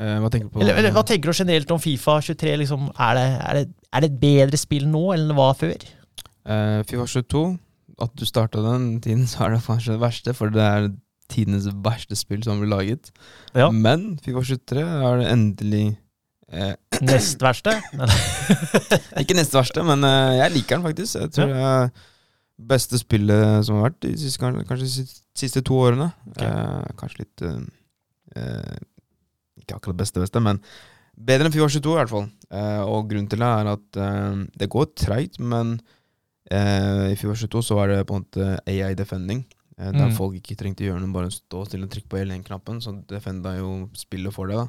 Eh, 0.00 0.16
hva 0.22 0.30
tenker 0.32 0.48
du 0.48 0.54
på? 0.54 0.62
eller, 0.62 0.78
eller 0.80 0.94
hva 0.96 1.02
tenker 1.04 1.28
du 1.28 1.36
generelt 1.36 1.72
om 1.74 1.80
Fifa 1.82 2.16
23? 2.24 2.54
Liksom, 2.62 2.88
er, 2.94 3.18
det, 3.18 3.24
er, 3.36 3.58
det, 3.58 3.88
er 3.92 4.04
det 4.04 4.08
et 4.08 4.20
bedre 4.22 4.60
spill 4.60 4.86
nå 4.88 5.02
enn 5.16 5.28
det 5.28 5.36
var 5.36 5.56
før? 5.58 5.86
Eh, 6.48 6.80
Fifa 6.88 7.06
22, 7.10 7.42
at 8.06 8.14
du 8.16 8.24
starta 8.28 8.62
den 8.64 8.94
tiden, 9.04 9.26
så 9.28 9.44
er 9.44 9.56
det 9.56 9.64
kanskje 9.66 9.96
det 9.96 10.04
verste, 10.04 10.36
for 10.36 10.54
det 10.54 10.64
er 10.64 10.88
tidenes 11.30 11.68
verste 11.84 12.16
spill 12.18 12.40
som 12.46 12.62
blir 12.62 12.72
laget. 12.72 13.12
Ja. 13.52 13.68
Men 13.70 14.14
Fifa 14.24 14.44
23 14.46 14.86
er 14.86 15.20
det 15.20 15.28
endelig 15.34 15.84
eh, 16.50 16.74
Nest 17.06 17.40
verste? 17.42 17.72
Ikke 19.22 19.36
nest 19.38 19.54
verste, 19.56 19.82
men 19.86 20.04
eh, 20.04 20.38
jeg 20.42 20.54
liker 20.56 20.76
den 20.78 20.86
faktisk. 20.88 21.18
Jeg 21.22 21.32
tror 21.36 21.52
det 21.52 21.66
er 21.70 21.90
beste 22.70 22.98
spillet 23.00 23.64
som 23.64 23.78
har 23.78 23.86
vært 23.88 24.02
de 24.04 24.10
siste, 24.20 24.40
kanskje, 24.68 24.88
de 24.90 25.08
siste, 25.40 25.62
to 25.64 25.78
årene. 25.80 26.10
Okay. 26.32 26.48
Eh, 26.50 26.90
kanskje 27.00 27.22
litt 27.22 27.44
eh, 27.48 27.60
eh, 28.36 28.82
Ikke 29.62 29.78
akkurat 29.78 30.00
beste 30.02 30.20
beste, 30.20 30.42
men 30.44 30.60
bedre 31.16 31.48
enn 31.48 31.54
Fjord 31.54 31.72
22 31.72 31.94
i 31.94 31.98
hvert 32.00 32.12
fall. 32.12 32.28
Eh, 32.50 32.82
og 32.84 33.08
grunnen 33.10 33.30
til 33.32 33.40
det 33.40 33.48
er 33.48 33.72
at 33.76 34.02
det 34.60 34.68
går 34.72 34.92
treigt, 35.06 35.40
men 35.40 35.78
i 36.50 37.14
Fjord 37.14 37.36
22 37.38 37.60
så 37.62 37.76
var 37.78 37.92
det 37.92 38.00
på 38.08 38.16
en 38.16 38.24
måte 38.24 38.46
AI 38.66 38.94
defending. 38.98 39.44
Der 39.80 39.94
Mm. 39.94 40.12
folk 40.16 40.34
ikke 40.36 40.56
trengte 40.58 40.82
å 40.82 40.88
gjøre 40.90 41.00
noe, 41.00 41.12
bare 41.14 41.30
stå 41.32 41.62
stille 41.64 41.86
og 41.86 41.92
trykke 41.94 42.10
på 42.10 42.18
L1-knappen. 42.20 42.80
Så 42.84 42.90
defenda 43.08 43.54
jo 43.56 43.86
spillet 43.96 44.34
for 44.34 44.50
det. 44.50 44.56
da 44.58 44.66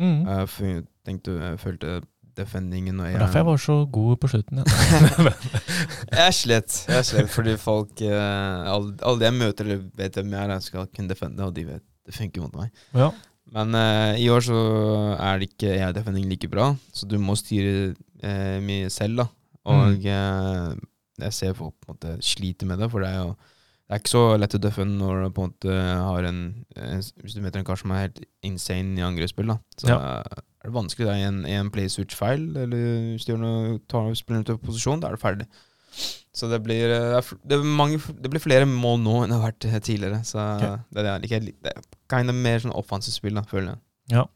Mm. 0.00 0.24
Jeg 0.26 0.82
tenkte, 1.06 1.34
jeg 1.42 1.58
følte 1.60 2.00
defendingen 2.40 3.00
og 3.02 3.06
derfor 3.20 3.38
jeg 3.40 3.46
var 3.50 3.58
så 3.60 3.74
god 3.92 4.16
på 4.22 4.28
slutten. 4.32 4.60
Ja. 4.62 5.32
Jeg 6.20 6.34
slet, 6.36 6.76
jeg 6.88 7.04
slet 7.08 7.28
fordi 7.32 7.56
folk 7.60 8.00
eh, 8.06 8.70
Alle, 8.70 8.94
alle 9.06 9.24
jeg 9.26 9.34
møter, 9.36 9.68
vet 9.98 10.14
hvem 10.16 10.32
jeg 10.32 10.40
er, 10.44 10.52
jeg 10.56 10.62
skal 10.66 10.86
kunne 10.94 11.10
defende, 11.10 11.44
og 11.46 11.54
de 11.56 11.64
vet 11.68 11.84
det 12.06 12.14
funker 12.16 12.42
mot 12.46 12.54
meg. 12.62 12.70
ja. 12.96 13.10
Men 13.50 13.74
uh, 13.74 14.14
i 14.14 14.28
år 14.30 14.44
så 14.46 14.56
er 15.18 15.40
det 15.40 15.48
ikke 15.50 15.72
AI-defending 15.74 16.28
like 16.30 16.46
bra, 16.52 16.68
så 16.94 17.06
du 17.10 17.16
må 17.18 17.34
styre 17.34 17.88
uh, 18.22 18.58
mye 18.62 18.86
selv, 18.94 19.16
da. 19.24 19.24
Og 19.66 19.96
Mm. 19.98 20.04
uh, 20.06 20.76
jeg 21.24 21.32
ser 21.34 21.56
folk 21.58 21.74
på 21.82 21.90
en 21.90 21.96
måte 21.96 22.12
sliter 22.22 22.68
med 22.70 22.78
det, 22.78 22.86
for 22.92 23.02
det 23.02 23.08
er 23.10 23.24
jo 23.24 23.32
det 23.90 23.96
er 23.96 24.02
ikke 24.04 24.12
så 24.12 24.22
lett 24.38 24.52
å 24.54 24.60
døffe 24.62 24.84
når 24.86 25.24
du 25.24 25.32
på 25.34 25.42
en 25.42 25.48
måte 25.50 25.78
har 26.06 26.26
en, 26.28 26.36
Hvis 27.18 27.34
du 27.34 27.40
møter 27.42 27.58
en 27.58 27.66
kar 27.66 27.80
som 27.80 27.90
er 27.90 28.04
helt 28.04 28.20
insane 28.46 28.94
i 29.00 29.02
angrepsspill, 29.02 29.50
da, 29.50 29.56
så 29.82 29.96
er 29.96 30.68
det 30.68 30.74
vanskelig. 30.76 31.08
Det 31.08 31.16
er 31.16 31.26
en, 31.26 31.40
en 31.58 31.72
play 31.74 31.90
switch-feil, 31.90 32.44
eller 32.54 33.10
hvis 33.16 33.26
du 33.26 33.32
gjør 33.32 33.42
noe, 33.42 33.80
tar 33.90 34.06
spiller 34.14 34.44
ut 34.44 34.54
av 34.54 34.60
posisjon, 34.62 35.02
da 35.02 35.10
er 35.10 35.18
du 35.18 35.24
ferdig. 35.24 35.48
Så 36.30 36.46
det 36.46 36.60
blir, 36.62 36.94
eh, 36.94 37.32
det, 37.50 37.58
mange, 37.66 37.98
det 38.22 38.30
blir 38.30 38.46
flere 38.46 38.68
mål 38.70 39.02
nå 39.02 39.16
enn 39.24 39.32
det 39.32 39.40
har 39.40 39.48
vært 39.48 39.66
eh, 39.66 39.80
tidligere. 39.82 40.22
Så 40.22 40.38
okay. 40.38 40.84
det, 40.94 41.06
er 41.10 41.26
ikke, 41.26 41.42
det 41.50 41.74
er 41.74 41.88
kind 42.14 42.30
of 42.30 42.38
mer 42.46 42.62
sånn 42.62 42.78
offensivt 42.78 43.18
spill, 43.18 43.34
da, 43.40 43.42
føler 43.50 43.72
jeg. 43.72 43.82
Ja. 44.14 44.28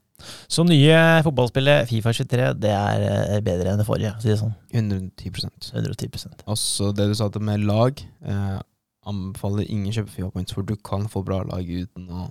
Så 0.51 0.63
nye 0.67 0.99
fotballspillet 1.27 1.89
Fifa 1.91 2.13
23 2.15 2.53
det 2.63 2.71
er 2.75 3.07
eh, 3.07 3.41
bedre 3.45 3.73
enn 3.73 3.81
det 3.81 3.87
forrige, 3.87 4.15
si 4.23 4.31
det 4.31 4.39
sånn. 4.41 4.55
110% 4.75 5.73
110% 5.75 6.45
Også 6.51 6.93
det 6.95 7.09
du 7.11 7.17
sa 7.19 7.31
med 7.39 7.67
lag. 7.67 8.03
Eh, 8.27 8.59
anbefaler 9.07 9.69
ingen 9.71 9.93
kjøpe 9.95 10.13
Fifa 10.13 10.31
Points, 10.35 10.55
for 10.57 10.67
du 10.67 10.75
kan 10.77 11.07
få 11.11 11.23
bra 11.27 11.43
lag 11.49 11.69
uten 11.69 12.09
å 12.11 12.31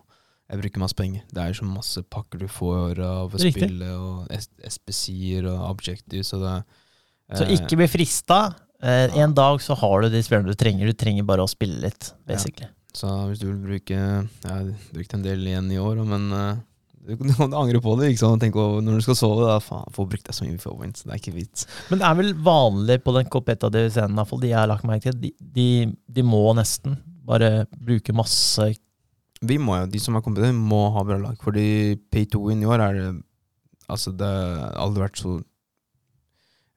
jeg 0.51 0.59
bruker 0.59 0.81
masse 0.83 0.97
penger. 0.97 1.23
Det 1.33 1.41
er 1.41 1.55
så 1.57 1.65
masse 1.65 2.01
pakker 2.13 2.43
du 2.43 2.49
får 2.51 2.99
av 3.01 3.31
å 3.33 3.39
spillet, 3.41 3.93
og 3.95 4.27
SPC-er 4.69 5.47
og 5.49 5.61
Objectives, 5.71 6.33
og 6.35 6.43
det 6.43 6.55
Så 7.39 7.45
eh, 7.47 7.53
ikke 7.55 7.79
bli 7.79 7.87
frista. 7.89 8.39
Eh, 8.83 9.07
Ja. 9.07 9.23
En 9.23 9.33
dag 9.33 9.61
så 9.63 9.73
har 9.79 10.03
du 10.03 10.09
de 10.09 10.21
spillerne 10.21 10.51
du 10.51 10.59
trenger. 10.59 10.91
Du 10.91 10.93
trenger 10.93 11.23
bare 11.25 11.45
å 11.45 11.49
spille 11.49 11.79
litt, 11.81 12.11
basically. 12.27 12.67
Så 12.93 13.07
hvis 13.29 13.39
du 13.41 13.47
vil 13.47 13.63
bruke 13.63 13.95
Jeg 13.97 14.27
har 14.51 14.67
brukt 14.93 15.13
en 15.17 15.23
del 15.25 15.47
igjen 15.47 15.71
i 15.73 15.79
år, 15.81 16.03
men 16.05 16.27
eh, 16.37 16.61
du 17.03 17.33
kan 17.35 17.53
angre 17.53 17.81
på 17.83 17.95
det. 17.99 18.13
liksom, 18.13 18.35
og 18.35 18.41
tenke 18.41 18.59
over 18.61 18.83
når 18.83 18.99
du 18.99 19.05
skal 19.05 19.17
sove. 19.19 19.47
Da, 19.47 19.57
faen, 19.63 19.89
Få 19.95 20.05
brukt 20.09 20.25
deg 20.27 20.35
så 20.37 20.45
mye 20.45 20.59
Fifa 20.61 20.75
Det 20.87 21.11
er 21.11 21.19
ikke 21.19 21.35
vits. 21.35 21.67
Men 21.91 22.01
det 22.01 22.07
er 22.07 22.19
vel 22.19 22.31
vanlig 22.45 22.99
på 23.03 23.15
den 23.17 23.29
competitive 23.33 23.91
scenen, 23.91 24.15
i 24.15 24.21
hvert 24.21 24.31
fall 24.31 24.43
de 24.43 24.53
jeg 24.53 24.59
har 24.59 24.71
lagt 24.71 24.87
merke 24.87 25.11
til. 25.11 25.19
De, 25.25 25.33
de, 25.57 25.67
de 26.07 26.25
må 26.25 26.45
nesten 26.57 26.97
bare 27.23 27.65
bruke 27.71 28.15
masse 28.15 28.73
Vi 29.43 29.57
må 29.59 29.77
jo, 29.81 29.91
De 29.91 29.99
som 29.99 30.15
er 30.15 30.23
kompetente, 30.25 30.55
må 30.55 30.85
ha 30.95 31.05
bra 31.07 31.19
lag. 31.19 31.39
Fordi 31.43 31.95
pay 32.11 32.27
to 32.29 32.45
win 32.47 32.63
i 32.63 32.69
år 32.69 32.87
er 32.87 32.99
det 32.99 33.07
Altså, 33.91 34.13
det 34.15 34.25
har 34.25 34.77
aldri 34.79 35.01
vært 35.03 35.19
så 35.19 35.33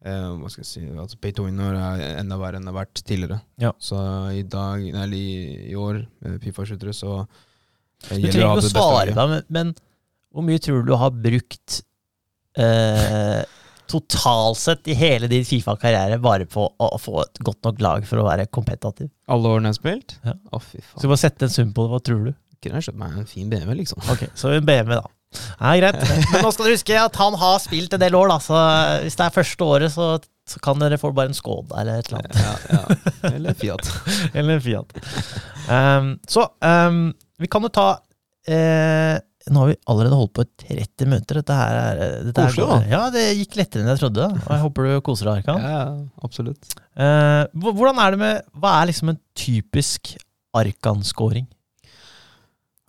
eh, 0.03 0.31
Hva 0.41 0.51
skal 0.51 0.65
jeg 0.65 0.71
si 0.73 0.81
altså 0.91 1.19
Pay 1.23 1.37
to 1.37 1.47
win 1.47 1.61
i 1.61 1.67
år 1.69 1.77
er 1.79 2.03
enda 2.19 2.39
verre 2.41 2.59
enn 2.59 2.67
det 2.67 2.73
har 2.75 2.81
vært 2.81 3.03
tidligere. 3.07 3.39
Ja. 3.63 3.71
Så 3.79 3.99
i 4.35 4.43
dag, 4.43 4.83
eller 4.91 5.15
i, 5.15 5.71
i 5.71 5.77
år, 5.79 6.03
med 6.25 6.41
Fifa 6.43 6.67
23, 6.67 6.97
så 6.99 7.13
eh, 7.23 8.19
Du 8.19 8.27
trenger 8.27 8.59
ikke 8.59 8.65
å 8.65 8.73
svare 8.73 9.15
deg, 9.15 9.31
men, 9.31 9.47
men 9.55 9.75
hvor 10.37 10.45
mye 10.45 10.61
tror 10.61 10.83
du 10.83 10.91
du 10.93 10.97
har 11.01 11.15
brukt 11.17 11.81
eh, 12.61 13.43
totalt 13.89 14.59
sett 14.61 14.89
i 14.91 14.97
hele 14.99 15.31
din 15.31 15.47
Fifa-karriere 15.47 16.19
bare 16.23 16.49
på 16.51 16.67
å, 16.67 16.89
få 17.01 17.23
et 17.23 17.41
godt 17.47 17.63
nok 17.65 17.83
lag 17.85 18.09
for 18.09 18.21
å 18.21 18.27
være 18.27 18.49
kompetativ? 18.53 19.09
Alle 19.33 19.53
årene 19.55 19.71
jeg 19.71 19.77
har 19.77 19.81
spilt? 19.81 20.17
Ja. 20.27 20.35
Å, 20.53 20.61
fy 20.61 20.81
faen. 20.81 20.99
Skal 20.99 21.13
bare 21.13 21.23
sette 21.23 21.49
en 21.49 21.55
sum 21.55 21.73
på 21.73 21.87
det, 21.87 21.93
hva 21.95 22.03
tror 22.05 22.25
du? 22.29 22.33
Kunne 22.61 22.81
jeg 22.81 22.89
kjøpt 22.89 23.01
meg 23.01 23.21
en 23.21 23.29
fin 23.31 23.53
BMW, 23.53 23.79
liksom. 23.81 24.03
Ok, 24.13 24.27
så 24.37 24.53
en 24.53 24.67
BMW, 24.67 24.99
da. 24.99 25.13
Ja, 25.37 25.75
greit. 25.77 26.01
Men 26.33 26.45
nå 26.45 26.53
skal 26.55 26.69
du 26.69 26.73
huske 26.73 26.97
at 27.01 27.19
han 27.21 27.37
har 27.41 27.59
spilt 27.63 27.95
en 27.97 28.03
del 28.03 28.17
år, 28.19 28.31
da. 28.33 28.39
Så 28.43 28.63
hvis 29.05 29.19
det 29.19 29.27
er 29.27 29.35
første 29.35 29.69
året, 29.69 29.95
så, 29.95 30.09
så 30.49 30.63
kan 30.65 30.81
dere 30.83 30.99
få 31.01 31.13
bare 31.17 31.33
en 31.33 31.37
Skoda 31.37 31.83
eller 31.83 32.01
et 32.01 32.11
eller 32.11 32.25
annet. 32.25 32.41
Ja, 32.43 32.55
ja. 32.77 33.33
Eller 33.33 33.57
Fiat. 33.59 33.93
Eller 34.33 34.59
en 34.59 34.67
Fiat. 34.69 34.97
Um, 35.67 36.13
så 36.31 36.45
um, 36.63 37.09
vi 37.43 37.49
kan 37.51 37.65
jo 37.67 37.69
ta 37.75 37.89
eh, 38.47 39.17
Nå 39.47 39.63
har 39.63 39.69
vi 39.71 39.77
allerede 39.87 40.17
holdt 40.19 40.33
på 40.35 40.43
i 40.43 40.49
30 40.75 41.07
minutter. 41.07 41.39
Dette 41.39 41.57
her 41.57 41.77
er 41.79 42.01
dette 42.27 42.43
her 42.43 42.51
Koselig, 42.51 42.67
da. 42.67 42.79
Ja, 42.91 43.03
det 43.15 43.25
gikk 43.39 43.59
lettere 43.61 43.85
enn 43.85 43.91
jeg 43.93 44.01
trodde. 44.01 44.27
Og 44.41 44.49
jeg 44.51 44.63
håper 44.65 44.89
du 44.89 44.95
koser 45.07 45.31
deg, 45.31 45.45
Arkan. 45.45 45.63
Ja, 45.63 45.83
absolutt. 46.27 46.75
Eh, 46.99 47.43
hvordan 47.55 48.01
er 48.03 48.17
det 48.17 48.21
med 48.25 48.49
Hva 48.59 48.73
er 48.81 48.91
liksom 48.91 49.13
en 49.13 49.21
typisk 49.39 50.17
Arkan-scoring? 50.57 51.47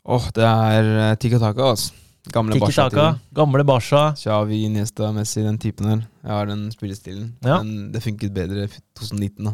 Åh, 0.08 0.28
det 0.34 0.48
er 0.48 0.90
uh, 0.96 1.14
Tikka 1.20 1.40
Taka, 1.44 1.72
altså. 1.76 1.94
Gamle 2.32 2.58
Barca-tiden. 2.60 3.20
gamle 3.36 3.64
Barca. 3.68 4.02
Xavi, 4.18 4.66
Niesta, 4.72 5.12
Messi, 5.16 5.44
den 5.46 5.60
typen 5.62 5.88
der. 5.88 6.02
Jeg 6.24 6.34
har 6.34 6.50
den 6.50 6.68
spillestilen. 6.74 7.30
Ja. 7.46 7.62
Men 7.62 7.92
det 7.94 8.04
funket 8.04 8.34
bedre 8.36 8.66
i 8.66 8.72
2019, 8.98 9.48
da. 9.48 9.54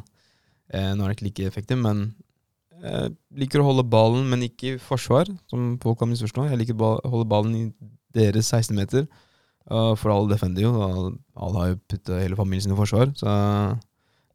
Eh, 0.73 0.91
nå 0.95 1.03
er 1.03 1.11
det 1.11 1.17
ikke 1.17 1.27
like 1.27 1.49
effektivt, 1.51 1.81
men 1.83 2.07
jeg 2.83 3.13
liker 3.39 3.61
å 3.61 3.67
holde 3.69 3.85
ballen, 3.87 4.25
men 4.27 4.43
ikke 4.43 4.73
i 4.73 4.79
forsvar, 4.81 5.29
som 5.47 5.77
folk 5.83 6.01
kan 6.01 6.09
misforstå. 6.11 6.49
Jeg 6.51 6.59
liker 6.59 6.81
å 6.83 6.97
holde 7.07 7.29
ballen 7.31 7.55
i 7.55 7.63
deres 8.15 8.51
16 8.51 8.75
meter. 8.75 9.07
Uh, 9.63 9.93
for 9.95 10.11
alle 10.11 10.33
defender 10.33 10.65
jo, 10.65 10.73
og 10.75 11.13
alle 11.39 11.61
har 11.61 11.69
jo 11.71 11.79
putta 11.87 12.19
hele 12.19 12.35
familien 12.35 12.65
sin 12.65 12.75
i 12.75 12.79
forsvar. 12.79 13.13
Så 13.15 13.31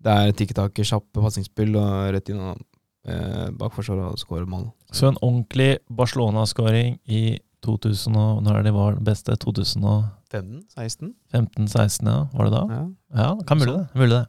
det 0.05 0.15
er 0.15 0.33
tikketak, 0.39 0.81
kjappe 0.81 1.21
passingsspill 1.21 1.77
og 1.77 2.15
rett 2.15 2.31
inn 2.33 2.41
og, 2.41 2.63
eh, 3.05 3.49
bak 3.59 3.75
forsvaret 3.75 4.15
og 4.15 4.21
skåre 4.21 4.47
mål. 4.47 4.69
Så 4.95 5.09
en 5.09 5.19
ordentlig 5.21 5.79
Barcelona-scoring 5.91 6.99
i 7.07 7.39
2000 7.67 8.17
og 8.17 8.43
Når 8.45 8.61
er 8.61 8.63
det 8.63 8.73
var 8.73 8.95
det 8.95 9.05
beste? 9.05 9.37
2015-16, 9.37 11.15
15-16? 11.35 12.07
ja? 12.07 12.29
Var 12.33 12.45
det 12.45 12.53
da? 12.53 12.63
Ja. 12.71 12.85
Ja, 13.17 13.35
kan 13.45 13.59
mulig 13.59 13.75
det. 13.75 13.89
Mulig 13.95 14.11
det. 14.15 14.27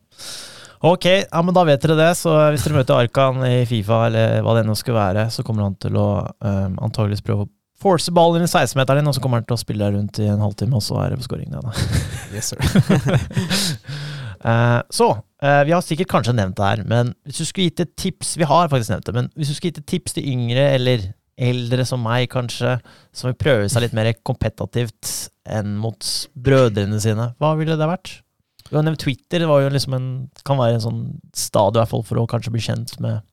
Ok, 0.79 1.05
ja, 1.05 1.41
men 1.43 1.55
da 1.55 1.65
vet 1.67 1.83
dere 1.83 1.97
det. 1.99 2.09
Så 2.15 2.31
hvis 2.53 2.63
dere 2.63 2.79
møter 2.79 2.95
Arkan 2.95 3.43
i 3.47 3.63
Fifa, 3.67 4.05
eller 4.07 4.43
hva 4.45 4.55
det 4.55 4.65
nå 4.67 4.75
skulle 4.79 4.99
være, 4.99 5.27
så 5.33 5.43
kommer 5.43 5.67
han 5.67 5.75
til 5.81 5.97
å 5.99 6.09
um, 6.23 6.77
antageligvis 6.87 7.25
prøve 7.25 7.47
å 7.47 7.51
force 7.79 8.11
ballen 8.15 8.41
inn 8.41 8.47
i 8.47 8.51
16-meteren 8.51 9.01
din, 9.01 9.09
og 9.11 9.15
så 9.15 9.23
kommer 9.23 9.41
han 9.41 9.47
til 9.47 9.55
å 9.55 9.59
spille 9.59 9.85
deg 9.85 9.97
rundt 9.97 10.19
i 10.23 10.27
en 10.31 10.43
halvtime, 10.43 10.75
og 10.79 10.83
så 10.83 10.99
er 11.03 11.11
det 11.11 11.19
på 11.19 11.27
scoring. 11.27 11.51
Ja, 11.51 11.63
da. 11.63 11.75
Yes, 12.35 12.51
sir. 12.51 12.59
uh, 14.43 14.79
så, 14.99 15.09
uh, 15.43 15.61
vi 15.67 15.75
har 15.75 15.83
sikkert 15.83 16.11
kanskje 16.11 16.35
nevnt 16.37 16.59
det 16.59 16.71
her, 16.71 16.83
men 16.87 17.13
hvis 17.27 17.41
du 17.41 17.47
skulle 17.49 17.69
gitt 17.71 17.83
et 17.83 17.95
tips 17.99 18.35
Vi 18.39 18.47
har 18.47 18.69
faktisk 18.71 18.93
nevnt 18.93 19.07
det, 19.09 19.15
men 19.15 19.31
hvis 19.35 19.51
du 19.51 19.57
skulle 19.57 19.73
gitt 19.73 19.81
et 19.81 19.91
tips 19.95 20.15
til 20.15 20.27
yngre 20.31 20.67
eller 20.77 21.09
eldre 21.39 21.85
som 21.87 22.03
meg, 22.03 22.27
kanskje, 22.31 22.77
som 23.15 23.31
vil 23.31 23.39
prøve 23.39 23.67
seg 23.71 23.85
litt 23.85 23.95
mer 23.95 24.11
kompetativt 24.27 25.29
enn 25.47 25.77
mot 25.79 26.03
brødrene 26.35 26.99
sine, 27.03 27.31
hva 27.39 27.53
ville 27.59 27.79
det 27.79 27.87
vært? 27.87 28.19
Du 28.69 28.77
har 28.77 28.85
nevnt 28.85 29.01
Twitter, 29.01 29.41
det 29.41 29.73
liksom 29.73 29.95
en, 29.97 30.09
kan 30.45 30.59
være 30.59 30.77
en 30.77 30.83
sånn 30.83 31.01
stadie 31.33 31.85
for 31.89 32.21
å 32.21 32.27
kanskje 32.29 32.53
bli 32.53 32.61
kjent 32.61 32.93
med 33.01 33.23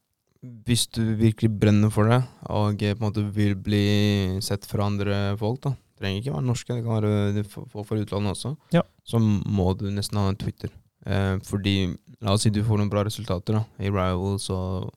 Hvis 0.68 0.86
du 0.94 1.02
virkelig 1.18 1.50
brenner 1.60 1.90
for 1.92 2.08
det, 2.08 2.22
og 2.48 2.78
på 2.80 2.92
en 2.92 3.02
måte 3.02 3.24
vil 3.34 3.56
bli 3.58 4.38
sett 4.44 4.64
fra 4.68 4.86
andre 4.88 5.36
folk, 5.40 5.60
da 5.66 5.74
det 5.96 6.02
trenger 6.04 6.20
ikke 6.20 6.32
være 6.34 6.44
norske, 6.44 6.74
det 6.76 6.84
kan 6.84 6.98
være 6.98 7.44
folk 7.72 7.86
fra 7.88 7.96
utlandet 8.02 8.34
også, 8.34 8.50
Ja. 8.74 8.82
så 9.04 9.16
må 9.18 9.70
du 9.78 9.86
nesten 9.90 10.18
ha 10.20 10.28
en 10.28 10.36
Twitter. 10.36 10.68
Eh, 11.06 11.38
fordi, 11.40 11.96
la 12.20 12.32
oss 12.34 12.42
si 12.42 12.50
du 12.50 12.62
får 12.62 12.78
noen 12.82 12.90
bra 12.90 13.02
resultater 13.06 13.56
da, 13.56 13.62
i 13.80 13.88
Rivals 13.88 14.50
og 14.50 14.92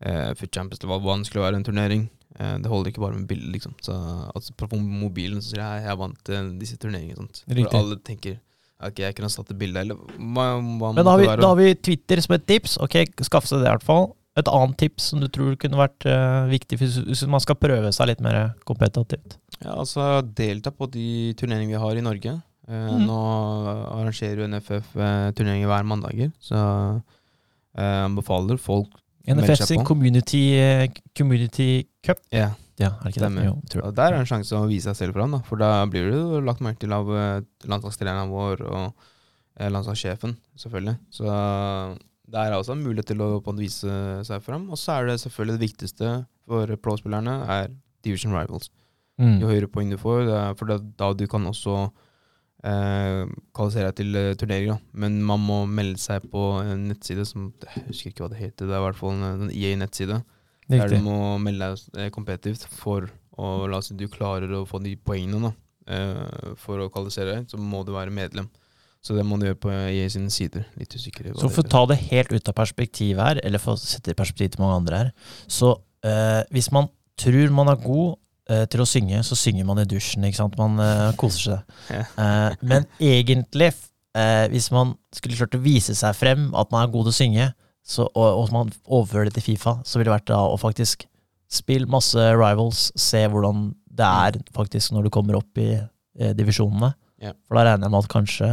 eh, 0.00 0.32
for 0.32 0.48
Champions. 0.48 0.80
Det 0.80 0.88
var 0.88 1.04
vanskelig 1.04 1.42
å 1.42 1.44
være 1.44 1.60
en 1.60 1.66
turnering. 1.66 2.08
Eh, 2.38 2.56
det 2.56 2.70
holder 2.72 2.90
ikke 2.90 3.02
bare 3.04 3.18
med 3.18 3.28
bilder, 3.28 3.52
liksom. 3.52 3.74
Så 3.84 3.92
altså, 4.34 4.54
på 4.56 4.80
mobilen 4.80 5.42
så 5.42 5.52
sier 5.52 5.60
jeg 5.60 5.88
jeg 5.90 6.00
vant 6.00 6.32
eh, 6.32 6.50
disse 6.62 6.78
turneringene. 6.80 7.16
Sånt. 7.20 7.44
For 7.44 7.76
alle 7.82 8.00
tenker 8.06 8.38
ok, 8.88 9.02
jeg 9.04 9.16
kunne 9.18 9.30
satt 9.32 9.52
et 9.52 9.58
bilde, 9.60 9.82
eller 9.82 9.98
hva, 9.98 10.46
man 10.60 10.96
Men 10.96 11.04
da 11.04 11.14
har, 11.14 11.20
vi, 11.20 11.28
da 11.40 11.52
har 11.52 11.58
vi 11.58 11.74
Twitter 11.76 12.22
som 12.24 12.36
et 12.36 12.46
tips. 12.48 12.78
Ok, 12.84 12.96
Skaff 13.26 13.48
seg 13.48 13.62
det 13.62 13.68
i 13.68 13.74
hvert 13.74 13.86
fall. 13.86 14.10
Et 14.38 14.48
annet 14.48 14.78
tips 14.80 15.10
som 15.10 15.20
du 15.20 15.26
tror 15.32 15.56
kunne 15.60 15.80
vært 15.80 16.06
uh, 16.06 16.46
viktig 16.48 16.78
hvis, 16.80 17.24
man 17.28 17.42
skal 17.42 17.58
prøve 17.60 17.90
seg 17.92 18.12
litt 18.12 18.22
mer 18.24 18.54
kompetativt. 18.68 19.36
Ja, 19.58 19.74
altså 19.74 20.22
delta 20.22 20.72
på 20.72 20.88
de 20.92 21.34
turneringene 21.36 21.74
vi 21.74 21.82
har 21.82 21.98
i 21.98 22.04
Norge. 22.06 22.36
Uh, 22.70 22.86
mm. 22.94 23.04
Nå 23.08 23.20
arrangerer 23.98 24.44
jo 24.44 24.48
NFF 24.48 24.94
uh, 24.94 25.30
turneringer 25.36 25.70
hver 25.70 25.88
mandager, 25.88 26.32
så 26.40 26.60
jeg 27.80 28.06
anbefaler 28.06 28.58
folk 28.58 29.00
NFF 29.28 29.66
sin 29.66 29.84
community, 29.84 30.54
eh, 30.58 30.90
community 31.16 31.86
Cup. 32.06 32.18
Ja, 32.30 32.50
Ja, 32.80 32.94
er 32.96 33.04
det 33.04 33.12
ikke 33.12 33.22
Stemmer. 33.26 33.44
det? 33.44 33.76
Jo, 33.76 33.84
og 33.84 33.94
der 33.98 34.14
er 34.14 34.22
en 34.22 34.28
sjanse 34.28 34.56
å 34.56 34.68
vise 34.70 34.88
seg 34.88 34.98
selv 35.04 35.18
fram, 35.18 35.34
da. 35.36 35.42
For 35.46 35.60
da 35.60 35.84
blir 35.90 36.10
du 36.10 36.40
lagt 36.46 36.62
merke 36.64 36.80
til 36.80 36.94
av 36.96 37.10
eh, 37.12 37.42
landslagstreneren 37.68 38.32
vår 38.32 38.64
og 38.64 38.86
eh, 39.60 39.68
landslagssjefen, 39.68 40.36
selvfølgelig. 40.62 40.96
Så 41.12 41.28
det 42.30 42.40
er 42.40 42.56
også 42.56 42.76
en 42.76 42.84
mulighet 42.86 43.12
til 43.12 43.24
å 43.26 43.40
vise 43.58 43.94
seg 44.26 44.44
fram. 44.46 44.68
Og 44.72 44.80
så 44.80 44.96
er 44.96 45.10
det 45.10 45.20
selvfølgelig 45.24 45.58
det 45.58 45.66
viktigste 45.66 46.12
for 46.48 46.76
pro-spillerne, 46.80 47.40
er 47.52 47.72
Division 48.06 48.32
Rivals. 48.32 48.70
Mm. 49.20 49.36
Jo 49.42 49.50
høyere 49.50 49.68
poeng 49.68 49.90
du 49.92 49.98
får, 50.00 50.30
for 50.56 50.70
det 50.70 50.80
da 50.96 51.10
du 51.12 51.26
kan 51.28 51.44
også 51.50 51.90
eh, 52.64 53.28
kvalifisere 53.56 53.90
deg 53.90 53.98
til 54.00 54.18
eh, 54.18 54.32
turneringer. 54.40 54.80
Men 54.92 55.20
man 55.26 55.42
må 55.44 55.62
melde 55.68 56.00
seg 56.00 56.24
på 56.32 56.44
en 56.62 56.88
nettside 56.90 57.26
som 57.28 57.50
Jeg 57.66 57.86
husker 57.90 58.12
ikke 58.12 58.24
hva 58.24 58.32
det 58.32 58.40
heter. 58.40 58.68
Det 58.68 58.74
er 58.76 58.80
i 58.80 58.86
hvert 58.88 59.00
fall 59.00 59.16
en, 59.16 59.48
en 59.50 60.24
EA-nettside. 60.70 60.96
Der 60.96 61.02
du 61.02 61.08
må 61.08 61.34
melde 61.42 61.72
deg 61.74 62.06
eh, 62.06 62.12
kompetitivt 62.14 62.68
for 62.78 63.10
å 63.40 63.50
La 63.70 63.78
oss 63.80 63.88
si 63.88 63.96
du 63.96 64.04
klarer 64.12 64.50
å 64.52 64.66
få 64.68 64.82
de 64.84 64.96
poengene 65.00 65.48
da, 65.48 65.52
eh, 65.88 66.54
for 66.60 66.82
å 66.82 66.90
kvalifisere 66.92 67.38
deg, 67.38 67.46
så 67.48 67.60
må 67.60 67.82
du 67.86 67.94
være 67.94 68.12
medlem. 68.12 68.50
Så 69.00 69.16
det 69.16 69.24
må 69.24 69.38
du 69.40 69.46
gjøre 69.46 69.60
på 69.62 69.72
EA 69.72 70.08
sine 70.12 70.28
sider. 70.32 70.66
Litt 70.76 70.92
usikker. 70.92 71.30
Så 71.40 71.48
for 71.48 71.64
å 71.64 71.72
ta 71.72 71.84
det 71.88 71.96
helt 72.10 72.32
ut 72.34 72.50
av 72.52 72.56
perspektivet 72.58 73.22
her, 73.24 73.40
eller 73.48 73.62
for 73.62 73.72
å 73.78 73.80
sette 73.80 74.10
det 74.10 74.16
i 74.16 74.18
perspektiv 74.18 74.52
til 74.54 74.64
mange 74.64 74.80
andre 74.82 74.98
her, 75.04 75.12
så 75.48 75.72
eh, 76.04 76.42
hvis 76.52 76.68
man 76.74 76.90
tror 77.20 77.54
man 77.56 77.72
er 77.72 77.80
god 77.80 78.18
eh, 78.52 78.66
til 78.72 78.84
å 78.84 78.88
synge, 78.88 79.22
så 79.24 79.38
synger 79.38 79.64
man 79.68 79.80
i 79.80 79.86
dusjen, 79.88 80.26
ikke 80.28 80.42
sant? 80.42 80.58
Man 80.60 80.76
eh, 80.84 81.06
koser 81.20 81.46
seg. 81.46 81.78
Ja. 81.88 82.04
Eh, 82.04 82.60
men 82.60 82.84
egentlig, 83.14 83.72
eh, 84.20 84.44
hvis 84.52 84.68
man 84.74 84.92
skulle 85.16 85.40
klart 85.40 85.56
å 85.56 85.64
vise 85.64 85.96
seg 85.96 86.16
frem 86.18 86.50
at 86.52 86.72
man 86.74 86.84
er 86.84 86.92
god 86.92 87.08
til 87.08 87.14
å 87.14 87.20
synge, 87.22 87.48
så, 87.90 88.06
og, 88.14 88.26
og 88.44 88.52
man 88.54 88.70
overfører 88.86 89.28
det 89.28 89.38
til 89.40 89.48
Fifa, 89.50 89.78
så 89.82 89.98
ville 89.98 90.10
det 90.10 90.16
vært 90.20 90.30
da 90.30 90.40
å 90.46 90.58
faktisk 90.60 91.08
spille 91.50 91.90
masse 91.90 92.22
rivals, 92.38 92.88
se 92.98 93.24
hvordan 93.26 93.72
det 94.00 94.06
er 94.06 94.38
faktisk 94.54 94.94
når 94.94 95.08
du 95.08 95.14
kommer 95.14 95.40
opp 95.40 95.58
i 95.58 95.72
eh, 95.74 96.34
divisjonene. 96.38 96.92
Yeah. 97.20 97.34
For 97.44 97.58
da 97.58 97.66
regner 97.66 97.84
jeg 97.88 97.92
med 97.92 98.04
at 98.06 98.12
kanskje 98.14 98.46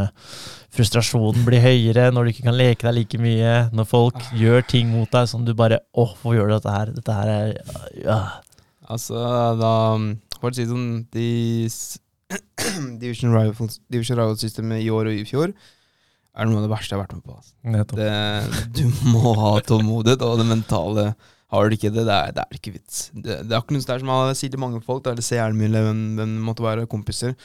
frustrasjonen 0.76 1.46
blir 1.48 1.62
høyere 1.64 2.10
når 2.12 2.26
du 2.26 2.32
ikke 2.34 2.48
kan 2.50 2.58
leke 2.58 2.84
deg 2.84 2.98
like 2.98 3.20
mye, 3.22 3.54
når 3.72 3.88
folk 3.88 4.18
gjør 4.36 4.66
ting 4.68 4.90
mot 4.92 5.08
deg 5.14 5.30
som 5.32 5.46
du 5.48 5.54
bare 5.56 5.80
Åh, 5.94 6.12
hvorfor 6.18 6.36
gjør 6.36 6.50
du 6.52 6.56
dette 6.58 6.74
her? 6.74 6.92
Dette 6.98 7.16
her 7.16 7.32
er 7.32 7.54
ja. 8.02 8.18
Altså, 8.92 9.22
da 9.62 9.72
For 10.42 10.50
å 10.50 10.58
si 10.58 10.66
det 10.66 10.74
sånn 10.74 10.90
de 11.16 11.30
Division 13.06 13.32
Rivals- 13.32 13.80
Division 13.88 14.20
Rivals-systemet 14.20 14.84
i 14.84 14.92
år 14.92 15.14
og 15.14 15.22
i 15.22 15.24
fjor 15.30 15.54
er 16.38 16.48
noe 16.50 16.62
av 16.62 16.68
det 16.68 16.72
verste 16.72 16.94
jeg 16.94 17.00
har 17.00 17.06
vært 17.06 17.18
med 17.18 17.26
på. 17.26 17.38
Altså. 17.40 17.56
Nettopp. 17.74 18.00
Det, 18.00 18.68
du 18.78 19.10
må 19.10 19.34
ha 19.40 19.52
tålmodighet, 19.66 20.24
og 20.26 20.40
det 20.42 20.48
mentale 20.52 21.10
har 21.54 21.68
du 21.68 21.78
ikke 21.78 21.92
det, 21.96 22.04
det 22.08 22.16
er, 22.16 22.34
det 22.36 22.44
er 22.44 22.60
ikke 22.60 22.74
vits. 22.76 23.04
Det, 23.16 23.40
det 23.48 23.54
er 23.54 23.60
akkurat 23.60 23.78
noe 23.78 23.90
der 23.90 24.02
som 24.04 24.12
jeg 24.14 24.40
sier 24.42 24.54
til 24.54 24.62
mange 24.62 24.82
folk, 24.84 25.06
da, 25.06 25.16
eller 25.16 25.64
eller 25.70 25.88
hvem, 25.88 26.02
hvem 26.20 26.38
måtte 26.50 26.66
være, 26.66 26.88
kompiser. 26.92 27.38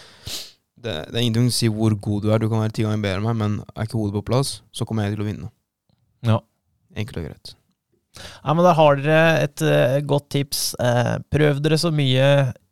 Det, 0.83 0.95
det 1.09 1.15
er 1.15 1.23
ingenting 1.23 1.51
å 1.53 1.55
si 1.55 1.71
hvor 1.71 1.95
god 1.95 2.25
du 2.25 2.31
er, 2.33 2.43
du 2.43 2.49
kan 2.51 2.65
være 2.65 2.75
ti 2.75 2.87
ganger 2.87 3.05
bedre 3.05 3.23
enn 3.23 3.29
meg, 3.29 3.39
men 3.39 3.59
er 3.77 3.87
ikke 3.87 4.01
hodet 4.01 4.19
på 4.19 4.27
plass, 4.33 4.57
så 4.75 4.87
kommer 4.89 5.07
jeg 5.07 5.17
til 5.17 5.25
å 5.25 5.29
vinne. 5.31 5.51
Ja. 6.27 6.41
Enkelt 6.99 7.23
og 7.23 7.29
greit. 7.31 7.55
Ja, 8.19 8.53
men 8.53 8.65
Da 8.67 8.75
har 8.77 8.99
dere 8.99 9.21
et 9.47 9.63
uh, 9.65 10.01
godt 10.05 10.27
tips. 10.35 10.73
Uh, 10.77 11.17
prøv 11.33 11.63
dere 11.65 11.79
så 11.81 11.89
mye 11.95 12.27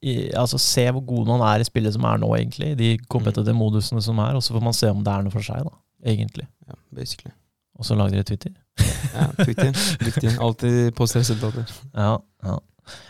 i, 0.04 0.28
Altså 0.36 0.58
Se 0.60 0.84
hvor 0.92 1.04
god 1.06 1.30
man 1.30 1.44
er 1.48 1.62
i 1.62 1.68
spillet 1.68 1.94
som 1.96 2.04
er 2.08 2.20
nå, 2.20 2.28
egentlig. 2.36 2.74
De 2.76 2.90
kompetitive 3.08 3.56
modusene 3.56 4.02
som 4.04 4.20
er, 4.20 4.36
og 4.36 4.44
så 4.44 4.56
får 4.56 4.66
man 4.66 4.76
se 4.76 4.90
om 4.92 5.00
det 5.04 5.14
er 5.14 5.24
noe 5.24 5.32
for 5.32 5.46
seg, 5.46 5.64
da. 5.64 5.72
Egentlig. 6.06 6.46
Ja, 6.68 6.74
basically. 6.94 7.32
Og 7.80 7.86
så 7.88 7.96
lager 7.98 8.20
dere 8.20 8.28
Twitter. 8.32 8.56
Ja, 9.10 9.26
Twitter. 9.44 9.72
Viktig. 10.04 10.34
Alltid 10.38 10.92
poste 10.94 11.18
resultater. 11.22 11.64
Ja, 11.96 12.18
ja. 12.46 12.58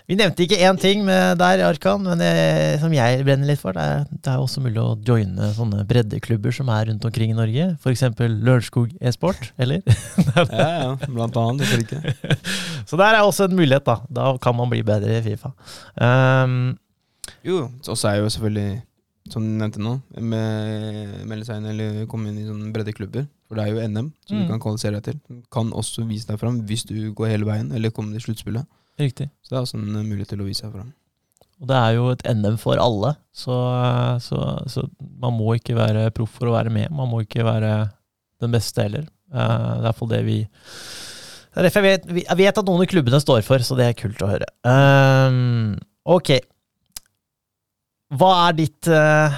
Vi 0.09 0.17
nevnte 0.19 0.45
ikke 0.45 0.59
én 0.61 0.77
ting 0.81 1.03
med 1.07 1.39
der, 1.41 1.63
Arkan, 1.65 2.03
men 2.05 2.21
det, 2.21 2.31
som 2.83 2.93
jeg 2.93 3.23
brenner 3.25 3.49
litt 3.49 3.61
for. 3.61 3.77
Det 3.77 3.85
er, 3.85 4.03
det 4.11 4.33
er 4.33 4.43
også 4.43 4.63
mulig 4.65 4.81
å 4.81 4.95
joine 5.07 5.51
sånne 5.57 5.85
breddeklubber 5.89 6.53
som 6.57 6.69
er 6.73 6.89
rundt 6.91 7.05
omkring 7.09 7.33
i 7.33 7.37
Norge. 7.39 7.67
F.eks. 7.81 8.05
Lørenskog 8.21 8.93
e-sport, 9.01 9.53
eller? 9.61 9.81
Ja, 10.37 10.69
ja, 10.83 10.91
blant 11.07 11.37
annet. 11.41 11.65
Hvorfor 11.65 11.85
ikke? 11.85 12.37
Så 12.91 12.99
der 13.01 13.17
er 13.19 13.25
også 13.25 13.49
en 13.49 13.57
mulighet, 13.57 13.87
da. 13.89 14.01
Da 14.21 14.35
kan 14.43 14.57
man 14.59 14.73
bli 14.73 14.83
bedre 14.87 15.21
i 15.21 15.25
Fifa. 15.27 15.53
Um, 15.97 16.77
Jo, 17.47 17.71
så 17.81 17.95
også 17.95 18.09
er 18.11 18.21
jo 18.21 18.29
selvfølgelig, 18.33 18.81
som 19.33 19.43
du 19.45 19.51
nevnte 19.61 19.81
nå, 19.83 19.97
med 20.21 21.27
melde 21.31 21.47
seg 21.47 21.61
inn 21.61 21.69
eller 21.73 22.07
komme 22.11 22.29
inn 22.31 22.39
i 22.43 22.47
sånne 22.49 22.73
breddeklubber. 22.75 23.27
For 23.49 23.59
det 23.59 23.65
er 23.67 23.73
jo 23.75 23.89
NM 23.89 24.13
som 24.27 24.37
Mm. 24.37 24.43
du 24.47 24.49
kan 24.53 24.61
kvalifisere 24.63 25.01
deg 25.01 25.05
til. 25.05 25.21
Du 25.29 25.43
kan 25.51 25.73
også 25.73 26.07
vise 26.09 26.27
deg 26.29 26.39
fram 26.39 26.61
hvis 26.67 26.85
du 26.87 27.13
går 27.15 27.29
hele 27.33 27.45
veien 27.49 27.73
eller 27.73 27.91
kommer 27.91 28.13
til 28.19 28.27
sluttspillet. 28.29 28.67
riktig. 29.01 29.31
Så 29.43 29.51
det 29.51 29.57
er 29.57 29.63
også 29.65 29.79
en 29.81 29.97
eh, 29.97 30.03
mulighet 30.05 30.29
til 30.29 30.41
å 30.43 30.45
vise 30.45 30.61
seg 30.61 30.73
fram. 30.75 30.93
Og 31.61 31.69
det 31.69 31.77
er 31.77 31.95
jo 31.97 32.11
et 32.11 32.23
NM 32.37 32.57
for 32.59 32.77
alle, 32.81 33.15
så, 33.33 33.57
så, 34.21 34.39
så 34.69 34.85
man 35.21 35.33
må 35.37 35.55
ikke 35.57 35.75
være 35.77 36.11
proff 36.17 36.31
for 36.39 36.49
å 36.49 36.53
være 36.57 36.71
med. 36.73 36.91
Man 36.91 37.09
må 37.09 37.23
ikke 37.25 37.45
være 37.45 37.91
den 38.41 38.51
beste 38.53 38.83
heller. 38.83 39.07
Uh, 39.33 39.81
det 39.81 39.85
er 39.85 39.89
iallfall 39.91 40.09
det 40.11 40.25
vi 40.27 40.39
jeg 41.51 41.83
vet, 41.83 42.05
vi- 42.07 42.25
jeg 42.29 42.37
vet 42.39 42.59
at 42.59 42.65
noen 42.65 42.83
i 42.83 42.87
klubbene 42.87 43.21
står 43.21 43.43
for, 43.43 43.59
så 43.59 43.77
det 43.77 43.87
er 43.89 43.97
kult 43.99 44.21
å 44.23 44.29
høre. 44.31 44.47
Um, 44.65 45.77
ok. 46.07 46.31
Hva 48.11 48.31
er 48.49 48.57
ditt 48.59 48.89
eh, 48.91 49.35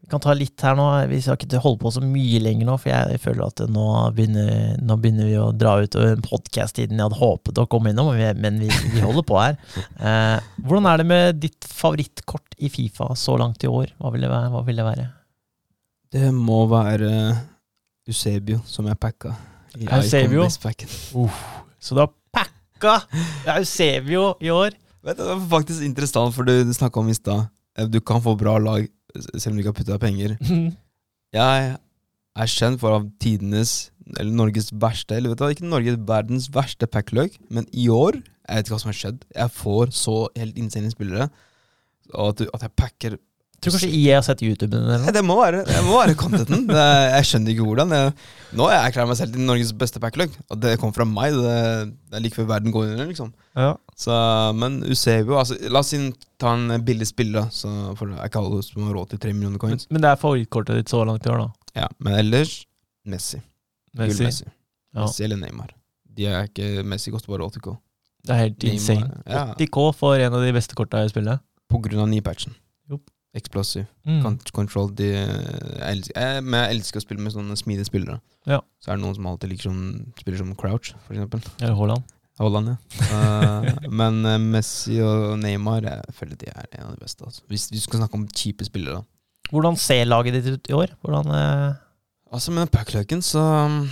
Vi 0.00 0.08
kan 0.08 0.22
ta 0.22 0.32
litt 0.36 0.62
her 0.64 0.76
nå. 0.78 0.86
Vi 1.10 1.18
skal 1.20 1.36
ikke 1.36 1.60
holde 1.60 1.80
på 1.82 1.92
så 1.92 2.00
mye 2.04 2.40
lenger 2.40 2.68
nå, 2.68 2.76
for 2.80 2.92
jeg 2.92 3.20
føler 3.20 3.42
at 3.44 3.64
nå 3.72 3.86
begynner, 4.16 4.76
nå 4.80 4.96
begynner 5.02 5.28
vi 5.28 5.36
å 5.40 5.50
dra 5.52 5.74
ut 5.82 5.98
podkast-tiden 6.24 6.96
jeg 6.96 7.08
hadde 7.08 7.20
håpet 7.20 7.60
å 7.60 7.66
komme 7.70 7.92
innom, 7.92 8.12
men 8.14 8.60
vi, 8.62 8.70
vi, 8.94 9.02
holder 9.02 9.26
på 9.26 9.40
her. 9.40 9.58
Eh, 9.98 10.38
hvordan 10.62 10.88
er 10.92 11.02
det 11.02 11.08
med 11.10 11.42
ditt 11.42 11.68
favorittkort 11.68 12.56
i 12.56 12.70
Fifa 12.72 13.10
så 13.18 13.36
langt 13.40 13.66
i 13.66 13.70
år? 13.70 13.92
Hva 13.98 14.14
vil 14.14 14.24
det 14.24 14.32
være? 14.32 14.52
Hva 14.54 14.62
vil 14.68 14.80
det 14.80 14.86
være? 14.86 15.10
Det 16.16 16.30
må 16.32 16.62
være 16.70 17.10
Eusebio 18.06 18.62
som 18.70 18.86
jeg 18.86 18.98
packa. 19.02 19.34
i 19.76 19.90
Eusebio? 19.90 20.46
Uh, 20.46 21.42
Så 21.82 21.98
du 21.98 22.00
har 22.00 22.14
packa 22.32 23.00
Eusebio 23.58 24.36
i 24.40 24.54
år? 24.54 24.78
Vet 25.02 25.18
du, 25.18 25.22
Det 25.22 25.34
var 25.34 25.46
faktisk 25.58 25.82
interessant, 25.82 26.34
for 26.34 26.46
du 26.46 26.72
snakka 26.72 27.02
om 27.02 27.10
i 27.10 27.14
stad. 27.14 27.50
Eh, 27.76 27.86
Du 27.88 28.00
kan 28.00 28.22
få 28.24 28.36
bra 28.38 28.56
lag 28.58 28.88
selv 29.36 29.52
om 29.54 29.56
du 29.56 29.62
ikke 29.64 29.72
har 29.74 29.80
putta 29.80 29.98
penger. 30.02 30.36
Jeg 31.36 31.76
er 32.36 32.46
kjent 32.52 32.80
for 32.80 32.96
av 32.96 33.06
tidenes, 33.22 33.90
eller 34.18 34.32
Norges 34.32 34.70
verste, 34.72 35.16
eller 35.16 35.32
vet 35.32 35.40
du 35.40 35.46
ikke 35.56 35.68
Norges, 35.68 35.96
verdens 36.08 36.48
verste 36.54 36.86
packløk, 36.86 37.36
men 37.50 37.66
i 37.72 37.88
år, 37.92 38.18
jeg 38.46 38.56
vet 38.60 38.66
ikke 38.68 38.74
hva 38.76 38.80
som 38.82 38.90
har 38.92 38.98
skjedd, 39.00 39.24
jeg 39.34 39.52
får 39.56 39.90
så 39.96 40.14
helt 40.36 40.58
insane 40.60 40.92
spillere, 40.92 41.26
og 42.14 42.28
at, 42.30 42.44
at 42.54 42.66
jeg 42.68 42.74
packer 42.78 43.16
Tror 43.66 43.74
kanskje 43.74 43.88
jeg 43.90 44.14
har 44.14 44.22
sett 44.22 44.42
YouTuben 44.46 44.70
din 44.78 44.84
eller 44.86 45.02
noe? 45.02 45.12
Det 45.16 45.22
må 45.26 45.36
være, 45.40 45.64
det 45.66 45.80
må 45.82 45.96
være 45.98 46.14
contenten. 46.18 46.68
Er- 46.70 47.08
jeg 47.16 47.26
skjønner 47.26 47.50
ikke 47.52 47.66
hvordan. 47.66 47.94
Jeg, 47.96 48.12
nå 48.54 48.68
har 48.68 48.74
jeg 48.76 48.92
erklært 48.92 49.10
meg 49.10 49.18
selv 49.18 49.32
til 49.34 49.42
Norges 49.48 49.72
beste 49.80 50.02
packlog, 50.02 50.36
og 50.46 50.60
det 50.62 50.76
kom 50.78 50.92
fra 50.94 51.06
meg. 51.08 51.34
Det, 51.34 51.56
det 52.06 52.18
er 52.20 52.22
like 52.22 52.38
før 52.38 52.46
verden 52.52 52.74
går 52.74 52.92
under, 52.92 53.08
liksom. 53.10 53.32
Ja. 53.58 53.72
Så, 53.98 54.14
men 54.60 54.78
Usebio 54.86 55.38
altså, 55.40 55.56
La 55.72 55.80
oss 55.82 55.90
ta 56.38 56.52
en 56.54 56.84
billig 56.86 57.08
spiller. 57.10 57.48
Så, 57.50 57.70
får 57.98 58.12
det 58.12 58.18
er 58.20 58.30
ikke 58.30 58.42
alle 58.44 58.62
som 58.62 58.86
har 58.86 58.94
råd 59.00 59.14
til 59.14 59.22
tre 59.24 59.32
millioner 59.32 59.58
coins. 59.58 59.88
men 59.90 60.04
det 60.04 60.10
er 60.12 60.20
favorittkortet 60.20 60.78
ditt 60.78 60.92
så 60.92 61.02
langt 61.08 61.26
i 61.26 61.32
år, 61.32 61.42
da? 61.46 61.48
Ja, 61.82 61.88
Men 61.98 62.20
ellers 62.20 62.60
Messi. 63.06 63.40
Gull 63.96 64.08
Messi. 64.12 64.24
Messi. 64.28 64.46
Ja. 64.94 65.02
Messi 65.06 65.24
eller 65.26 65.40
Neymar. 65.40 65.72
De 66.16 66.26
er 66.30 66.46
ikke 66.48 66.84
Messi 66.84 67.10
koster 67.10 67.32
bare 67.34 67.48
80K. 67.50 67.74
Det 68.26 68.34
er 68.34 68.40
helt 68.44 68.62
Neymar, 68.62 68.78
insane. 68.78 69.10
ja. 69.26 69.42
80K 69.54 69.88
for 69.96 70.14
en 70.20 70.34
av 70.38 70.42
de 70.46 70.52
beste 70.56 70.74
korta 70.78 71.02
i 71.04 71.10
spillet. 71.12 71.42
På 71.70 71.80
grunn 71.82 72.04
av 72.04 72.08
nye-patchen. 72.12 72.54
Jo. 72.54 72.65
Explosive. 73.36 73.86
Mm. 74.08 74.20
Con- 74.24 74.40
Control 74.56 74.90
de, 74.96 75.10
jeg, 75.12 76.06
jeg, 76.10 76.42
men 76.42 76.62
jeg 76.62 76.76
elsker 76.78 77.02
å 77.02 77.04
spille 77.04 77.22
med 77.22 77.34
sånne 77.34 77.56
smidige 77.60 77.88
spillere. 77.88 78.18
Ja. 78.48 78.62
Så 78.80 78.90
er 78.90 78.98
det 78.98 79.04
noen 79.04 79.16
som 79.18 79.28
alltid 79.28 79.52
liker 79.52 79.68
som 79.68 79.80
spiller 80.20 80.40
som 80.40 80.54
Crouch, 80.58 80.94
for 81.06 81.16
eksempel. 81.16 81.44
Eller 81.60 81.76
Haaland. 81.78 82.12
Holland, 82.36 82.68
ja. 82.68 82.76
uh, 83.08 83.66
men 84.00 84.18
uh, 84.26 84.34
Messi 84.36 84.98
og 85.00 85.38
Neymar 85.40 85.86
Jeg 85.86 86.16
føler 86.18 86.36
de 86.36 86.50
er 86.52 86.66
en 86.76 86.90
av 86.90 86.96
de 86.96 87.00
beste. 87.00 87.24
Altså. 87.24 87.44
Hvis 87.48 87.70
vi 87.72 87.80
skal 87.80 88.02
snakke 88.02 88.18
om 88.18 88.26
kjipe 88.28 88.66
spillere, 88.68 89.00
da. 89.00 89.50
Hvordan 89.52 89.78
ser 89.80 90.04
laget 90.04 90.36
ditt 90.36 90.50
ut 90.52 90.68
i 90.68 90.74
år? 90.76 90.92
Hvordan 91.00 91.32
uh... 91.32 91.78
Altså 92.34 92.52
Med 92.52 92.68
packløken 92.74 93.22
så 93.24 93.40
um, 93.40 93.86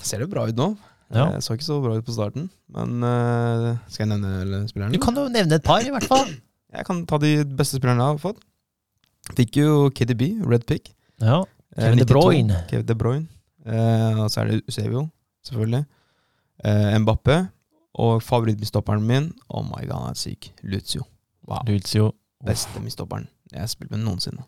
ser 0.00 0.22
det 0.22 0.30
bra 0.32 0.46
ut 0.48 0.56
nå. 0.56 0.70
Ja. 1.12 1.26
Jeg 1.34 1.44
så 1.44 1.56
ikke 1.58 1.66
så 1.66 1.80
bra 1.82 1.98
ut 1.98 2.06
på 2.06 2.14
starten, 2.14 2.46
men 2.72 3.02
eh, 3.04 3.66
skal 3.92 4.06
jeg 4.06 4.08
nevne 4.14 4.62
spillerne? 4.70 4.96
Du 4.96 5.02
kan 5.02 5.18
jo 5.18 5.26
nevne 5.28 5.58
et 5.58 5.66
par, 5.66 5.82
i 5.84 5.90
hvert 5.92 6.06
fall. 6.08 6.30
Jeg 6.72 6.86
kan 6.88 7.02
ta 7.04 7.18
de 7.20 7.34
beste 7.44 7.76
spillerne 7.76 8.00
jeg 8.00 8.14
har 8.14 8.22
fått. 8.22 8.38
Fikk 9.36 9.58
jo 9.62 9.90
KDB, 9.94 10.28
Red 10.44 10.66
Pick. 10.68 10.92
Ja. 11.20 11.42
Eh, 11.76 11.84
Kevin 11.84 12.02
De 12.02 12.06
Bruyne. 12.08 12.62
Kevin 12.70 12.86
De 12.88 12.96
Bruyne. 12.98 13.26
Eh, 13.66 14.22
og 14.22 14.30
så 14.30 14.42
er 14.42 14.50
det 14.50 14.62
Eusebio, 14.66 15.06
selvfølgelig. 15.46 15.84
Eh, 16.64 16.96
Mbappé. 17.02 17.42
Og 18.02 18.22
favorittmistopperen 18.24 19.04
min, 19.04 19.32
oh 19.48 19.64
my 19.64 19.84
god, 19.84 19.98
han 19.98 20.16
er 20.16 20.18
syk. 20.20 20.52
Lucio. 20.62 21.04
Wow. 21.48 21.60
Lucio. 21.68 22.12
Beste 22.46 22.80
mistopperen 22.80 23.28
jeg 23.52 23.60
har 23.60 23.70
spilt 23.70 23.92
med 23.92 24.02
noensinne. 24.02 24.44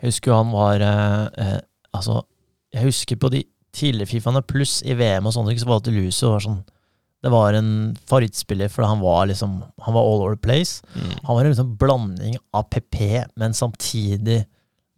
Jeg 0.00 0.10
husker 0.10 0.32
jo 0.32 0.38
han 0.42 0.52
var 0.52 0.82
eh, 0.82 1.26
eh, 1.38 1.60
Altså, 1.94 2.22
jeg 2.74 2.82
husker 2.88 3.16
på 3.16 3.28
de 3.30 3.44
tidligere 3.72 4.10
Fifaene 4.10 4.42
pluss 4.42 4.80
i 4.82 4.96
VM 4.98 5.26
og 5.26 5.34
sånne 5.34 5.52
ting, 5.52 5.60
så 5.62 5.68
var 5.68 5.82
det 5.84 5.94
Lucio 5.94 6.32
var 6.32 6.42
sånn 6.42 6.62
Det 7.24 7.30
var 7.32 7.56
en 7.56 7.70
favorittspiller 8.10 8.68
fordi 8.68 8.88
han 8.90 9.00
var 9.00 9.26
liksom 9.30 9.54
Han 9.86 9.94
var 9.96 10.02
all 10.04 10.20
over 10.26 10.34
the 10.36 10.42
place. 10.44 10.82
Han 11.24 11.36
var 11.38 11.44
en 11.46 11.54
liksom 11.54 11.70
blanding 11.80 12.36
av 12.52 12.66
PP, 12.68 12.98
men 13.40 13.54
samtidig 13.56 14.42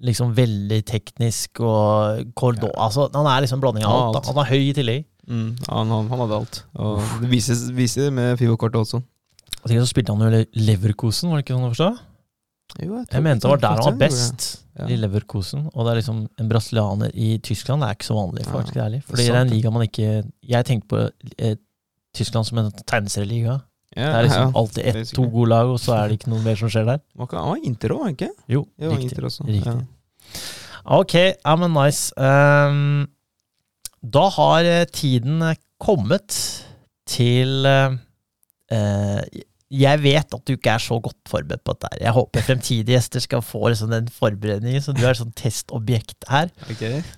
liksom 0.02 0.34
veldig 0.36 0.80
teknisk 0.84 1.60
og 1.64 2.26
Cordo... 2.36 2.68
Ja. 2.68 2.88
Altså, 2.88 3.06
han 3.14 3.28
er 3.30 3.44
liksom 3.46 3.56
en 3.60 3.62
blanding 3.64 3.86
av 3.86 3.92
Ja, 3.94 4.00
alt. 4.08 4.18
Alt. 4.18 4.26
Han 4.32 4.42
er 4.42 4.50
høy 4.50 4.64
i 4.66 4.74
tillegg. 4.76 5.06
Mm, 5.26 5.46
han, 5.70 5.88
han, 5.94 6.10
han 6.10 6.20
hadde 6.24 6.36
alt. 6.42 6.58
Og 6.76 7.00
det 7.22 7.30
vises, 7.30 7.62
viser 7.74 8.10
med 8.14 8.36
Fivo-kortet 8.38 8.82
også. 8.82 9.00
Og 9.62 9.72
så 9.72 9.86
spilte 9.88 10.12
han 10.14 10.22
jo 10.26 10.44
Leverkosen, 10.66 11.30
var 11.30 11.40
det 11.40 11.46
ikke 11.46 11.56
sånn 11.56 11.66
å 11.66 11.72
forstå? 11.72 11.88
Jo, 12.82 13.00
Jeg 13.08 13.22
mente 13.24 13.46
det 13.46 13.50
var 13.54 13.62
der 13.62 13.80
han 13.80 13.86
var 13.94 13.98
best. 14.02 14.46
Ja. 14.76 14.86
I 14.92 14.98
Leverkosen. 15.00 15.68
Og 15.72 15.86
det 15.86 15.92
er 15.94 15.98
liksom 16.02 16.18
en 16.42 16.48
brasilianer 16.50 17.14
i 17.14 17.38
Tyskland. 17.40 17.80
Det 17.82 17.88
er 17.88 17.96
ikke 17.96 18.08
så 18.10 18.18
vanlig, 18.18 18.44
Ja, 18.44 18.52
faktisk. 18.52 18.76
ærlig. 18.82 19.00
det 19.00 19.06
er 19.06 19.10
Fordi 19.14 19.26
det 19.30 19.34
er 19.38 19.40
en 19.46 19.54
liga 19.54 19.70
man 19.72 19.86
ikke 19.86 20.08
Jeg 20.52 20.66
tenkte 20.68 20.88
på 20.92 21.00
eh, 21.38 21.56
Tyskland 22.16 22.48
som 22.48 22.60
en 22.62 22.70
tegneserieliga. 22.84 23.60
Ja, 23.96 24.10
Det 24.10 24.16
er 24.18 24.26
liksom 24.26 24.56
alltid 24.60 24.82
ett, 24.84 24.92
to 24.92 24.98
basically. 25.00 25.30
gode 25.32 25.48
lag, 25.48 25.72
og 25.72 25.80
så 25.80 25.94
er 25.96 26.08
det 26.08 26.18
ikke 26.18 26.32
noe 26.32 26.44
mer 26.44 26.58
som 26.60 26.72
skjer 26.72 26.88
der. 26.88 27.00
Det 27.16 27.28
han 27.38 27.52
var 27.52 27.62
Inter 27.64 27.94
òg, 27.96 28.06
ikke? 28.12 28.30
Jo, 28.52 28.66
Jo, 28.76 28.90
riktig. 28.92 29.10
Inter 29.12 29.28
også. 29.30 29.46
riktig. 29.48 29.76
Ok, 30.84 31.14
ja, 31.14 31.56
men 31.56 31.72
nice. 31.74 32.12
Um, 32.20 33.06
da 34.02 34.28
har 34.36 34.68
eh, 34.68 34.84
tiden 34.92 35.42
eh, 35.42 35.56
kommet 35.82 36.36
til 37.08 37.66
eh, 37.66 37.96
jeg 39.66 39.98
vet 40.02 40.34
at 40.34 40.42
du 40.46 40.54
ikke 40.54 40.76
er 40.76 40.82
så 40.82 40.98
godt 41.02 41.18
forberedt 41.28 41.64
på 41.66 41.74
dette. 41.74 41.88
her. 41.92 42.02
Jeg 42.06 42.14
håper 42.14 42.44
fremtidige 42.46 42.94
gjester 42.94 43.22
skal 43.24 43.42
få 43.42 43.68
liksom 43.68 43.90
den 43.90 44.08
forberedningen, 44.14 44.82
så 44.82 44.94
du 44.94 45.02
er 45.02 45.18
sånn 45.18 45.34
testobjekt 45.36 46.28
her. 46.30 46.52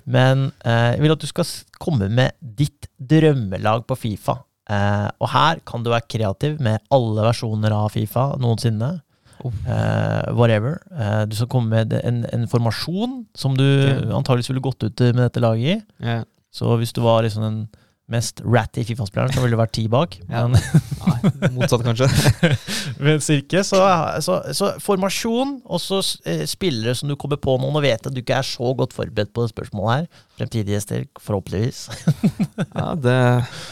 Men 0.08 0.48
uh, 0.64 0.94
jeg 0.94 1.02
vil 1.04 1.12
at 1.12 1.20
du 1.20 1.28
skal 1.28 1.50
komme 1.78 2.08
med 2.08 2.32
ditt 2.40 2.88
drømmelag 2.96 3.84
på 3.88 3.98
Fifa. 4.00 4.38
Eh, 4.68 5.08
og 5.22 5.30
her 5.32 5.60
kan 5.68 5.84
du 5.84 5.92
være 5.92 6.08
kreativ 6.10 6.58
med 6.64 6.82
alle 6.92 7.24
versjoner 7.24 7.74
av 7.74 7.92
Fifa 7.94 8.30
noensinne. 8.40 8.98
Oh. 9.46 9.54
Eh, 9.70 10.32
whatever. 10.34 10.80
Eh, 10.92 11.22
du 11.30 11.36
skal 11.38 11.50
komme 11.52 11.70
med 11.72 11.94
en, 12.02 12.24
en 12.34 12.48
formasjon 12.50 13.22
som 13.38 13.54
du 13.56 13.64
yeah. 13.64 14.02
antageligvis 14.16 14.50
ville 14.50 14.64
gått 14.64 14.82
ut 14.82 15.04
med 15.12 15.22
dette 15.22 15.42
laget 15.44 15.78
i. 15.78 16.04
Yeah. 16.04 16.26
Så 16.52 16.74
hvis 16.80 16.92
du 16.96 17.02
var 17.04 17.22
liksom 17.24 17.44
den 17.46 17.60
mest 18.08 18.40
ratty 18.40 18.82
Fifa-spilleren, 18.88 19.32
så 19.34 19.42
ville 19.42 19.52
det 19.52 19.60
vært 19.60 19.74
ti 19.76 19.82
bak. 19.92 20.14
Ja. 20.30 20.46
Men, 20.48 20.56
Nei, 21.04 21.50
motsatt, 21.58 21.82
kanskje. 21.84 22.08
men 23.04 23.20
cirka, 23.24 23.60
så, 23.68 23.80
så, 24.24 24.38
så 24.56 24.70
formasjon, 24.80 25.58
og 25.68 25.82
så 25.84 25.98
eh, 26.28 26.44
spillere 26.48 26.94
som 26.96 27.10
du 27.12 27.16
kommer 27.20 27.36
på 27.44 27.58
nå. 27.60 27.68
Nå 27.74 27.82
vet 27.84 27.98
jeg 27.98 28.08
at 28.08 28.16
du 28.16 28.22
ikke 28.22 28.38
er 28.40 28.48
så 28.48 28.70
godt 28.78 28.96
forberedt 28.96 29.34
på 29.36 29.44
det 29.44 29.52
spørsmålet 29.52 29.92
her. 29.92 30.22
Fremtidige 30.40 30.78
gjester, 30.78 31.04
forhåpentligvis. 31.20 31.84
Ja, 32.78 32.92
det, 32.96 33.16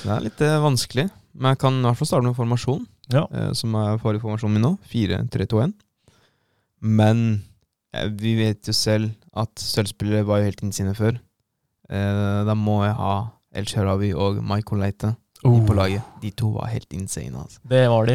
det 0.05 0.13
er 0.13 0.25
litt 0.29 0.43
eh, 0.45 0.59
vanskelig. 0.63 1.09
Men 1.37 1.53
jeg 1.55 1.61
kan 1.65 1.81
i 1.81 1.85
hvert 1.89 1.99
fall 2.01 2.09
starte 2.13 2.29
med 2.29 2.37
formasjon, 2.39 2.85
Ja. 3.13 3.25
eh, 3.33 3.51
som 3.57 3.75
er 3.81 3.99
forrige 4.03 4.25
formasjonen 4.25 4.57
min 4.59 4.65
nå. 4.69 4.75
4-3-2-1. 4.93 5.73
Men 6.87 7.23
eh, 7.97 8.09
vi 8.13 8.35
vet 8.41 8.69
jo 8.69 8.75
selv 8.77 9.15
at 9.37 9.53
sølvspillere 9.61 10.27
var 10.29 10.41
jo 10.43 10.49
helt 10.51 10.63
insane 10.65 10.95
før. 10.97 11.17
Eh, 11.89 12.45
da 12.49 12.55
må 12.59 12.83
jeg 12.87 12.97
ha 12.99 13.15
El 13.57 13.67
Sharawi 13.71 14.13
og 14.15 14.43
Michael 14.45 14.83
Leite 14.87 15.15
Oh. 15.45 15.61
på 15.69 15.75
laget. 15.77 16.03
De 16.23 16.31
to 16.35 16.49
var 16.55 16.71
helt 16.73 16.89
insane. 16.97 17.37
Altså. 17.39 17.61
Det 17.69 17.83
var 17.93 18.07
de. 18.09 18.15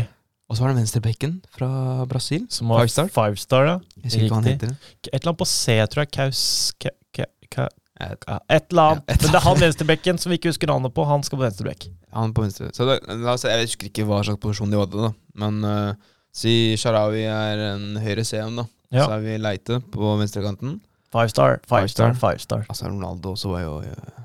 Og 0.50 0.58
så 0.58 0.64
var 0.66 0.72
det 0.74 0.82
venstrebekken 0.82 1.36
fra 1.56 1.68
Brasil. 2.10 2.48
Som 2.52 2.68
var 2.74 2.82
Five 2.82 2.90
star? 2.92 3.12
Five 3.14 3.38
star, 3.40 3.68
ja. 3.70 3.76
Jeg 3.96 4.04
husker 4.10 4.24
ikke 4.26 4.34
hva 4.34 4.40
han 4.42 4.50
heter. 4.50 4.72
Et 5.06 5.14
eller 5.14 5.30
annet 5.30 5.40
på 5.40 5.48
C, 5.48 5.76
tror 5.94 6.02
jeg. 6.02 6.10
Kaus... 6.18 6.42
Ka, 6.82 6.90
ka, 7.16 7.28
ka, 7.54 7.68
ja, 8.02 8.40
et 8.50 8.66
eller 8.74 8.82
annet. 8.90 9.06
Ja, 9.08 9.14
et 9.16 9.22
Men 9.22 9.32
det 9.32 9.40
er 9.40 9.46
han 9.46 9.62
venstrebekken 9.62 10.20
som 10.20 10.34
vi 10.34 10.40
ikke 10.42 10.52
husker 10.52 10.68
navnet 10.74 10.94
på. 10.98 11.06
Han 11.08 11.24
skal 11.24 11.40
på 11.40 11.46
venstrebekk. 11.46 11.86
Han 12.18 12.34
på 12.36 12.44
venstre. 12.44 12.72
Så 12.76 12.90
la 12.90 13.36
oss, 13.38 13.46
jeg 13.48 13.68
husker 13.70 13.92
ikke 13.94 14.08
hva 14.10 14.20
slags 14.28 14.42
posisjon 14.44 14.74
de 14.74 14.82
hadde, 14.82 15.06
da. 15.06 15.14
Men 15.46 15.62
uh, 15.64 15.94
si 16.36 16.56
Sharawi 16.82 17.24
er 17.32 17.64
en 17.70 17.86
høyre 18.02 18.26
CM, 18.28 18.58
da. 18.60 18.66
Ja. 18.92 19.06
Så 19.06 19.14
er 19.16 19.24
vi 19.24 19.38
Leite 19.40 19.80
på 19.94 20.18
venstrekanten. 20.20 20.82
Five 21.14 21.30
star, 21.32 21.62
five, 21.64 21.86
Five 21.86 21.94
star, 21.94 22.12
star. 22.18 22.20
five 22.32 22.44
star. 22.44 22.66
Altså 22.68 22.90
Ronaldo 22.92 23.38
også 23.38 23.54
var 23.54 23.64
jo 23.70 23.78
eh, 23.88 24.20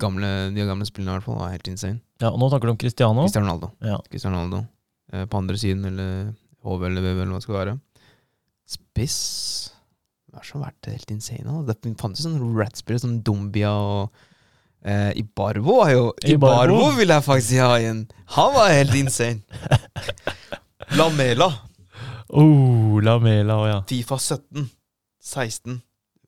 gamle, 0.00 0.30
De 0.54 0.66
gamle 0.68 0.86
spillene 0.88 1.12
i 1.12 1.18
hvert 1.18 1.26
fall 1.26 1.40
var 1.40 1.52
helt 1.54 1.68
insane. 1.70 2.00
Ja, 2.22 2.30
og 2.30 2.40
nå 2.40 2.48
snakker 2.50 2.70
du 2.70 2.74
om 2.74 2.80
Cristiano. 2.80 3.26
Cristiano 3.26 3.48
Ronaldo. 3.48 3.70
Ja. 3.84 4.00
Cristiano 4.10 4.38
Ronaldo. 4.38 4.64
Eh, 5.12 5.26
på 5.30 5.40
andre 5.40 5.58
siden, 5.60 5.84
eller 5.90 6.32
HV 6.64 6.86
eller 6.88 7.04
VV, 7.04 7.16
eller 7.22 7.32
hva 7.34 7.40
det 7.40 7.46
skal 7.46 7.60
være. 7.60 7.78
Spiss 8.74 9.18
det 10.34 10.40
har 10.42 10.58
har 10.58 10.62
vært 10.66 10.88
helt 10.90 11.10
insane? 11.14 11.46
Da? 11.46 11.74
Det 11.78 11.94
fantes 12.00 12.24
sånne 12.24 12.42
rat-spillere 12.58 13.04
som 13.04 13.18
Dumbia 13.22 13.70
og 13.70 14.16
eh, 14.82 15.12
Ibarbo 15.20 15.76
er 15.84 15.92
jo 15.94 16.08
Ibarbo. 16.26 16.74
Ibarbo 16.74 16.88
vil 16.98 17.12
jeg 17.14 17.22
faktisk 17.22 17.60
ha 17.62 17.76
igjen! 17.78 18.00
Han 18.34 18.50
var 18.56 18.72
helt 18.74 18.96
insane! 18.98 19.44
Lamela. 20.98 21.52
Oh, 22.34 22.98
Lamela 22.98 23.60
ja. 23.70 23.78
Fifa 23.86 24.18
17. 24.18 24.66
16. 25.22 25.78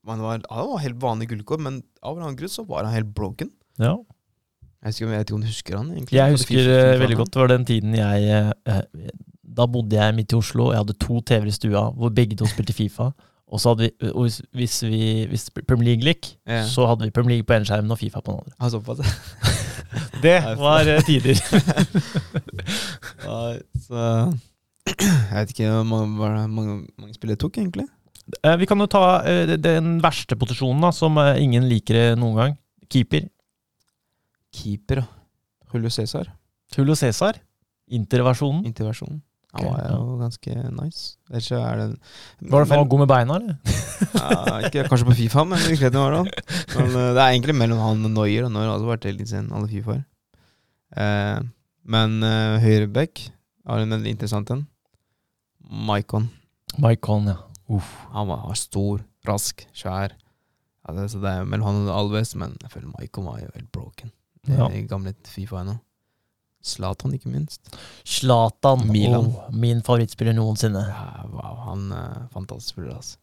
Han 0.07 0.23
var, 0.23 0.47
han 0.55 0.71
var 0.71 0.85
helt 0.85 1.03
vanlig 1.03 1.33
gullkår, 1.33 1.59
men 1.67 1.83
av 1.99 2.14
en 2.14 2.29
annen 2.29 2.39
grunn 2.39 2.53
så 2.53 2.62
var 2.69 2.87
han 2.87 2.95
helt 2.95 3.11
broken. 3.11 3.51
Ja. 3.79 3.95
Jeg, 4.87 4.93
husker, 4.93 5.07
jeg 5.09 5.18
vet 5.18 5.27
ikke 5.31 5.35
om 5.35 5.41
du 5.43 5.47
husker 5.51 5.77
han? 5.81 5.87
egentlig 5.97 6.14
Jeg 6.18 6.31
husker 6.37 6.68
eh, 6.70 6.99
veldig 7.01 7.16
godt 7.18 7.33
det 7.35 7.41
var 7.41 7.49
den 7.51 7.64
tiden 7.66 7.95
jeg 7.97 8.27
eh, 8.70 8.83
Da 9.57 9.64
bodde 9.66 9.97
jeg 9.97 10.14
midt 10.14 10.33
i 10.33 10.37
Oslo. 10.37 10.68
Jeg 10.70 10.79
hadde 10.85 10.95
to 11.01 11.20
TV-er 11.27 11.49
i 11.51 11.55
stua 11.57 11.87
hvor 11.97 12.12
begge 12.14 12.37
to 12.37 12.47
spilte 12.47 12.72
Fifa. 12.77 13.09
Og 13.47 13.61
så 13.62 13.72
hadde 13.72 13.87
vi, 13.87 14.11
hvis, 14.11 14.41
hvis, 14.59 14.77
vi, 14.85 15.01
hvis 15.31 15.45
Premier 15.68 15.87
League 15.95 16.03
gikk, 16.05 16.29
Ja. 16.47 16.64
så 16.66 16.87
hadde 16.91 17.07
vi 17.07 17.11
Premier 17.14 17.37
League 17.37 17.47
på 17.47 17.55
ene 17.57 17.64
skjermen 17.66 17.91
og 17.95 17.99
Fifa 17.99 18.20
på 18.20 18.35
den 18.35 18.41
andre. 18.43 18.55
Altså. 18.61 18.83
Det 20.22 20.35
Nei, 20.43 20.55
var 20.61 20.89
eh, 20.91 21.03
tider. 21.07 21.39
ja, 23.27 23.39
så 23.87 24.03
Jeg 24.87 25.39
vet 25.39 25.53
ikke 25.55 25.70
hvor 25.70 25.85
mange, 25.85 26.35
det- 26.43 26.51
mange, 26.51 26.74
mange 26.99 27.14
spillere 27.14 27.37
tok, 27.43 27.59
egentlig. 27.59 27.87
Vi 28.59 28.66
kan 28.66 28.79
jo 28.83 28.87
ta 28.91 29.22
den 29.57 30.01
verste 30.03 30.37
posisjonen, 30.37 30.83
da, 30.83 30.91
som 30.91 31.18
ingen 31.39 31.68
liker 31.70 32.16
noen 32.18 32.37
gang. 32.37 32.57
Keeper. 32.91 33.29
Keeper. 34.57 35.05
Julio 35.73 35.91
Cæsar. 35.93 36.31
Julio 36.77 36.97
Cæsar. 36.99 37.39
Interversjonen. 37.93 38.65
Interversjonen. 38.67 39.23
Han 39.57 39.69
var 39.71 39.85
jo 39.89 40.17
ganske 40.21 40.55
nice. 40.77 41.17
Ellers 41.31 41.51
er 41.55 41.79
det 41.81 41.87
Var 42.51 42.65
det 42.65 42.69
for 42.69 42.77
Men- 42.77 42.89
gå 42.93 42.99
med 42.99 43.09
beina, 43.09 43.37
eller? 43.37 43.57
ja, 44.15 44.59
Ikke 44.67 44.85
kanskje 44.89 45.09
på 45.09 45.17
Fifa, 45.17 45.45
men 45.45 45.59
i 45.59 45.71
virkeligheten 45.71 46.03
var 46.03 46.11
det 46.13 46.19
han. 46.19 46.31
Men 46.77 46.89
eh, 46.91 47.13
det 47.17 47.23
er 47.23 47.31
egentlig 47.31 47.55
mellom 47.57 47.79
han 47.81 48.05
og 48.05 48.11
Noyer, 48.13 48.45
og 48.45 48.53
Noyer 48.53 48.69
har 48.69 48.77
også 48.77 48.91
vært 48.91 49.07
helt 49.09 49.23
insane, 49.25 49.53
alle 49.57 49.71
Fifaer. 49.71 50.03
Eh, 50.97 51.41
men 51.87 52.19
uh, 52.23 52.59
høyreback 52.61 53.29
har 53.67 53.79
en 53.85 53.95
veldig 53.95 54.11
interessant 54.17 54.51
en. 54.51 54.67
Maikon. 55.87 56.29
Maikon, 56.83 57.31
ja. 57.31 57.39
ja. 57.71 57.81
Han 58.13 58.29
var, 58.29 58.43
var 58.51 58.59
stor, 58.59 59.05
rask, 59.27 59.65
svær. 59.73 60.13
Ja, 60.87 60.95
det, 60.95 61.09
så 61.13 61.23
det 61.23 61.31
er 61.33 61.47
mellom 61.49 61.67
han 61.71 61.89
og 61.89 61.95
Alves, 61.97 62.35
men 62.39 62.57
jeg 62.63 62.75
føler 62.75 62.93
Maikon 62.99 63.27
var 63.31 63.41
jo 63.41 63.53
helt 63.55 63.71
broken. 63.75 64.13
Det 64.47 64.57
Ja. 64.59 64.66
er 64.68 64.86
gamle 64.88 65.14
Fifa 65.26 65.61
ennå. 65.64 65.78
Zlatan, 66.66 67.12
ikke 67.14 67.30
minst. 67.30 67.61
Zlatan. 68.05 68.86
Milan. 68.90 69.26
Oh, 69.30 69.51
min 69.55 69.82
favorittspiller 69.86 70.34
noensinne. 70.34 70.82
Ja, 70.88 71.24
wow, 71.30 71.57
han 71.68 71.92
er 71.92 72.28
fantastisk 72.34 72.74
spiller, 72.74 72.97
altså. 72.97 73.16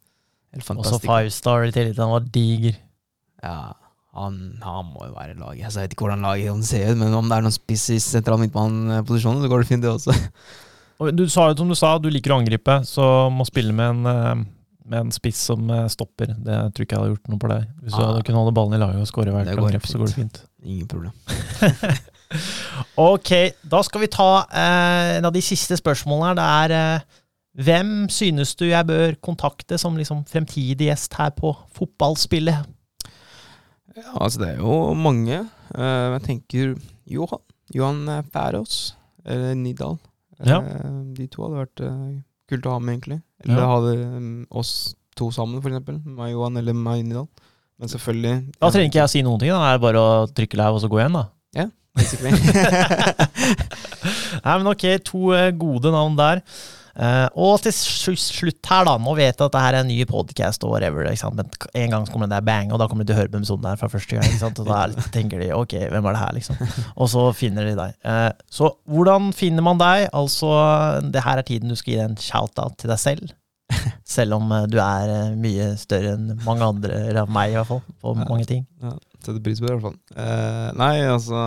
Også 0.78 1.00
five 1.02 1.32
star 1.34 1.64
i 1.66 1.72
tillegg 1.74 1.96
til 1.98 2.04
han 2.06 2.14
var 2.14 2.28
diger. 2.32 2.76
Ja, 3.44 3.74
han, 4.16 4.60
han 4.62 4.86
må 4.94 5.08
jo 5.08 5.14
være 5.16 5.34
i 5.34 5.40
laget. 5.40 5.66
Altså, 5.66 5.80
jeg 5.82 5.90
vet 5.90 5.96
ikke 5.98 6.06
hvordan 6.06 6.22
laget 6.22 6.52
han 6.54 6.64
ser 6.64 6.92
ut, 6.92 6.98
men 7.02 7.14
om 7.18 7.28
det 7.28 7.38
er 7.40 7.42
noen 7.48 7.56
spiss 7.56 7.88
i 7.90 7.98
sentral 8.00 8.40
midtbaneposisjon, 8.40 9.42
så 9.42 9.50
går 9.52 9.64
det 9.64 9.68
fint, 9.68 9.82
det 9.84 9.92
også. 9.92 10.14
Du 11.18 11.26
sa 11.28 11.50
jo 11.50 11.58
som 11.58 11.68
du 11.68 11.76
sa, 11.76 11.98
du 12.00 12.06
liker 12.14 12.32
å 12.32 12.38
angripe, 12.40 12.78
så 12.88 13.28
må 13.34 13.44
spille 13.50 13.74
med 13.76 13.90
en, 13.90 14.06
eh, 14.08 14.44
med 14.88 15.00
en 15.02 15.12
spiss 15.12 15.42
som 15.50 15.66
eh, 15.74 15.88
stopper. 15.92 16.28
Det 16.38 16.60
tror 16.78 16.86
ikke 16.86 16.96
jeg 16.96 17.02
hadde 17.02 17.12
gjort 17.18 17.28
noe 17.34 17.42
på 17.42 17.50
deg. 17.52 17.66
Hvis 17.82 17.92
du 17.92 18.00
Ah. 18.00 18.06
hadde 18.14 18.24
kunnet 18.24 18.40
holde 18.40 18.54
ballen 18.56 18.78
i 18.78 18.80
laget 18.80 19.02
og 19.02 19.10
skåre 19.10 19.34
hvert 19.34 19.50
angrep, 19.52 19.84
så 19.90 19.98
går 20.00 20.08
det 20.08 20.16
fint. 20.16 20.40
Ingen 20.64 20.88
problem. 20.88 21.14
Ok, 22.98 23.30
da 23.70 23.82
skal 23.86 24.02
vi 24.02 24.10
ta 24.10 24.30
eh, 24.50 25.18
en 25.20 25.28
av 25.28 25.34
de 25.36 25.42
siste 25.46 25.78
spørsmålene 25.78 26.32
her. 26.34 26.72
Det 26.72 26.78
er 26.80 26.96
eh, 26.98 27.20
hvem 27.66 27.92
synes 28.10 28.56
du 28.58 28.66
jeg 28.66 28.88
bør 28.90 29.14
kontakte 29.22 29.78
som 29.78 29.98
liksom 29.98 30.24
fremtidig 30.30 30.88
gjest 30.88 31.14
her 31.20 31.34
på 31.38 31.52
Fotballspillet? 31.78 32.66
Ja, 33.94 34.08
altså, 34.18 34.42
det 34.42 34.48
er 34.50 34.64
jo 34.64 34.94
mange. 34.98 35.44
Uh, 35.76 36.16
jeg 36.16 36.24
tenker 36.26 36.74
Johan. 37.06 37.44
Johan 37.76 38.08
eh, 38.10 38.24
Færås. 38.34 38.96
Eller 39.26 39.54
Nidal. 39.54 40.00
Ja. 40.42 40.64
Uh, 40.66 41.14
de 41.14 41.28
to 41.30 41.46
hadde 41.46 41.62
vært 41.62 41.84
uh, 41.86 42.10
kult 42.50 42.66
å 42.66 42.74
ha 42.74 42.82
med, 42.82 42.98
egentlig. 42.98 43.20
Eller 43.46 43.62
Ja. 43.62 43.70
ha 43.70 43.94
um, 44.18 44.48
oss 44.50 44.96
to 45.14 45.30
sammen, 45.30 45.62
eksempel. 45.62 46.02
Meg 46.10 46.34
Johan 46.34 46.58
eller 46.58 46.74
meg 46.74 47.06
Nidal. 47.06 47.30
Men 47.84 47.92
selvfølgelig 47.92 48.36
Da 48.56 48.70
trenger 48.72 48.88
ikke 48.88 49.02
jeg 49.02 49.10
å 49.10 49.12
si 49.12 49.24
noen 49.28 49.42
ting, 49.42 49.52
da 49.52 49.64
er 49.68 49.76
det 49.76 49.84
bare 49.84 50.04
å 50.04 50.12
trykke 50.32 50.60
live 50.62 50.78
og 50.78 50.84
så 50.84 50.90
gå 50.92 51.02
igjen, 51.02 51.18
da. 51.20 51.26
Ja, 51.60 51.66
basically. 52.00 52.32
Nei, 54.46 54.56
men 54.56 54.70
ok, 54.72 54.86
to 55.04 55.34
eh, 55.36 55.50
gode 55.60 55.92
navn 55.92 56.16
der. 56.16 56.40
Eh, 56.94 57.26
og 57.42 57.58
til 57.66 57.74
slutt 57.76 58.70
her, 58.72 58.88
da. 58.88 58.96
Nå 59.02 59.18
vet 59.18 59.34
jeg 59.34 59.44
at 59.44 59.58
det 59.58 59.66
her 59.66 59.76
er 59.76 59.82
en 59.82 59.92
ny 59.92 60.00
podcast 60.08 60.64
og 60.64 60.76
whatever, 60.78 61.10
men 61.36 61.52
en 61.84 61.96
gang 61.98 62.08
så 62.08 62.16
kommer 62.16 62.32
det 62.32 62.38
der 62.38 62.48
bang, 62.48 62.72
og 62.72 62.80
da 62.80 62.88
kommer 62.88 63.04
de 63.04 63.12
til 63.12 63.18
å 63.18 63.22
høre 63.24 63.34
på 63.36 63.42
episoden 63.42 63.68
der 63.68 63.84
fra 63.84 63.92
første 63.92 64.20
gang. 64.20 64.40
Og 64.48 64.64
da 64.64 64.80
er 64.86 65.12
tenker 65.20 65.44
de 65.44 65.52
ok, 65.58 65.78
hvem 65.92 66.08
er 66.08 66.16
det 66.16 66.24
her, 66.24 66.34
liksom? 66.40 66.64
Og 66.96 67.12
så 67.12 67.28
finner 67.36 67.68
de 67.68 67.76
deg. 67.84 68.00
Eh, 68.00 68.32
så 68.48 68.72
hvordan 68.88 69.34
finner 69.36 69.68
man 69.68 69.82
deg? 69.82 70.08
Altså, 70.16 70.56
det 71.12 71.28
her 71.28 71.44
er 71.44 71.52
tiden 71.52 71.74
du 71.74 71.76
skal 71.80 71.98
gi 71.98 72.04
en 72.08 72.20
shout-out 72.32 72.80
til 72.80 72.96
deg 72.96 73.02
selv. 73.10 73.34
Selv 74.16 74.36
om 74.38 74.52
eh, 74.56 74.66
du 74.72 74.78
er 74.84 75.14
eh, 75.14 75.36
mye 75.40 75.72
større 75.82 76.16
enn 76.18 76.34
mange 76.46 76.66
andre, 76.68 77.00
eller 77.12 77.30
meg 77.32 77.54
i 77.54 77.58
hvert 77.60 77.70
fall, 77.72 77.82
på 78.04 78.14
Ja. 78.18 78.28
mange 78.30 78.46
ting. 78.50 78.66
Setter 79.24 79.40
pris 79.44 79.62
på 79.62 79.68
det, 79.70 79.74
i 79.74 79.80
hvert 79.80 79.88
fall. 79.88 79.98
Eh, 80.20 80.70
nei, 80.78 80.94
altså 81.08 81.40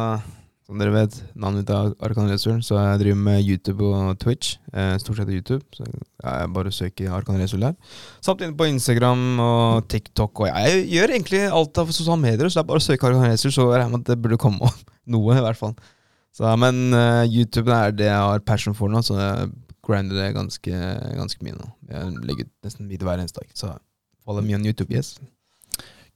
Som 0.66 0.80
dere 0.82 0.90
vet, 0.90 1.14
navnet 1.38 1.60
mitt 1.62 1.68
er 1.70 1.92
Arkan 2.02 2.26
Resul, 2.26 2.56
så 2.66 2.74
jeg 2.80 2.98
driver 3.04 3.18
med 3.22 3.44
YouTube 3.46 3.84
og 3.86 4.16
Twitch. 4.18 4.56
Eh, 4.74 4.96
stort 4.98 5.20
sett 5.20 5.28
YouTube. 5.30 5.62
Så 5.76 5.84
jeg 5.86 6.48
bare 6.56 6.72
søker 6.74 7.12
Arkan 7.14 7.38
Resul 7.38 7.62
der. 7.62 7.76
Samtidig 8.24 8.56
på 8.58 8.66
Instagram 8.72 9.22
og 9.44 9.86
TikTok. 9.92 10.40
Og 10.42 10.48
jeg 10.50 10.80
gjør 10.90 11.12
egentlig 11.14 11.44
alt 11.54 11.78
av 11.78 11.92
sosiale 11.94 12.18
medier, 12.18 12.50
så 12.50 12.58
det 12.58 12.64
er 12.64 12.70
bare 12.72 12.82
å 12.82 12.86
søke 12.88 13.06
Arkan 13.06 13.28
Resul, 13.30 13.54
så 13.54 13.68
regner 13.68 13.84
jeg 13.86 13.92
med 13.94 14.00
at 14.02 14.10
det 14.10 14.18
burde 14.24 14.40
komme 14.42 14.72
noe, 15.14 15.36
i 15.38 15.44
hvert 15.46 15.60
fall. 15.60 15.76
Så, 16.34 16.50
men 16.58 16.82
eh, 16.98 17.22
YouTube 17.30 17.70
er 17.70 17.94
det 17.94 18.10
jeg 18.10 18.18
har 18.26 18.42
passion 18.50 18.74
for 18.74 18.90
nå, 18.90 19.04
så 19.06 19.14
jeg 19.22 19.52
grinder 19.86 20.18
det 20.18 20.34
ganske, 20.36 20.82
ganske 21.16 21.46
mye 21.46 21.56
nå. 21.56 21.70
Jeg 21.92 22.12
legger 22.26 22.48
ut 22.48 22.66
nesten 22.66 22.90
video 22.90 23.08
hver 23.08 23.22
eneste 23.22 23.42
dag, 23.42 23.50
så 23.56 23.72
follow 24.26 24.44
me 24.44 24.56
on 24.58 24.66
YouTube, 24.66 24.90
yes. 24.94 25.16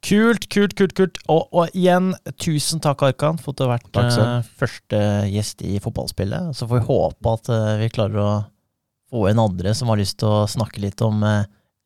Kult, 0.00 0.46
kult, 0.48 0.74
kult. 0.78 0.94
kult. 0.96 1.18
Og, 1.28 1.48
og 1.52 1.74
igjen, 1.76 2.14
tusen 2.40 2.80
takk, 2.80 3.02
Arkan, 3.10 3.38
for 3.40 3.52
at 3.52 3.58
du 3.60 3.66
har 3.66 3.74
vært 3.74 3.90
Takk 3.92 4.16
eh, 4.16 4.48
første 4.62 5.00
gjest 5.28 5.64
i 5.66 5.74
fotballspillet. 5.82 6.54
Så 6.56 6.68
får 6.68 6.80
vi 6.80 6.88
håpe 6.88 7.34
at 7.36 7.50
eh, 7.52 7.72
vi 7.82 7.90
klarer 7.92 8.22
å 8.24 8.30
få 9.12 9.26
inn 9.28 9.42
andre 9.42 9.74
som 9.76 9.90
har 9.92 10.00
lyst 10.00 10.20
til 10.22 10.30
å 10.30 10.46
snakke 10.48 10.80
litt 10.80 11.04
om 11.04 11.20
eh, 11.26 11.42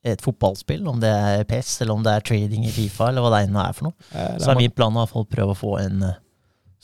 et 0.06 0.22
fotballspill. 0.22 0.86
Om 0.92 1.02
det 1.02 1.10
er 1.10 1.46
PES, 1.50 1.80
eller 1.82 1.98
om 1.98 2.04
det 2.06 2.14
er 2.14 2.26
trading 2.30 2.68
i 2.68 2.74
Fifa, 2.74 3.10
eller 3.10 3.24
hva 3.24 3.34
det 3.34 3.48
ene 3.48 3.66
er 3.66 3.74
for 3.74 3.90
noe. 3.90 4.10
Eh, 4.12 4.36
Så 4.44 4.52
er 4.52 4.62
min 4.62 4.74
plan 4.76 5.00
å 5.02 5.08
prøve 5.10 5.56
å 5.56 5.58
få 5.58 5.78
inn 5.82 6.06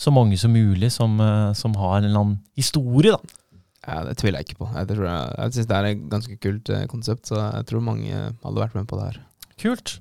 så 0.00 0.10
mange 0.16 0.38
som 0.40 0.50
mulig 0.56 0.88
som, 0.94 1.18
som 1.54 1.74
har 1.76 1.98
en 1.98 2.06
eller 2.08 2.22
annen 2.24 2.38
historie, 2.56 3.12
da. 3.12 3.39
Ja, 3.86 4.02
det 4.04 4.18
tviler 4.20 4.40
jeg 4.40 4.50
ikke 4.50 4.60
på. 4.60 4.68
Jeg, 4.76 4.88
tror 4.90 5.06
jeg, 5.08 5.34
jeg 5.38 5.56
syns 5.56 5.68
det 5.70 5.76
er 5.76 5.88
et 5.88 6.06
ganske 6.12 6.36
kult 6.44 6.70
eh, 6.74 6.86
konsept, 6.90 7.30
så 7.30 7.40
jeg 7.40 7.68
tror 7.70 7.84
mange 7.84 8.12
hadde 8.12 8.60
vært 8.60 8.76
med 8.76 8.88
på 8.90 8.98
det 9.00 9.06
her. 9.08 9.20
Kult. 9.60 9.94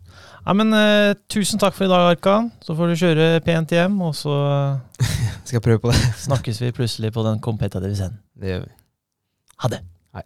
Ja, 0.45 0.55
men 0.55 0.73
eh, 0.75 1.13
tusen 1.31 1.59
takk 1.59 1.75
for 1.75 1.87
i 1.87 1.91
dag, 1.91 2.09
Arkan. 2.13 2.49
Så 2.63 2.75
får 2.75 2.91
du 2.91 2.99
kjøre 2.99 3.29
pent 3.45 3.71
hjem, 3.75 3.95
og 4.03 4.15
så 4.15 4.35
Skal 5.47 5.63
prøve 5.63 5.83
på 5.83 5.93
det? 5.93 5.99
snakkes 6.27 6.61
vi 6.63 6.73
plutselig 6.75 7.13
på 7.15 7.23
den 7.27 7.39
kompetitive 7.43 7.95
scenen. 7.95 8.19
Det 8.39 8.53
gjør 8.53 8.67
vi. 8.67 8.75
Ha 9.63 9.71
det. 9.71 9.81
Hei. 10.15 10.23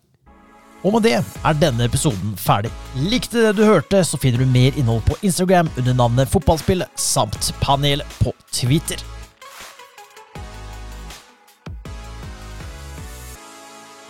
Og 0.83 0.97
med 0.97 1.05
det 1.05 1.15
er 1.21 1.59
denne 1.61 1.89
episoden 1.89 2.33
ferdig. 2.37 2.73
Likte 3.09 3.47
det 3.47 3.55
du 3.57 3.65
hørte, 3.65 4.03
så 4.05 4.19
finner 4.21 4.43
du 4.43 4.49
mer 4.49 4.77
innhold 4.77 5.05
på 5.07 5.17
Instagram 5.21 5.69
under 5.77 5.97
navnet 5.97 6.29
Fotballspillet, 6.33 6.89
samt 6.99 7.53
panelet 7.61 8.17
på 8.21 8.33
Twitter. 8.53 9.01